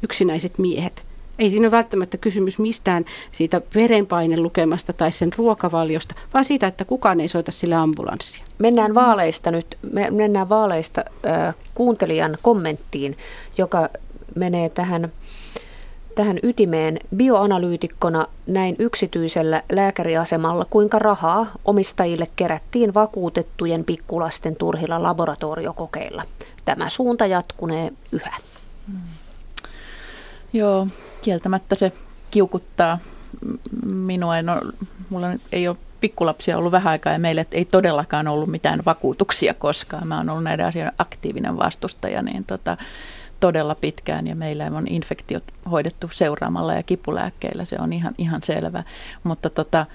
Yksinäiset 0.04 0.58
miehet. 0.58 1.06
Ei 1.40 1.50
siinä 1.50 1.66
ole 1.66 1.72
välttämättä 1.72 2.18
kysymys 2.18 2.60
mistään 2.60 3.06
siitä 3.32 3.62
verenpainelukemasta 3.76 4.94
tai 4.94 5.12
sen 5.12 5.30
ruokavaliosta, 5.38 6.16
vaan 6.34 6.46
siitä, 6.46 6.68
että 6.68 6.86
kukaan 6.86 7.20
ei 7.20 7.30
soita 7.30 7.52
sille 7.52 7.76
ambulanssia. 7.76 8.46
Mennään 8.58 8.94
vaaleista 8.94 9.52
nyt, 9.52 9.78
me 9.92 10.12
mennään 10.12 10.50
vaaleista 10.50 11.04
äh, 11.26 11.56
kuuntelijan 11.74 12.38
kommenttiin, 12.42 13.18
joka 13.58 13.90
menee 14.36 14.70
tähän, 14.70 15.12
tähän 16.16 16.40
ytimeen. 16.44 17.00
Bioanalyytikkona 17.16 18.28
näin 18.48 18.76
yksityisellä 18.80 19.64
lääkäriasemalla, 19.72 20.66
kuinka 20.70 21.00
rahaa 21.00 21.52
omistajille 21.66 22.28
kerättiin 22.36 22.94
vakuutettujen 22.94 23.84
pikkulasten 23.84 24.56
turhilla 24.56 25.04
laboratoriokokeilla. 25.04 26.24
Tämä 26.66 26.90
suunta 26.90 27.26
jatkunee 27.26 27.92
yhä. 28.12 28.36
Hmm. 28.88 29.27
Joo, 30.58 30.88
kieltämättä 31.22 31.76
se 31.76 31.92
kiukuttaa 32.32 32.98
minua. 33.94 34.38
En 34.38 34.50
ole, 34.50 34.62
mulla 35.10 35.28
ei 35.52 35.68
ole 35.68 35.78
pikkulapsia 36.00 36.58
ollut 36.58 36.72
vähän 36.72 36.92
aikaa 36.92 37.14
ja 37.14 37.20
meille 37.20 37.46
ei 37.52 37.66
todellakaan 37.66 38.28
ollut 38.28 38.50
mitään 38.50 38.80
vakuutuksia 38.86 39.54
koskaan. 39.54 40.08
Mä 40.08 40.18
oon 40.18 40.30
ollut 40.30 40.44
näiden 40.44 40.66
asioiden 40.66 40.94
aktiivinen 40.98 41.58
vastustaja 41.58 42.22
niin 42.22 42.44
tota, 42.44 42.78
todella 43.40 43.76
pitkään 43.76 44.28
ja 44.28 44.36
meillä 44.36 44.66
on 44.66 44.88
infektiot 44.88 45.44
hoidettu 45.72 46.10
seuraamalla 46.14 46.74
ja 46.74 46.84
kipulääkkeillä, 46.84 47.66
se 47.66 47.76
on 47.80 47.94
ihan, 47.94 48.16
ihan 48.18 48.42
selvä. 48.44 48.84
Mutta 49.24 49.50
tota, 49.50 49.86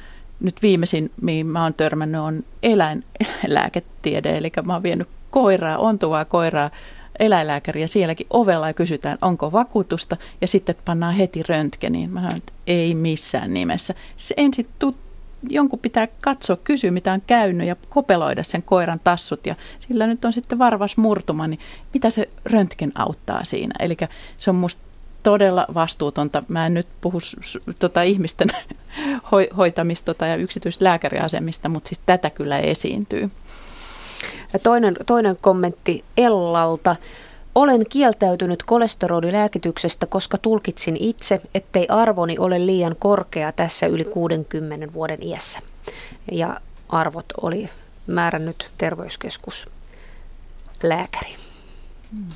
nyt 0.40 0.62
viimeisin, 0.62 1.10
mihin 1.22 1.46
mä 1.46 1.62
oon 1.62 1.74
törmännyt, 1.74 2.20
on 2.20 2.44
eläinlääketiede, 2.62 4.36
eli 4.36 4.52
mä 4.66 4.72
oon 4.72 4.82
vienyt 4.82 5.08
koiraa, 5.30 5.78
ontuvaa 5.78 6.24
koiraa 6.24 6.70
eläinlääkäriä 7.18 7.86
sielläkin 7.86 8.26
ovella 8.30 8.66
ja 8.66 8.74
kysytään, 8.74 9.18
onko 9.22 9.52
vakuutusta, 9.52 10.16
ja 10.40 10.46
sitten 10.46 10.74
pannaan 10.84 11.14
heti 11.14 11.42
röntgeniin. 11.48 12.10
Mä 12.10 12.20
sanoin, 12.20 12.36
että 12.36 12.52
ei 12.66 12.94
missään 12.94 13.54
nimessä. 13.54 13.94
Se 14.16 14.34
ensin 14.36 14.68
tut, 14.78 14.96
jonkun 15.48 15.78
pitää 15.78 16.08
katsoa, 16.20 16.56
kysyä 16.56 16.90
mitä 16.90 17.12
on 17.12 17.20
käynyt 17.26 17.66
ja 17.68 17.76
kopeloida 17.88 18.42
sen 18.42 18.62
koiran 18.62 19.00
tassut 19.04 19.46
ja 19.46 19.54
sillä 19.78 20.06
nyt 20.06 20.24
on 20.24 20.32
sitten 20.32 20.58
varvas 20.58 20.96
murtuma, 20.96 21.46
niin 21.46 21.60
mitä 21.94 22.10
se 22.10 22.28
röntgen 22.44 22.92
auttaa 22.94 23.44
siinä. 23.44 23.74
Eli 23.80 23.96
se 24.38 24.50
on 24.50 24.56
musta 24.56 24.82
todella 25.22 25.66
vastuutonta. 25.74 26.42
Mä 26.48 26.66
en 26.66 26.74
nyt 26.74 26.88
puhu 27.00 27.18
tota, 27.78 28.02
ihmisten 28.02 28.48
hoitamista 29.56 30.26
ja 30.26 30.36
yksityistä 30.36 30.84
lääkäriasemista, 30.84 31.68
mutta 31.68 31.88
siis 31.88 32.00
tätä 32.06 32.30
kyllä 32.30 32.58
esiintyy. 32.58 33.30
Ja 34.52 34.58
toinen, 34.58 34.96
toinen 35.06 35.36
kommentti 35.40 36.04
Ellalta. 36.16 36.96
Olen 37.54 37.84
kieltäytynyt 37.88 38.62
kolesterolilääkityksestä, 38.62 40.06
koska 40.06 40.38
tulkitsin 40.38 40.96
itse, 41.00 41.40
ettei 41.54 41.86
arvoni 41.88 42.38
ole 42.38 42.66
liian 42.66 42.96
korkea 42.98 43.52
tässä 43.52 43.86
yli 43.86 44.04
60 44.04 44.92
vuoden 44.92 45.22
iässä. 45.22 45.60
Ja 46.32 46.60
arvot 46.88 47.26
oli 47.42 47.68
määrännyt 48.06 48.70
terveyskeskus 48.78 49.68
lääkäri. 50.82 51.34
Hmm. 52.16 52.26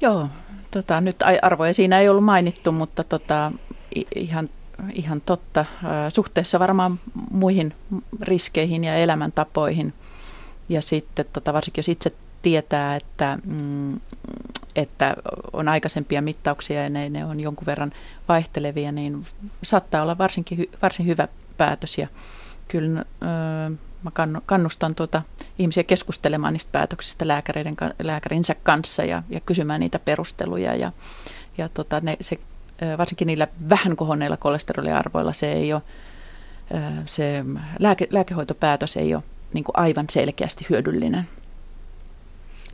Joo, 0.00 0.28
tota, 0.70 1.00
nyt 1.00 1.16
arvoja 1.42 1.74
siinä 1.74 2.00
ei 2.00 2.08
ollut 2.08 2.24
mainittu, 2.24 2.72
mutta 2.72 3.04
tota, 3.04 3.52
ihan, 4.14 4.48
ihan 4.92 5.20
totta. 5.20 5.64
Suhteessa 6.14 6.58
varmaan 6.58 7.00
muihin 7.30 7.74
riskeihin 8.20 8.84
ja 8.84 8.94
elämäntapoihin– 8.94 9.94
ja 10.68 10.82
sitten 10.82 11.26
tota, 11.32 11.52
varsinkin 11.52 11.78
jos 11.78 11.88
itse 11.88 12.10
tietää, 12.42 12.96
että, 12.96 13.38
mm, 13.46 14.00
että 14.76 15.16
on 15.52 15.68
aikaisempia 15.68 16.22
mittauksia 16.22 16.82
ja 16.82 16.90
ne, 16.90 17.10
ne 17.10 17.24
on 17.24 17.40
jonkun 17.40 17.66
verran 17.66 17.92
vaihtelevia, 18.28 18.92
niin 18.92 19.26
saattaa 19.62 20.02
olla 20.02 20.18
varsinkin, 20.18 20.70
varsin 20.82 21.06
hyvä 21.06 21.28
päätös. 21.56 21.98
Ja 21.98 22.08
kyllä 22.68 23.04
öö, 23.22 23.70
mä 24.02 24.40
kannustan 24.46 24.94
tuota 24.94 25.22
ihmisiä 25.58 25.84
keskustelemaan 25.84 26.52
niistä 26.52 26.72
päätöksistä 26.72 27.28
lääkäreiden, 27.28 27.76
lääkärinsä 28.02 28.54
kanssa 28.54 29.04
ja, 29.04 29.22
ja 29.28 29.40
kysymään 29.40 29.80
niitä 29.80 29.98
perusteluja. 29.98 30.74
Ja, 30.74 30.92
ja 31.58 31.68
tota, 31.68 32.00
ne, 32.00 32.16
se, 32.20 32.38
varsinkin 32.98 33.26
niillä 33.26 33.48
vähän 33.68 33.96
kohonneilla 33.96 34.36
kolesteroliarvoilla 34.36 35.32
se 35.32 35.52
ei 35.52 35.72
ole, 35.72 35.82
se 37.06 37.44
lääke, 37.78 38.08
lääkehoitopäätös 38.10 38.96
ei 38.96 39.14
ole 39.14 39.22
niin 39.54 39.64
kuin 39.64 39.78
aivan 39.78 40.06
selkeästi 40.10 40.66
hyödyllinen. 40.70 41.28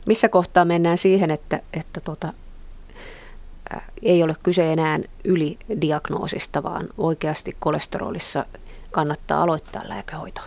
Missä 0.07 0.29
kohtaa 0.29 0.65
mennään 0.65 0.97
siihen, 0.97 1.31
että, 1.31 1.59
että 1.73 2.01
tota, 2.01 2.33
ää, 3.69 3.85
ei 4.01 4.23
ole 4.23 4.35
kyse 4.43 4.73
enää 4.73 4.99
ylidiagnoosista, 5.23 6.63
vaan 6.63 6.87
oikeasti 6.97 7.55
kolesterolissa 7.59 8.45
kannattaa 8.91 9.43
aloittaa 9.43 9.81
lääkehoito? 9.85 10.41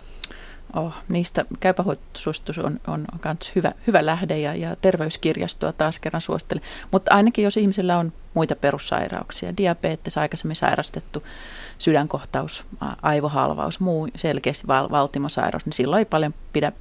Oh, 0.75 0.93
niistä 1.07 1.45
käypähoitosuositus 1.59 2.57
on, 2.57 2.79
on 2.87 3.05
myös 3.25 3.51
hyvä, 3.55 3.71
hyvä 3.87 4.05
lähde 4.05 4.37
ja, 4.37 4.55
ja 4.55 4.75
terveyskirjastoa 4.75 5.73
taas 5.73 5.99
kerran 5.99 6.21
suosittelen. 6.21 6.63
Mutta 6.91 7.15
ainakin 7.15 7.43
jos 7.43 7.57
ihmisellä 7.57 7.97
on 7.97 8.13
muita 8.33 8.55
perussairauksia, 8.55 9.57
diabetes, 9.57 10.17
aikaisemmin 10.17 10.55
sairastettu 10.55 11.23
sydänkohtaus, 11.79 12.65
aivohalvaus, 13.01 13.79
muu 13.79 14.07
selkeästi 14.15 14.67
val- 14.67 14.89
valtimosairaus, 14.89 15.65
niin 15.65 15.73
silloin 15.73 15.99
ei 15.99 16.05
paljon 16.05 16.33
pidä 16.53 16.71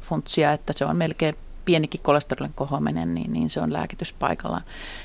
funtsia, 0.00 0.52
että 0.52 0.72
se 0.76 0.84
on 0.84 0.96
melkein 0.96 1.34
pienikin 1.64 2.00
kolesterolin 2.02 2.52
kohoaminen, 2.54 3.14
niin, 3.14 3.32
niin 3.32 3.50
se 3.50 3.60
on 3.60 3.72
lääkityspaikallaan. 3.72 4.62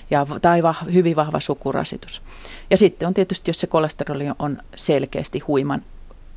Ja, 0.10 0.28
tai 0.42 0.64
va, 0.64 0.76
hyvin 0.94 1.16
vahva 1.16 1.40
sukurasitus. 1.40 2.22
Ja 2.70 2.78
sitten 2.78 3.08
on 3.08 3.14
tietysti, 3.14 3.50
jos 3.50 3.60
se 3.60 3.68
kolesteroli 3.68 4.26
on 4.40 4.58
selkeästi 4.76 5.40
huiman 5.40 5.82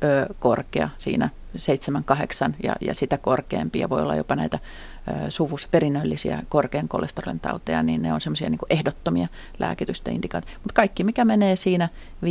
ö, 0.03 0.33
korkea 0.39 0.89
siinä 0.97 1.29
7-8 1.55 2.53
ja, 2.63 2.75
ja 2.81 2.95
sitä 2.95 3.17
korkeampia, 3.17 3.89
voi 3.89 4.01
olla 4.01 4.15
jopa 4.15 4.35
näitä 4.35 4.59
suvus 5.29 5.67
perinnöllisiä 5.67 6.43
korkean 6.49 6.87
kolesterolin 6.87 7.39
tauteja, 7.39 7.83
niin 7.83 8.01
ne 8.01 8.13
on 8.13 8.21
semmoisia 8.21 8.49
niin 8.49 8.59
ehdottomia 8.69 9.27
lääkitystä 9.59 10.11
indikaatioita. 10.11 10.59
Mutta 10.63 10.73
kaikki, 10.73 11.03
mikä 11.03 11.25
menee 11.25 11.55
siinä 11.55 11.89
5-6 12.23 12.27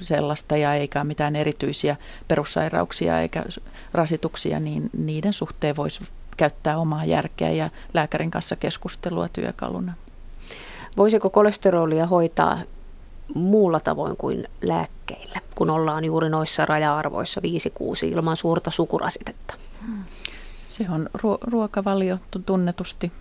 sellaista 0.00 0.56
ja 0.56 0.74
eikä 0.74 1.04
mitään 1.04 1.36
erityisiä 1.36 1.96
perussairauksia 2.28 3.20
eikä 3.20 3.44
rasituksia, 3.92 4.60
niin 4.60 4.90
niiden 4.98 5.32
suhteen 5.32 5.76
voisi 5.76 6.00
käyttää 6.36 6.78
omaa 6.78 7.04
järkeä 7.04 7.50
ja 7.50 7.70
lääkärin 7.94 8.30
kanssa 8.30 8.56
keskustelua 8.56 9.28
työkaluna. 9.28 9.94
Voisiko 10.96 11.30
kolesterolia 11.30 12.06
hoitaa 12.06 12.60
muulla 13.34 13.80
tavoin 13.80 14.16
kuin 14.16 14.48
lääkkeillä, 14.62 15.40
kun 15.54 15.70
ollaan 15.70 16.04
juuri 16.04 16.30
noissa 16.30 16.66
raja-arvoissa 16.66 17.40
5-6 17.40 17.44
ilman 18.06 18.36
suurta 18.36 18.70
sukurasitetta? 18.70 19.54
Hmm. 19.86 20.04
Se 20.66 20.86
on 20.90 21.10
ruo- 21.18 21.38
ruokavalio 21.40 22.18
tunnetusti. 22.46 23.12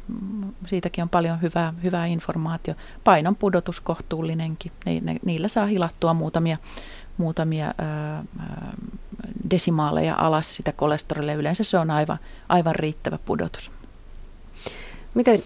Siitäkin 0.67 1.01
on 1.01 1.09
paljon 1.09 1.41
hyvää, 1.41 1.73
hyvää 1.83 2.05
informaatio. 2.05 2.73
Painon 3.03 3.35
pudotus 3.35 3.81
kohtuullinenkin. 3.81 4.71
Ne, 4.85 4.99
ne, 5.01 5.15
niillä 5.25 5.47
saa 5.47 5.65
hilattua 5.65 6.13
muutamia, 6.13 6.57
muutamia 7.17 7.73
ää, 7.77 8.23
desimaaleja 9.51 10.15
alas 10.17 10.55
sitä 10.55 10.71
kolesterolia. 10.71 11.33
Yleensä 11.33 11.63
se 11.63 11.77
on 11.77 11.91
aivan, 11.91 12.19
aivan 12.49 12.75
riittävä 12.75 13.19
pudotus. 13.25 13.71
Miten 15.13 15.43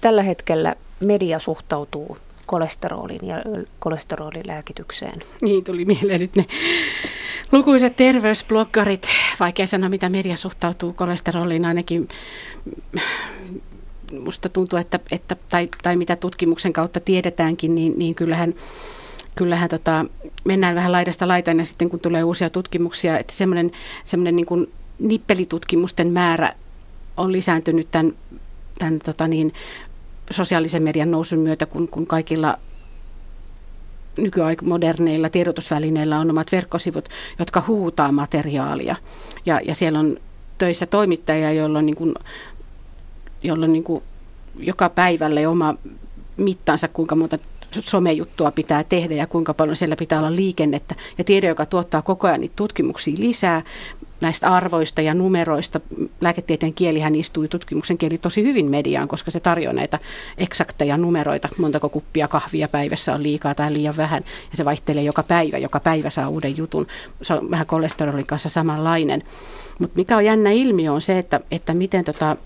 tällä 0.00 0.22
hetkellä 0.22 0.74
media 1.00 1.38
suhtautuu 1.38 2.18
kolesteroliin 2.50 3.26
ja 3.26 3.36
kolesterolilääkitykseen. 3.78 5.22
Niin, 5.42 5.64
tuli 5.64 5.84
mieleen 5.84 6.20
nyt 6.20 6.36
ne 6.36 6.46
lukuiset 7.52 7.96
terveysbloggarit. 7.96 9.08
Vaikea 9.40 9.66
sanoa, 9.66 9.88
mitä 9.88 10.08
media 10.08 10.36
suhtautuu 10.36 10.92
kolesteroliin, 10.92 11.64
ainakin 11.64 12.08
musta 14.20 14.48
tuntuu, 14.48 14.78
että, 14.78 15.00
että 15.10 15.36
tai, 15.48 15.68
tai 15.82 15.96
mitä 15.96 16.16
tutkimuksen 16.16 16.72
kautta 16.72 17.00
tiedetäänkin, 17.00 17.74
niin, 17.74 17.98
niin 17.98 18.14
kyllähän 18.14 18.54
kyllähän 19.34 19.68
tota, 19.68 20.04
mennään 20.44 20.74
vähän 20.74 20.92
laidasta 20.92 21.28
laitaan 21.28 21.58
ja 21.58 21.64
sitten 21.64 21.90
kun 21.90 22.00
tulee 22.00 22.24
uusia 22.24 22.50
tutkimuksia, 22.50 23.18
että 23.18 23.34
semmoinen, 23.34 23.70
semmoinen 24.04 24.36
niin 24.36 24.46
kuin 24.46 24.72
nippelitutkimusten 24.98 26.12
määrä 26.12 26.52
on 27.16 27.32
lisääntynyt 27.32 27.88
tämän, 27.90 28.12
tämän 28.78 28.98
tota 28.98 29.28
niin, 29.28 29.52
sosiaalisen 30.30 30.82
median 30.82 31.10
nousun 31.10 31.38
myötä, 31.38 31.66
kun, 31.66 31.88
kun 31.88 32.06
kaikilla 32.06 32.58
nykyaikamoderneilla 34.18 35.28
tiedotusvälineillä 35.28 36.18
on 36.18 36.30
omat 36.30 36.52
verkkosivut, 36.52 37.08
jotka 37.38 37.62
huutaa 37.66 38.12
materiaalia. 38.12 38.96
Ja, 39.46 39.60
ja 39.64 39.74
siellä 39.74 39.98
on 39.98 40.16
töissä 40.58 40.86
toimittajia, 40.86 41.52
joilla 41.52 41.78
on, 41.78 41.86
niin 41.86 41.96
kuin, 41.96 42.14
jolla 43.42 43.64
on 43.64 43.72
niin 43.72 43.84
kuin 43.84 44.02
joka 44.58 44.88
päivälle 44.88 45.46
oma 45.46 45.74
mittansa, 46.36 46.88
kuinka 46.88 47.14
monta 47.14 47.38
somejuttua 47.80 48.50
pitää 48.50 48.84
tehdä 48.84 49.14
ja 49.14 49.26
kuinka 49.26 49.54
paljon 49.54 49.76
siellä 49.76 49.96
pitää 49.96 50.18
olla 50.18 50.36
liikennettä. 50.36 50.94
Ja 51.18 51.24
tiede, 51.24 51.46
joka 51.46 51.66
tuottaa 51.66 52.02
koko 52.02 52.26
ajan 52.26 52.40
niitä 52.40 52.56
tutkimuksia 52.56 53.14
lisää, 53.18 53.62
näistä 54.20 54.48
arvoista 54.48 55.02
ja 55.02 55.14
numeroista. 55.14 55.80
Lääketieteen 56.20 56.74
kielihän 56.74 57.14
istui 57.14 57.48
tutkimuksen 57.48 57.98
kieli 57.98 58.18
tosi 58.18 58.42
hyvin 58.42 58.70
mediaan, 58.70 59.08
koska 59.08 59.30
se 59.30 59.40
tarjoaa 59.40 59.72
näitä 59.72 59.98
eksakteja 60.38 60.96
numeroita, 60.96 61.48
montako 61.58 61.88
kuppia 61.88 62.28
kahvia 62.28 62.68
päivässä 62.68 63.14
on 63.14 63.22
liikaa 63.22 63.54
tai 63.54 63.72
liian 63.72 63.96
vähän. 63.96 64.24
Ja 64.50 64.56
se 64.56 64.64
vaihtelee 64.64 65.02
joka 65.02 65.22
päivä, 65.22 65.58
joka 65.58 65.80
päivä 65.80 66.10
saa 66.10 66.28
uuden 66.28 66.56
jutun. 66.56 66.86
Se 67.22 67.34
on 67.34 67.50
vähän 67.50 67.66
kolesterolin 67.66 68.26
kanssa 68.26 68.48
samanlainen. 68.48 69.22
Mutta 69.78 69.98
mikä 69.98 70.16
on 70.16 70.24
jännä 70.24 70.50
ilmiö 70.50 70.92
on 70.92 71.00
se, 71.00 71.18
että, 71.18 71.40
että 71.50 71.74
miten 71.74 72.04
tota, 72.04 72.36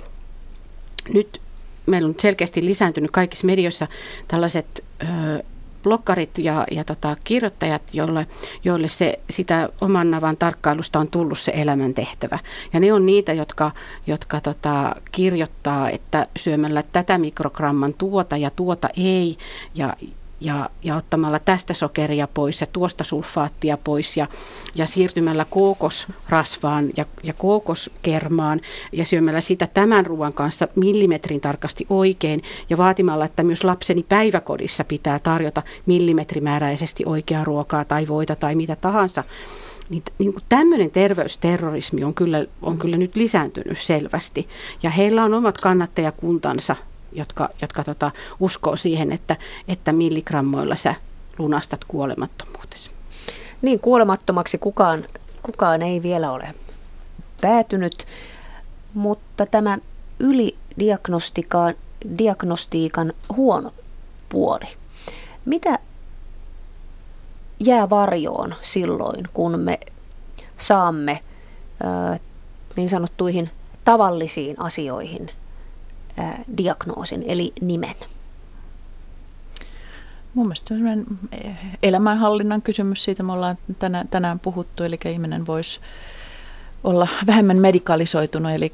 nyt 1.15 1.41
meillä 1.87 2.09
on 2.09 2.15
selkeästi 2.21 2.65
lisääntynyt 2.65 3.11
kaikissa 3.11 3.47
medioissa 3.47 3.87
tällaiset 4.29 4.85
ö, 5.03 5.43
blokkarit 5.85 6.39
ja, 6.39 6.67
ja 6.71 6.85
tota, 6.85 7.17
kirjoittajat, 7.25 7.83
joille, 7.93 8.27
joille 8.65 8.89
se, 8.89 9.19
sitä 9.31 9.69
oman 9.81 10.11
navan 10.11 10.37
tarkkailusta 10.37 10.99
on 10.99 11.09
tullut 11.09 11.39
se 11.39 11.53
elämäntehtävä. 11.55 12.39
Ja 12.73 12.81
ne 12.81 12.93
on 12.93 13.07
niitä, 13.07 13.33
jotka, 13.33 13.71
jotka 14.07 14.41
tota, 14.41 14.97
kirjoittaa, 15.13 15.91
että 15.91 16.27
syömällä 16.37 16.83
tätä 16.93 17.19
mikrogramman 17.19 17.95
tuota 17.95 18.37
ja 18.37 18.51
tuota 18.51 18.89
ei, 18.97 19.37
ja, 19.75 19.97
ja, 20.45 20.71
ja 20.83 20.97
ottamalla 20.97 21.39
tästä 21.39 21.75
sokeria 21.75 22.29
pois 22.35 22.61
ja 22.61 22.67
tuosta 22.67 23.05
sulfaattia 23.05 23.79
pois 23.85 24.17
ja, 24.17 24.27
ja 24.75 24.87
siirtymällä 24.87 25.47
kookosrasvaan 25.51 26.91
ja, 26.97 27.05
ja 27.23 27.33
kookoskermaan 27.33 28.61
ja 28.93 29.05
syömällä 29.05 29.41
sitä 29.41 29.67
tämän 29.67 30.07
ruoan 30.07 30.33
kanssa 30.33 30.69
millimetrin 30.77 31.41
tarkasti 31.41 31.87
oikein 31.91 32.43
ja 32.71 32.79
vaatimalla, 32.79 33.25
että 33.25 33.43
myös 33.43 33.65
lapseni 33.65 34.03
päiväkodissa 34.09 34.85
pitää 34.85 35.19
tarjota 35.19 35.63
millimetrimääräisesti 35.87 37.03
oikeaa 37.07 37.45
ruokaa 37.45 37.85
tai 37.85 38.09
voita 38.09 38.37
tai 38.37 38.55
mitä 38.55 38.77
tahansa, 38.77 39.25
niin, 39.91 40.03
niin 40.19 40.33
kuin 40.33 40.45
tämmöinen 40.49 40.91
terveysterrorismi 40.91 42.05
on 42.05 42.15
kyllä, 42.15 42.47
on 42.63 42.79
kyllä 42.79 42.97
nyt 42.97 43.17
lisääntynyt 43.17 43.79
selvästi. 43.79 44.49
Ja 44.83 44.91
heillä 44.91 45.25
on 45.25 45.35
omat 45.35 45.61
kannattajakuntansa 45.61 46.77
jotka, 47.15 47.49
jotka 47.63 47.85
tota, 47.85 48.11
uskoo 48.41 48.77
siihen, 48.77 49.13
että, 49.13 49.37
että 49.69 49.93
milligrammoilla 49.93 50.77
sä 50.77 50.95
lunastat 51.39 51.85
kuolemattomuutesi. 51.85 52.91
Niin, 53.63 53.81
kuolemattomaksi 53.81 54.59
kukaan, 54.59 55.05
kukaan 55.43 55.83
ei 55.83 56.03
vielä 56.03 56.33
ole 56.33 56.55
päätynyt, 57.41 58.07
mutta 58.95 59.47
tämä 59.47 59.79
ylidiagnostiikan 60.19 61.75
diagnostiikan 62.19 63.13
huono 63.37 63.73
puoli. 64.29 64.67
Mitä 65.45 65.79
jää 67.61 67.91
varjoon 67.91 68.55
silloin, 68.63 69.29
kun 69.33 69.61
me 69.61 69.81
saamme 70.59 71.23
ö, 72.15 72.19
niin 72.77 72.89
sanottuihin 72.89 73.51
tavallisiin 73.85 74.61
asioihin 74.61 75.31
diagnoosin, 76.57 77.25
eli 77.27 77.53
nimen? 77.61 77.95
Mun 80.35 80.47
mielestä 80.47 80.75
on 80.75 81.07
elämänhallinnan 81.83 82.63
kysymys, 82.63 83.05
siitä 83.05 83.23
me 83.23 83.33
ollaan 83.33 83.57
tänään, 83.79 84.09
tänään 84.09 84.41
puhuttu, 84.41 84.85
eli 84.85 84.99
ihminen 85.11 85.47
voisi 85.47 85.81
olla 86.85 87.09
vähemmän 87.27 87.57
medikalisoitunut, 87.59 88.53
eli 88.53 88.73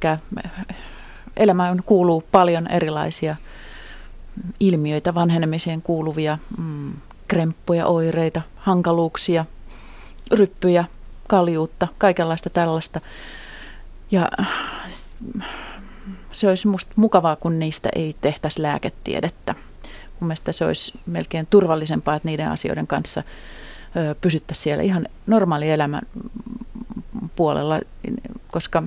elämään 1.36 1.82
kuuluu 1.86 2.24
paljon 2.32 2.66
erilaisia 2.66 3.36
ilmiöitä, 4.60 5.14
vanhenemiseen 5.14 5.82
kuuluvia 5.82 6.38
mm, 6.58 6.92
kremppuja, 7.28 7.86
oireita, 7.86 8.42
hankaluuksia, 8.56 9.44
ryppyjä, 10.32 10.84
kaljuutta, 11.28 11.88
kaikenlaista 11.98 12.50
tällaista. 12.50 13.00
Ja 14.10 14.28
se 16.32 16.48
olisi 16.48 16.68
musta 16.68 16.92
mukavaa, 16.96 17.36
kun 17.36 17.58
niistä 17.58 17.88
ei 17.94 18.16
tehtäisi 18.20 18.62
lääketiedettä. 18.62 19.54
Mun 20.20 20.28
mielestä 20.28 20.52
se 20.52 20.64
olisi 20.64 20.92
melkein 21.06 21.46
turvallisempaa, 21.50 22.14
että 22.14 22.28
niiden 22.28 22.48
asioiden 22.48 22.86
kanssa 22.86 23.22
pysyttäisiin 24.20 24.62
siellä 24.62 24.82
ihan 24.82 25.06
normaali 25.26 25.70
elämän 25.70 26.02
puolella, 27.36 27.80
koska 28.50 28.82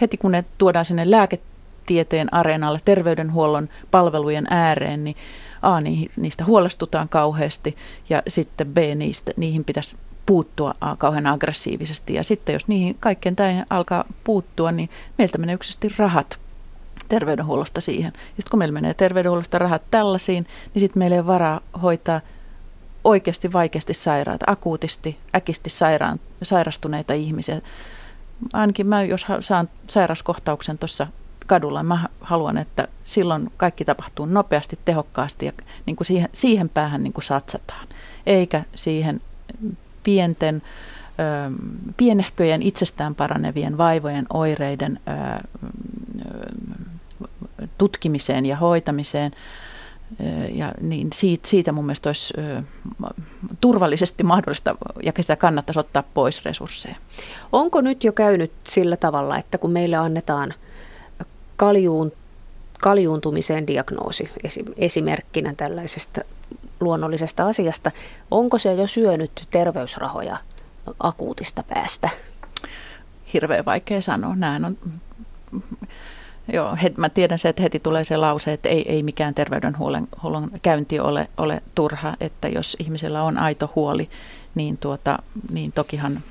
heti 0.00 0.16
kun 0.16 0.32
ne 0.32 0.44
tuodaan 0.58 0.84
sinne 0.84 1.10
lääketieteen 1.10 2.34
areenalle, 2.34 2.78
terveydenhuollon 2.84 3.68
palvelujen 3.90 4.46
ääreen, 4.50 5.04
niin 5.04 5.16
A, 5.62 5.80
niistä 6.16 6.44
huolestutaan 6.44 7.08
kauheasti 7.08 7.76
ja 8.08 8.22
sitten 8.28 8.66
B, 8.66 8.76
niistä, 8.94 9.32
niihin 9.36 9.64
pitäisi 9.64 9.96
puuttua 10.28 10.74
kauhean 10.98 11.26
aggressiivisesti. 11.26 12.14
Ja 12.14 12.24
sitten 12.24 12.52
jos 12.52 12.68
niihin 12.68 12.96
kaikkeen 13.00 13.36
tämä 13.36 13.64
alkaa 13.70 14.04
puuttua, 14.24 14.72
niin 14.72 14.90
meiltä 15.18 15.38
menee 15.38 15.54
yksisesti 15.54 15.94
rahat 15.98 16.40
terveydenhuollosta 17.08 17.80
siihen. 17.80 18.12
Ja 18.14 18.20
sitten 18.20 18.50
kun 18.50 18.58
meillä 18.58 18.72
menee 18.72 18.94
terveydenhuollosta 18.94 19.58
rahat 19.58 19.82
tällaisiin, 19.90 20.46
niin 20.74 20.80
sitten 20.80 20.98
meillä 20.98 21.14
ei 21.14 21.20
ole 21.20 21.26
varaa 21.26 21.60
hoitaa 21.82 22.20
oikeasti 23.04 23.52
vaikeasti 23.52 23.94
sairaat, 23.94 24.40
akuutisti, 24.46 25.18
äkisti 25.36 25.70
sairaan, 25.70 26.20
sairastuneita 26.42 27.14
ihmisiä. 27.14 27.60
Ainakin 28.52 28.86
mä, 28.86 29.02
jos 29.02 29.26
saan 29.40 29.68
sairaskohtauksen 29.86 30.78
tuossa 30.78 31.06
kadulla, 31.46 31.82
mä 31.82 32.08
haluan, 32.20 32.58
että 32.58 32.88
silloin 33.04 33.52
kaikki 33.56 33.84
tapahtuu 33.84 34.26
nopeasti, 34.26 34.78
tehokkaasti 34.84 35.46
ja 35.46 35.52
niin 35.86 35.96
kuin 35.96 36.06
siihen, 36.06 36.28
siihen 36.32 36.68
päähän 36.68 37.02
niin 37.02 37.12
kuin 37.12 37.24
satsataan, 37.24 37.88
eikä 38.26 38.62
siihen 38.74 39.20
pienten 40.08 40.62
pienehköjen 41.96 42.62
itsestään 42.62 43.14
paranevien 43.14 43.78
vaivojen 43.78 44.26
oireiden 44.32 45.00
tutkimiseen 47.78 48.46
ja 48.46 48.56
hoitamiseen. 48.56 49.32
Ja 50.52 50.72
niin 50.80 51.08
siitä, 51.12 51.48
siitä 51.48 51.72
mun 51.72 51.86
mielestä 51.86 52.08
olisi 52.08 52.34
turvallisesti 53.60 54.24
mahdollista 54.24 54.76
ja 55.02 55.12
sitä 55.20 55.36
kannattaisi 55.36 55.80
ottaa 55.80 56.02
pois 56.14 56.44
resursseja. 56.44 56.96
Onko 57.52 57.80
nyt 57.80 58.04
jo 58.04 58.12
käynyt 58.12 58.52
sillä 58.64 58.96
tavalla, 58.96 59.38
että 59.38 59.58
kun 59.58 59.70
meille 59.70 59.96
annetaan 59.96 60.54
kaljuun, 61.56 62.12
kaljuuntumiseen 62.80 63.66
diagnoosi 63.66 64.30
esimerkkinä 64.76 65.54
tällaisesta 65.56 66.20
luonnollisesta 66.80 67.46
asiasta. 67.46 67.90
Onko 68.30 68.58
se 68.58 68.74
jo 68.74 68.86
syönyt 68.86 69.46
terveysrahoja 69.50 70.38
akuutista 71.00 71.62
päästä? 71.62 72.08
Hirveän 73.32 73.64
vaikea 73.64 74.02
sanoa. 74.02 74.34
Näin 74.36 74.64
on 74.64 74.78
Joo, 76.52 76.76
het, 76.82 76.96
mä 76.96 77.08
tiedän 77.08 77.38
se, 77.38 77.48
että 77.48 77.62
heti 77.62 77.80
tulee 77.80 78.04
se 78.04 78.16
lause, 78.16 78.52
että 78.52 78.68
ei, 78.68 78.92
ei 78.92 79.02
mikään 79.02 79.34
terveydenhuollon 79.34 80.50
käynti 80.62 81.00
ole, 81.00 81.28
ole 81.36 81.62
turha, 81.74 82.16
että 82.20 82.48
jos 82.48 82.76
ihmisellä 82.80 83.22
on 83.22 83.38
aito 83.38 83.72
huoli, 83.74 84.10
niin, 84.54 84.78
tuota, 84.78 85.18
niin 85.50 85.72
tokihan 85.72 86.22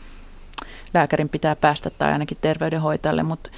lääkärin 0.94 1.30
pitää 1.30 1.56
päästä 1.56 1.90
tai 1.90 2.12
ainakin 2.12 2.38
terveydenhoitajalle, 2.42 3.24
mutta 3.24 3.50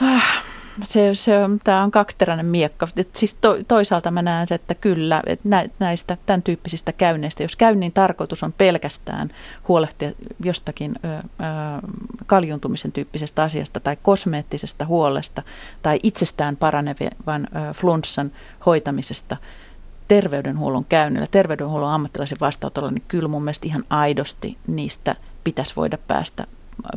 ah, 0.00 0.42
se, 0.84 1.10
se 1.14 1.38
on, 1.38 1.60
tämä 1.64 1.82
on 1.82 1.90
kaksiteräinen 1.90 2.46
miekka. 2.46 2.88
Et 2.96 3.16
siis 3.16 3.34
to, 3.34 3.56
toisaalta 3.68 4.10
mä 4.10 4.22
näen 4.22 4.46
se, 4.46 4.54
että 4.54 4.74
kyllä, 4.74 5.22
että 5.26 5.48
näistä 5.78 6.16
tämän 6.26 6.42
tyyppisistä 6.42 6.92
käynneistä, 6.92 7.42
jos 7.42 7.56
käynnin 7.56 7.92
tarkoitus 7.92 8.42
on 8.42 8.52
pelkästään 8.52 9.30
huolehtia 9.68 10.12
jostakin 10.44 10.94
ö, 11.04 11.08
ö, 11.08 11.22
kaljuntumisen 12.26 12.92
tyyppisestä 12.92 13.42
asiasta 13.42 13.80
tai 13.80 13.96
kosmeettisesta 14.02 14.86
huolesta 14.86 15.42
tai 15.82 15.98
itsestään 16.02 16.56
paranevan 16.56 17.48
ö, 17.56 17.72
flunssan 17.72 18.32
hoitamisesta, 18.66 19.36
terveydenhuollon 20.08 20.84
käynnillä, 20.84 21.26
terveydenhuollon 21.30 21.90
ammattilaisen 21.90 22.38
vastaanotolla, 22.40 22.90
niin 22.90 23.04
kyllä 23.08 23.28
mun 23.28 23.44
mielestä 23.44 23.66
ihan 23.66 23.84
aidosti 23.90 24.58
niistä 24.66 25.16
pitäisi 25.44 25.76
voida 25.76 25.98
päästä 26.08 26.46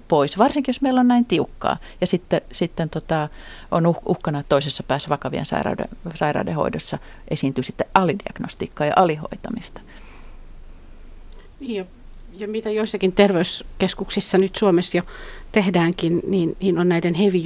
pois, 0.07 0.37
varsinkin 0.37 0.69
jos 0.69 0.81
meillä 0.81 0.99
on 0.99 1.07
näin 1.07 1.25
tiukkaa. 1.25 1.77
Ja 2.01 2.07
sitten, 2.07 2.41
sitten 2.51 2.89
tota, 2.89 3.29
on 3.71 3.87
uh, 3.87 3.97
uhkana, 4.05 4.43
toisessa 4.49 4.83
päässä 4.83 5.09
vakavien 5.09 5.45
sairauden, 5.45 5.87
sairauden 6.15 6.55
hoidossa 6.55 6.97
esiintyy 7.27 7.63
sitten 7.63 7.87
alidiagnostiikkaa 7.93 8.87
ja 8.87 8.93
alihoitamista. 8.95 9.81
Ja, 11.59 11.85
ja 12.33 12.47
mitä 12.47 12.69
joissakin 12.69 13.11
terveyskeskuksissa 13.11 14.37
nyt 14.37 14.55
Suomessa 14.55 14.97
jo 14.97 15.03
tehdäänkin, 15.51 16.21
niin, 16.27 16.57
niin 16.59 16.79
on 16.79 16.89
näiden 16.89 17.13
heavy 17.13 17.37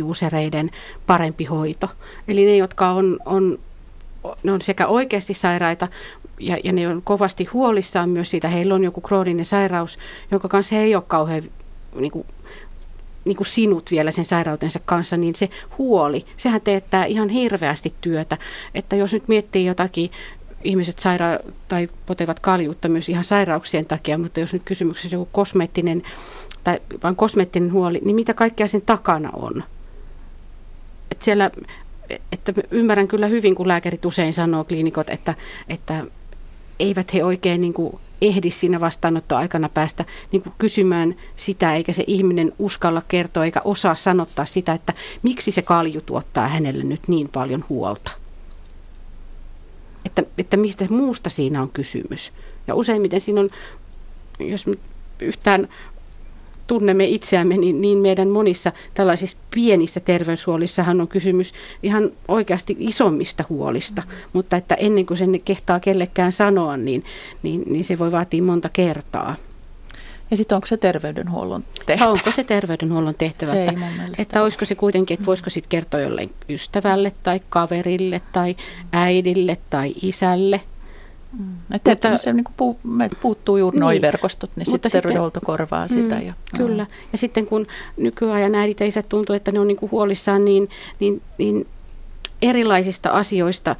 parempi 1.07 1.45
hoito. 1.45 1.87
Eli 2.27 2.45
ne, 2.45 2.57
jotka 2.57 2.89
on, 2.89 3.19
on 3.25 3.59
ne 4.43 4.51
on 4.51 4.61
sekä 4.61 4.87
oikeasti 4.87 5.33
sairaita 5.33 5.87
ja, 6.39 6.57
ja 6.63 6.73
ne 6.73 6.87
on 6.87 7.01
kovasti 7.01 7.45
huolissaan 7.45 8.09
myös 8.09 8.31
siitä, 8.31 8.47
heillä 8.47 8.75
on 8.75 8.83
joku 8.83 9.01
krooninen 9.01 9.45
sairaus, 9.45 9.99
jonka 10.31 10.47
kanssa 10.47 10.75
he 10.75 10.81
ei 10.81 10.95
ole 10.95 11.03
kauhean 11.07 11.43
niin 12.01 12.11
kuin, 12.11 12.25
niin 13.25 13.37
kuin 13.37 13.47
sinut 13.47 13.91
vielä 13.91 14.11
sen 14.11 14.25
sairautensa 14.25 14.79
kanssa, 14.85 15.17
niin 15.17 15.35
se 15.35 15.49
huoli, 15.77 16.25
sehän 16.37 16.61
teettää 16.61 17.05
ihan 17.05 17.29
hirveästi 17.29 17.93
työtä. 18.01 18.37
Että 18.75 18.95
jos 18.95 19.13
nyt 19.13 19.27
miettii 19.27 19.65
jotakin, 19.65 20.11
ihmiset 20.63 20.99
saira- 20.99 21.51
tai 21.67 21.89
potevat 22.05 22.39
kaljuutta 22.39 22.89
myös 22.89 23.09
ihan 23.09 23.23
sairauksien 23.23 23.85
takia, 23.85 24.17
mutta 24.17 24.39
jos 24.39 24.53
nyt 24.53 24.63
kysymyksessä 24.63 25.15
joku 25.15 25.29
kosmeettinen 25.31 26.03
tai 26.63 26.79
vain 27.03 27.15
kosmeettinen 27.15 27.71
huoli, 27.71 28.01
niin 28.05 28.15
mitä 28.15 28.33
kaikkea 28.33 28.67
sen 28.67 28.81
takana 28.81 29.29
on? 29.33 29.63
Et 31.11 31.21
siellä, 31.21 31.51
että 32.31 32.53
ymmärrän 32.71 33.07
kyllä 33.07 33.27
hyvin, 33.27 33.55
kun 33.55 33.67
lääkärit 33.67 34.05
usein 34.05 34.33
sanoo 34.33 34.63
kliinikot, 34.63 35.09
että, 35.09 35.35
että 35.69 36.05
eivät 36.79 37.13
he 37.13 37.23
oikein 37.23 37.61
niin 37.61 37.73
kuin 37.73 37.99
ehdi 38.21 38.51
siinä 38.51 38.79
vastaanottoaikana 38.79 39.69
päästä 39.69 40.05
niin 40.31 40.41
kuin 40.41 40.53
kysymään 40.57 41.15
sitä, 41.35 41.75
eikä 41.75 41.93
se 41.93 42.03
ihminen 42.07 42.53
uskalla 42.59 43.01
kertoa 43.07 43.45
eikä 43.45 43.61
osaa 43.65 43.95
sanottaa 43.95 44.45
sitä, 44.45 44.73
että 44.73 44.93
miksi 45.23 45.51
se 45.51 45.61
kalju 45.61 46.01
tuottaa 46.01 46.47
hänelle 46.47 46.83
nyt 46.83 47.07
niin 47.07 47.29
paljon 47.29 47.63
huolta. 47.69 48.11
että, 50.05 50.23
että 50.37 50.57
mistä 50.57 50.85
muusta 50.89 51.29
siinä 51.29 51.61
on 51.61 51.69
kysymys. 51.69 52.33
Ja 52.67 52.75
useimmiten 52.75 53.21
siinä 53.21 53.41
on, 53.41 53.49
jos 54.39 54.65
yhtään 55.19 55.67
tunnemme 56.67 57.05
itseämme, 57.05 57.57
niin, 57.57 57.81
niin 57.81 57.97
meidän 57.97 58.27
monissa 58.27 58.71
tällaisissa 58.93 59.37
pienissä 59.55 59.99
terveyshuolissahan 59.99 61.01
on 61.01 61.07
kysymys 61.07 61.53
ihan 61.83 62.11
oikeasti 62.27 62.75
isommista 62.79 63.43
huolista. 63.49 64.01
Mm. 64.01 64.13
Mutta 64.33 64.57
että 64.57 64.75
ennen 64.75 65.05
kuin 65.05 65.17
sen 65.17 65.41
kehtaa 65.45 65.79
kellekään 65.79 66.31
sanoa, 66.31 66.77
niin, 66.77 67.03
niin, 67.43 67.63
niin 67.67 67.85
se 67.85 67.99
voi 67.99 68.11
vaatia 68.11 68.43
monta 68.43 68.69
kertaa. 68.69 69.35
Ja 70.31 70.37
sitten 70.37 70.55
onko 70.55 70.67
se 70.67 70.77
terveydenhuollon 70.77 71.63
tehtävä? 71.85 72.09
Onko 72.09 72.31
se 72.31 72.43
terveydenhuollon 72.43 73.15
tehtävä? 73.15 73.51
Se 73.51 73.65
että, 73.65 73.81
että 74.17 74.43
olisiko 74.43 74.65
se 74.65 74.75
kuitenkin, 74.75 75.15
että 75.15 75.25
voisiko 75.25 75.49
sitten 75.49 75.69
kertoa 75.69 75.99
jollein 75.99 76.33
ystävälle 76.49 77.11
tai 77.23 77.41
kaverille 77.49 78.21
tai 78.31 78.55
äidille 78.91 79.57
tai 79.69 79.93
isälle– 80.01 80.61
Mm. 81.39 81.45
Että, 81.73 81.91
mutta, 81.91 82.17
se 82.17 82.33
niin 82.33 82.45
puu, 82.57 82.79
puuttuu 83.21 83.57
juuri 83.57 83.75
niin, 83.75 83.81
nuo 83.81 84.01
verkostot, 84.01 84.51
niin 84.55 84.65
sitten 84.65 84.91
terveydenhuolto 84.91 85.39
korvaa 85.45 85.87
sitä. 85.87 86.15
Mm, 86.15 86.25
ja, 86.25 86.33
kyllä. 86.57 86.83
No. 86.83 86.89
Ja 87.11 87.17
sitten 87.17 87.45
kun 87.45 87.67
nykyajan 87.97 88.55
äidit 88.55 88.79
ja 88.79 88.85
isät 88.85 89.09
tuntuu, 89.09 89.35
että 89.35 89.51
ne 89.51 89.59
on 89.59 89.67
niin 89.67 89.77
kuin 89.77 89.91
huolissaan 89.91 90.45
niin, 90.45 90.69
niin, 90.99 91.21
niin 91.37 91.67
erilaisista 92.41 93.09
asioista, 93.09 93.75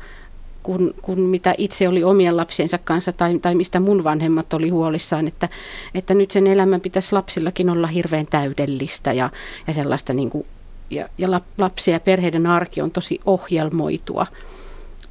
kuin, 0.64 0.94
kuin 1.02 1.20
mitä 1.20 1.56
itse 1.58 1.88
oli 1.88 2.04
omien 2.04 2.38
lapsiensa 2.38 2.78
kanssa 2.78 3.12
tai, 3.12 3.40
tai 3.40 3.56
mistä 3.56 3.80
mun 3.80 4.04
vanhemmat 4.04 4.54
oli 4.54 4.70
huolissaan, 4.70 5.28
että, 5.28 5.50
että 5.94 6.14
nyt 6.14 6.32
sen 6.32 6.48
elämän 6.48 6.82
pitäisi 6.82 7.14
lapsillakin 7.14 7.70
olla 7.70 7.88
hirveän 7.88 8.28
täydellistä 8.30 9.14
ja, 9.14 9.30
ja 9.68 9.74
sellaista 9.74 10.14
niin 10.14 10.30
kuin, 10.30 10.46
ja, 10.90 11.10
ja 11.18 11.42
lapsia 11.58 11.94
ja 11.94 12.00
perheiden 12.00 12.48
arki 12.48 12.82
on 12.82 12.92
tosi 12.92 13.20
ohjelmoitua, 13.26 14.28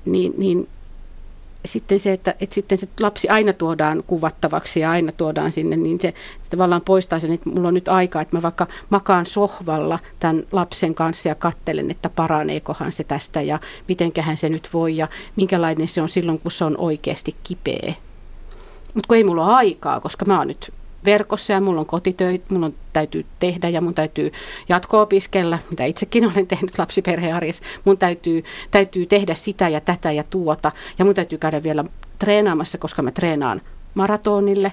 niin, 0.04 0.34
niin 0.38 0.68
sitten 1.66 2.00
se, 2.00 2.12
että, 2.12 2.34
että 2.40 2.54
sitten 2.54 2.78
se 2.78 2.88
lapsi 3.00 3.28
aina 3.28 3.52
tuodaan 3.52 4.02
kuvattavaksi 4.06 4.80
ja 4.80 4.90
aina 4.90 5.12
tuodaan 5.12 5.52
sinne, 5.52 5.76
niin 5.76 6.00
se, 6.00 6.14
se 6.42 6.50
tavallaan 6.50 6.82
poistaa 6.82 7.20
sen, 7.20 7.32
että 7.32 7.50
mulla 7.50 7.68
on 7.68 7.74
nyt 7.74 7.88
aikaa, 7.88 8.22
että 8.22 8.36
mä 8.36 8.42
vaikka 8.42 8.66
makaan 8.90 9.26
sohvalla 9.26 9.98
tämän 10.18 10.42
lapsen 10.52 10.94
kanssa 10.94 11.28
ja 11.28 11.34
kattelen, 11.34 11.90
että 11.90 12.10
paraneekohan 12.10 12.92
se 12.92 13.04
tästä 13.04 13.42
ja 13.42 13.58
mitenköhän 13.88 14.36
se 14.36 14.48
nyt 14.48 14.68
voi 14.72 14.96
ja 14.96 15.08
minkälainen 15.36 15.88
se 15.88 16.02
on 16.02 16.08
silloin, 16.08 16.38
kun 16.38 16.52
se 16.52 16.64
on 16.64 16.78
oikeasti 16.78 17.36
kipeä. 17.42 17.94
Mutta 18.94 19.08
kun 19.08 19.16
ei 19.16 19.24
mulla 19.24 19.46
ole 19.46 19.54
aikaa, 19.54 20.00
koska 20.00 20.24
mä 20.24 20.38
oon 20.38 20.48
nyt 20.48 20.72
verkossa 21.04 21.52
ja 21.52 21.60
mulla 21.60 21.80
on 21.80 21.86
kotitöitä, 21.86 22.44
mulla 22.48 22.66
on, 22.66 22.74
täytyy 22.92 23.26
tehdä 23.38 23.68
ja 23.68 23.80
mun 23.80 23.94
täytyy 23.94 24.32
jatko-opiskella, 24.68 25.58
mitä 25.70 25.84
itsekin 25.84 26.24
olen 26.24 26.46
tehnyt 26.56 26.78
lapsiperhearjessa. 26.78 27.64
Mun 27.84 27.98
täytyy, 27.98 28.44
täytyy 28.70 29.06
tehdä 29.06 29.34
sitä 29.34 29.68
ja 29.68 29.80
tätä 29.80 30.12
ja 30.12 30.24
tuota 30.30 30.72
ja 30.98 31.04
mun 31.04 31.14
täytyy 31.14 31.38
käydä 31.38 31.62
vielä 31.62 31.84
treenaamassa, 32.18 32.78
koska 32.78 33.02
mä 33.02 33.10
treenaan 33.10 33.60
maratonille. 33.94 34.72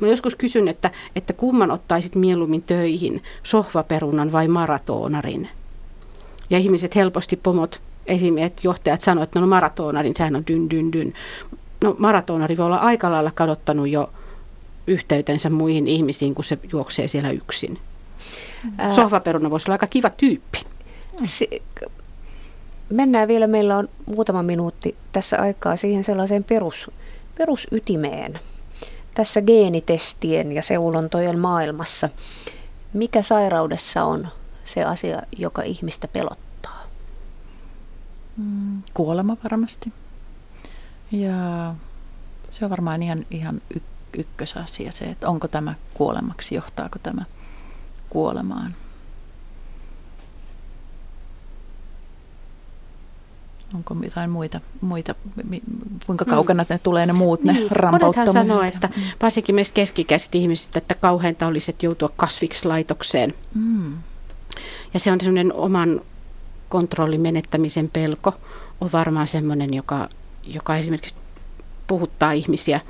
Mä 0.00 0.08
joskus 0.08 0.34
kysyn, 0.34 0.68
että, 0.68 0.90
että 1.16 1.32
kumman 1.32 1.70
ottaisit 1.70 2.14
mieluummin 2.14 2.62
töihin, 2.62 3.22
sohvaperunan 3.42 4.32
vai 4.32 4.48
maratonarin? 4.48 5.48
Ja 6.50 6.58
ihmiset 6.58 6.96
helposti, 6.96 7.36
pomot, 7.36 7.80
esimiehet, 8.06 8.64
johtajat 8.64 9.00
sanoo, 9.00 9.24
että 9.24 9.40
no 9.40 9.46
maratonarin, 9.46 10.16
sehän 10.16 10.36
on 10.36 10.46
dyn, 10.46 10.70
dyn, 10.70 10.92
dyn. 10.92 11.12
No 11.84 11.96
maratonari 11.98 12.56
voi 12.56 12.66
olla 12.66 12.76
aika 12.76 13.12
lailla 13.12 13.30
kadottanut 13.34 13.88
jo 13.88 14.10
yhteytensä 14.86 15.50
muihin 15.50 15.86
ihmisiin, 15.86 16.34
kun 16.34 16.44
se 16.44 16.58
juoksee 16.72 17.08
siellä 17.08 17.30
yksin. 17.30 17.78
Ää... 18.78 18.92
Sohvaperuna 18.92 19.50
voisi 19.50 19.68
olla 19.68 19.74
aika 19.74 19.86
kiva 19.86 20.10
tyyppi. 20.10 20.62
Si- 21.24 21.62
mennään 22.90 23.28
vielä, 23.28 23.46
meillä 23.46 23.76
on 23.76 23.88
muutama 24.06 24.42
minuutti 24.42 24.96
tässä 25.12 25.38
aikaa 25.38 25.76
siihen 25.76 26.04
sellaiseen 26.04 26.44
perus, 26.44 26.90
perusytimeen. 27.38 28.40
Tässä 29.14 29.42
geenitestien 29.42 30.52
ja 30.52 30.62
seulontojen 30.62 31.38
maailmassa. 31.38 32.08
Mikä 32.92 33.22
sairaudessa 33.22 34.04
on 34.04 34.28
se 34.64 34.84
asia, 34.84 35.22
joka 35.38 35.62
ihmistä 35.62 36.08
pelottaa? 36.08 36.82
Mm, 38.36 38.82
kuolema 38.94 39.36
varmasti. 39.44 39.92
Ja 41.12 41.74
se 42.50 42.64
on 42.64 42.70
varmaan 42.70 43.02
ihan, 43.02 43.26
ihan 43.30 43.62
y- 43.76 43.80
ykkösasia 44.18 44.92
se, 44.92 45.04
että 45.04 45.28
onko 45.28 45.48
tämä 45.48 45.74
kuolemaksi, 45.94 46.54
johtaako 46.54 46.98
tämä 47.02 47.24
kuolemaan. 48.10 48.74
Onko 53.74 53.96
jotain 54.02 54.30
muita, 54.30 54.60
muita 54.80 55.14
kuinka 56.06 56.24
mm. 56.24 56.30
kaukana 56.30 56.62
mm. 56.62 56.66
ne 56.68 56.78
tulee 56.78 57.06
ne 57.06 57.12
muut, 57.12 57.44
ne 57.44 57.52
niin. 57.52 57.70
rampauttamat? 57.70 58.32
sanoo, 58.32 58.62
että 58.62 58.88
varsinkin 59.22 59.54
meistä 59.54 59.74
keskikäiset 59.74 60.34
ihmiset, 60.34 60.76
että 60.76 60.94
kauheinta 60.94 61.46
olisi, 61.46 61.70
että 61.70 61.86
joutua 61.86 62.10
kasvikslaitokseen. 62.16 63.34
Mm. 63.54 63.94
Ja 64.94 65.00
se 65.00 65.12
on 65.12 65.20
sellainen 65.20 65.52
oman 65.52 66.00
kontrollin 66.68 67.20
menettämisen 67.20 67.90
pelko, 67.92 68.34
on 68.80 68.92
varmaan 68.92 69.26
sellainen, 69.26 69.74
joka, 69.74 70.08
joka 70.46 70.76
esimerkiksi 70.76 71.14
puhuttaa 71.86 72.32
ihmisiä 72.32 72.80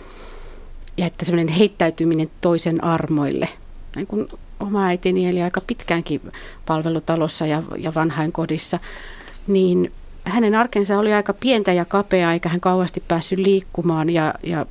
ja 0.96 1.06
että 1.06 1.24
semmoinen 1.24 1.54
heittäytyminen 1.54 2.30
toisen 2.40 2.84
armoille. 2.84 3.48
Niin 3.96 4.06
kuin 4.06 4.28
oma 4.60 4.86
äitini 4.86 5.28
eli 5.28 5.42
aika 5.42 5.60
pitkäänkin 5.66 6.20
palvelutalossa 6.66 7.46
ja, 7.46 7.62
ja 7.78 7.94
vanhainkodissa, 7.94 8.78
niin 9.46 9.92
hänen 10.24 10.54
arkensa 10.54 10.98
oli 10.98 11.12
aika 11.12 11.32
pientä 11.32 11.72
ja 11.72 11.84
kapeaa, 11.84 12.32
eikä 12.32 12.48
hän 12.48 12.60
kauheasti 12.60 13.02
päässyt 13.08 13.38
liikkumaan. 13.38 14.10
Ja, 14.10 14.34
ja 14.42 14.66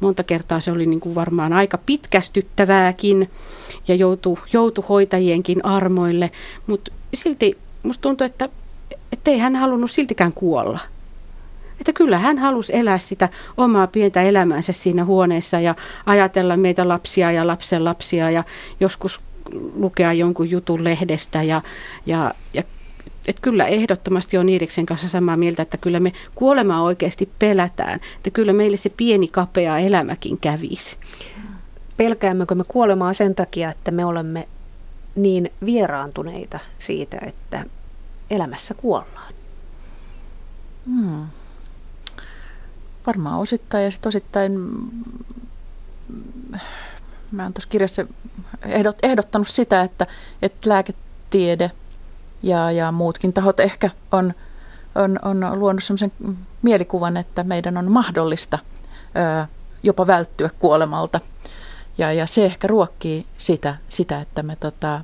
monta 0.00 0.22
kertaa 0.22 0.60
se 0.60 0.72
oli 0.72 0.86
niin 0.86 1.00
kuin 1.00 1.14
varmaan 1.14 1.52
aika 1.52 1.78
pitkästyttävääkin 1.86 3.30
ja 3.88 3.94
joutui, 3.94 4.36
joutui 4.52 4.84
hoitajienkin 4.88 5.64
armoille, 5.64 6.30
mutta 6.66 6.92
silti 7.14 7.58
musta 7.82 8.02
tuntui, 8.02 8.26
että 8.26 8.48
ei 9.26 9.38
hän 9.38 9.56
halunnut 9.56 9.90
siltikään 9.90 10.32
kuolla– 10.32 10.78
että 11.80 11.92
kyllä 11.92 12.18
hän 12.18 12.38
halusi 12.38 12.76
elää 12.76 12.98
sitä 12.98 13.28
omaa 13.56 13.86
pientä 13.86 14.22
elämäänsä 14.22 14.72
siinä 14.72 15.04
huoneessa 15.04 15.60
ja 15.60 15.74
ajatella 16.06 16.56
meitä 16.56 16.88
lapsia 16.88 17.32
ja 17.32 17.46
lapsen 17.46 17.84
lapsia 17.84 18.30
ja 18.30 18.44
joskus 18.80 19.20
lukea 19.74 20.12
jonkun 20.12 20.50
jutun 20.50 20.84
lehdestä 20.84 21.42
ja, 21.42 21.62
ja, 22.06 22.34
ja 22.54 22.62
että 23.26 23.42
kyllä 23.42 23.66
ehdottomasti 23.66 24.38
on 24.38 24.48
Iiriksen 24.48 24.86
kanssa 24.86 25.08
samaa 25.08 25.36
mieltä, 25.36 25.62
että 25.62 25.76
kyllä 25.76 26.00
me 26.00 26.12
kuolemaa 26.34 26.82
oikeasti 26.82 27.30
pelätään. 27.38 28.00
Että 28.16 28.30
kyllä 28.30 28.52
meille 28.52 28.76
se 28.76 28.90
pieni 28.96 29.28
kapea 29.28 29.78
elämäkin 29.78 30.38
kävisi. 30.38 30.96
Pelkäämmekö 31.96 32.54
me 32.54 32.64
kuolemaa 32.68 33.12
sen 33.12 33.34
takia, 33.34 33.70
että 33.70 33.90
me 33.90 34.04
olemme 34.04 34.48
niin 35.16 35.52
vieraantuneita 35.64 36.58
siitä, 36.78 37.18
että 37.26 37.64
elämässä 38.30 38.74
kuollaan? 38.74 39.34
Hmm. 40.86 41.26
Varmaan 43.06 43.38
osittain 43.38 43.84
ja 43.84 43.90
sitten 43.90 44.08
osittain, 44.08 44.52
mä 47.32 47.42
oon 47.42 47.52
tuossa 47.52 47.68
kirjassa 47.68 48.06
ehdot, 48.62 48.96
ehdottanut 49.02 49.48
sitä, 49.48 49.82
että, 49.82 50.06
että 50.42 50.70
lääketiede 50.70 51.70
ja, 52.42 52.70
ja 52.70 52.92
muutkin 52.92 53.32
tahot 53.32 53.60
ehkä 53.60 53.90
on, 54.12 54.34
on, 54.94 55.18
on 55.22 55.60
luonut 55.60 55.84
sellaisen 55.84 56.12
mielikuvan, 56.62 57.16
että 57.16 57.42
meidän 57.42 57.76
on 57.76 57.92
mahdollista 57.92 58.58
ö, 59.42 59.46
jopa 59.82 60.06
välttyä 60.06 60.50
kuolemalta. 60.58 61.20
Ja, 61.98 62.12
ja 62.12 62.26
se 62.26 62.44
ehkä 62.44 62.68
ruokkii 62.68 63.26
sitä, 63.38 63.76
sitä 63.88 64.20
että 64.20 64.42
me 64.42 64.56
tota, 64.56 65.00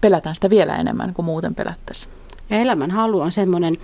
pelätään 0.00 0.34
sitä 0.34 0.50
vielä 0.50 0.76
enemmän 0.76 1.14
kuin 1.14 1.26
muuten 1.26 1.54
pelättäisiin. 1.54 2.12
Ja 2.50 2.58
elämän 2.58 2.90
halu 2.90 3.20
on 3.20 3.32
semmoinen 3.32 3.78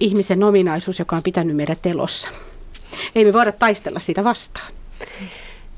ihmisen 0.00 0.44
ominaisuus, 0.44 0.98
joka 0.98 1.16
on 1.16 1.22
pitänyt 1.22 1.56
meidät 1.56 1.86
elossa. 1.86 2.28
Ei 3.14 3.24
me 3.24 3.32
voida 3.32 3.52
taistella 3.52 4.00
sitä 4.00 4.24
vastaan. 4.24 4.72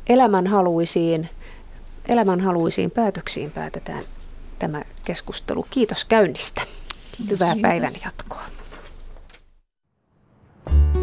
Elämän 0.07 0.47
haluisiin, 0.47 1.29
elämän 2.09 2.41
haluisiin 2.41 2.91
päätöksiin 2.91 3.51
päätetään 3.51 4.05
tämä 4.59 4.83
keskustelu. 5.05 5.67
Kiitos 5.71 6.05
käynnistä. 6.05 6.63
Hyvää 7.31 7.55
Kiitos. 7.55 7.71
päivän 7.71 7.93
jatkoa. 8.05 8.43
thank 10.65 10.97
you 10.97 11.02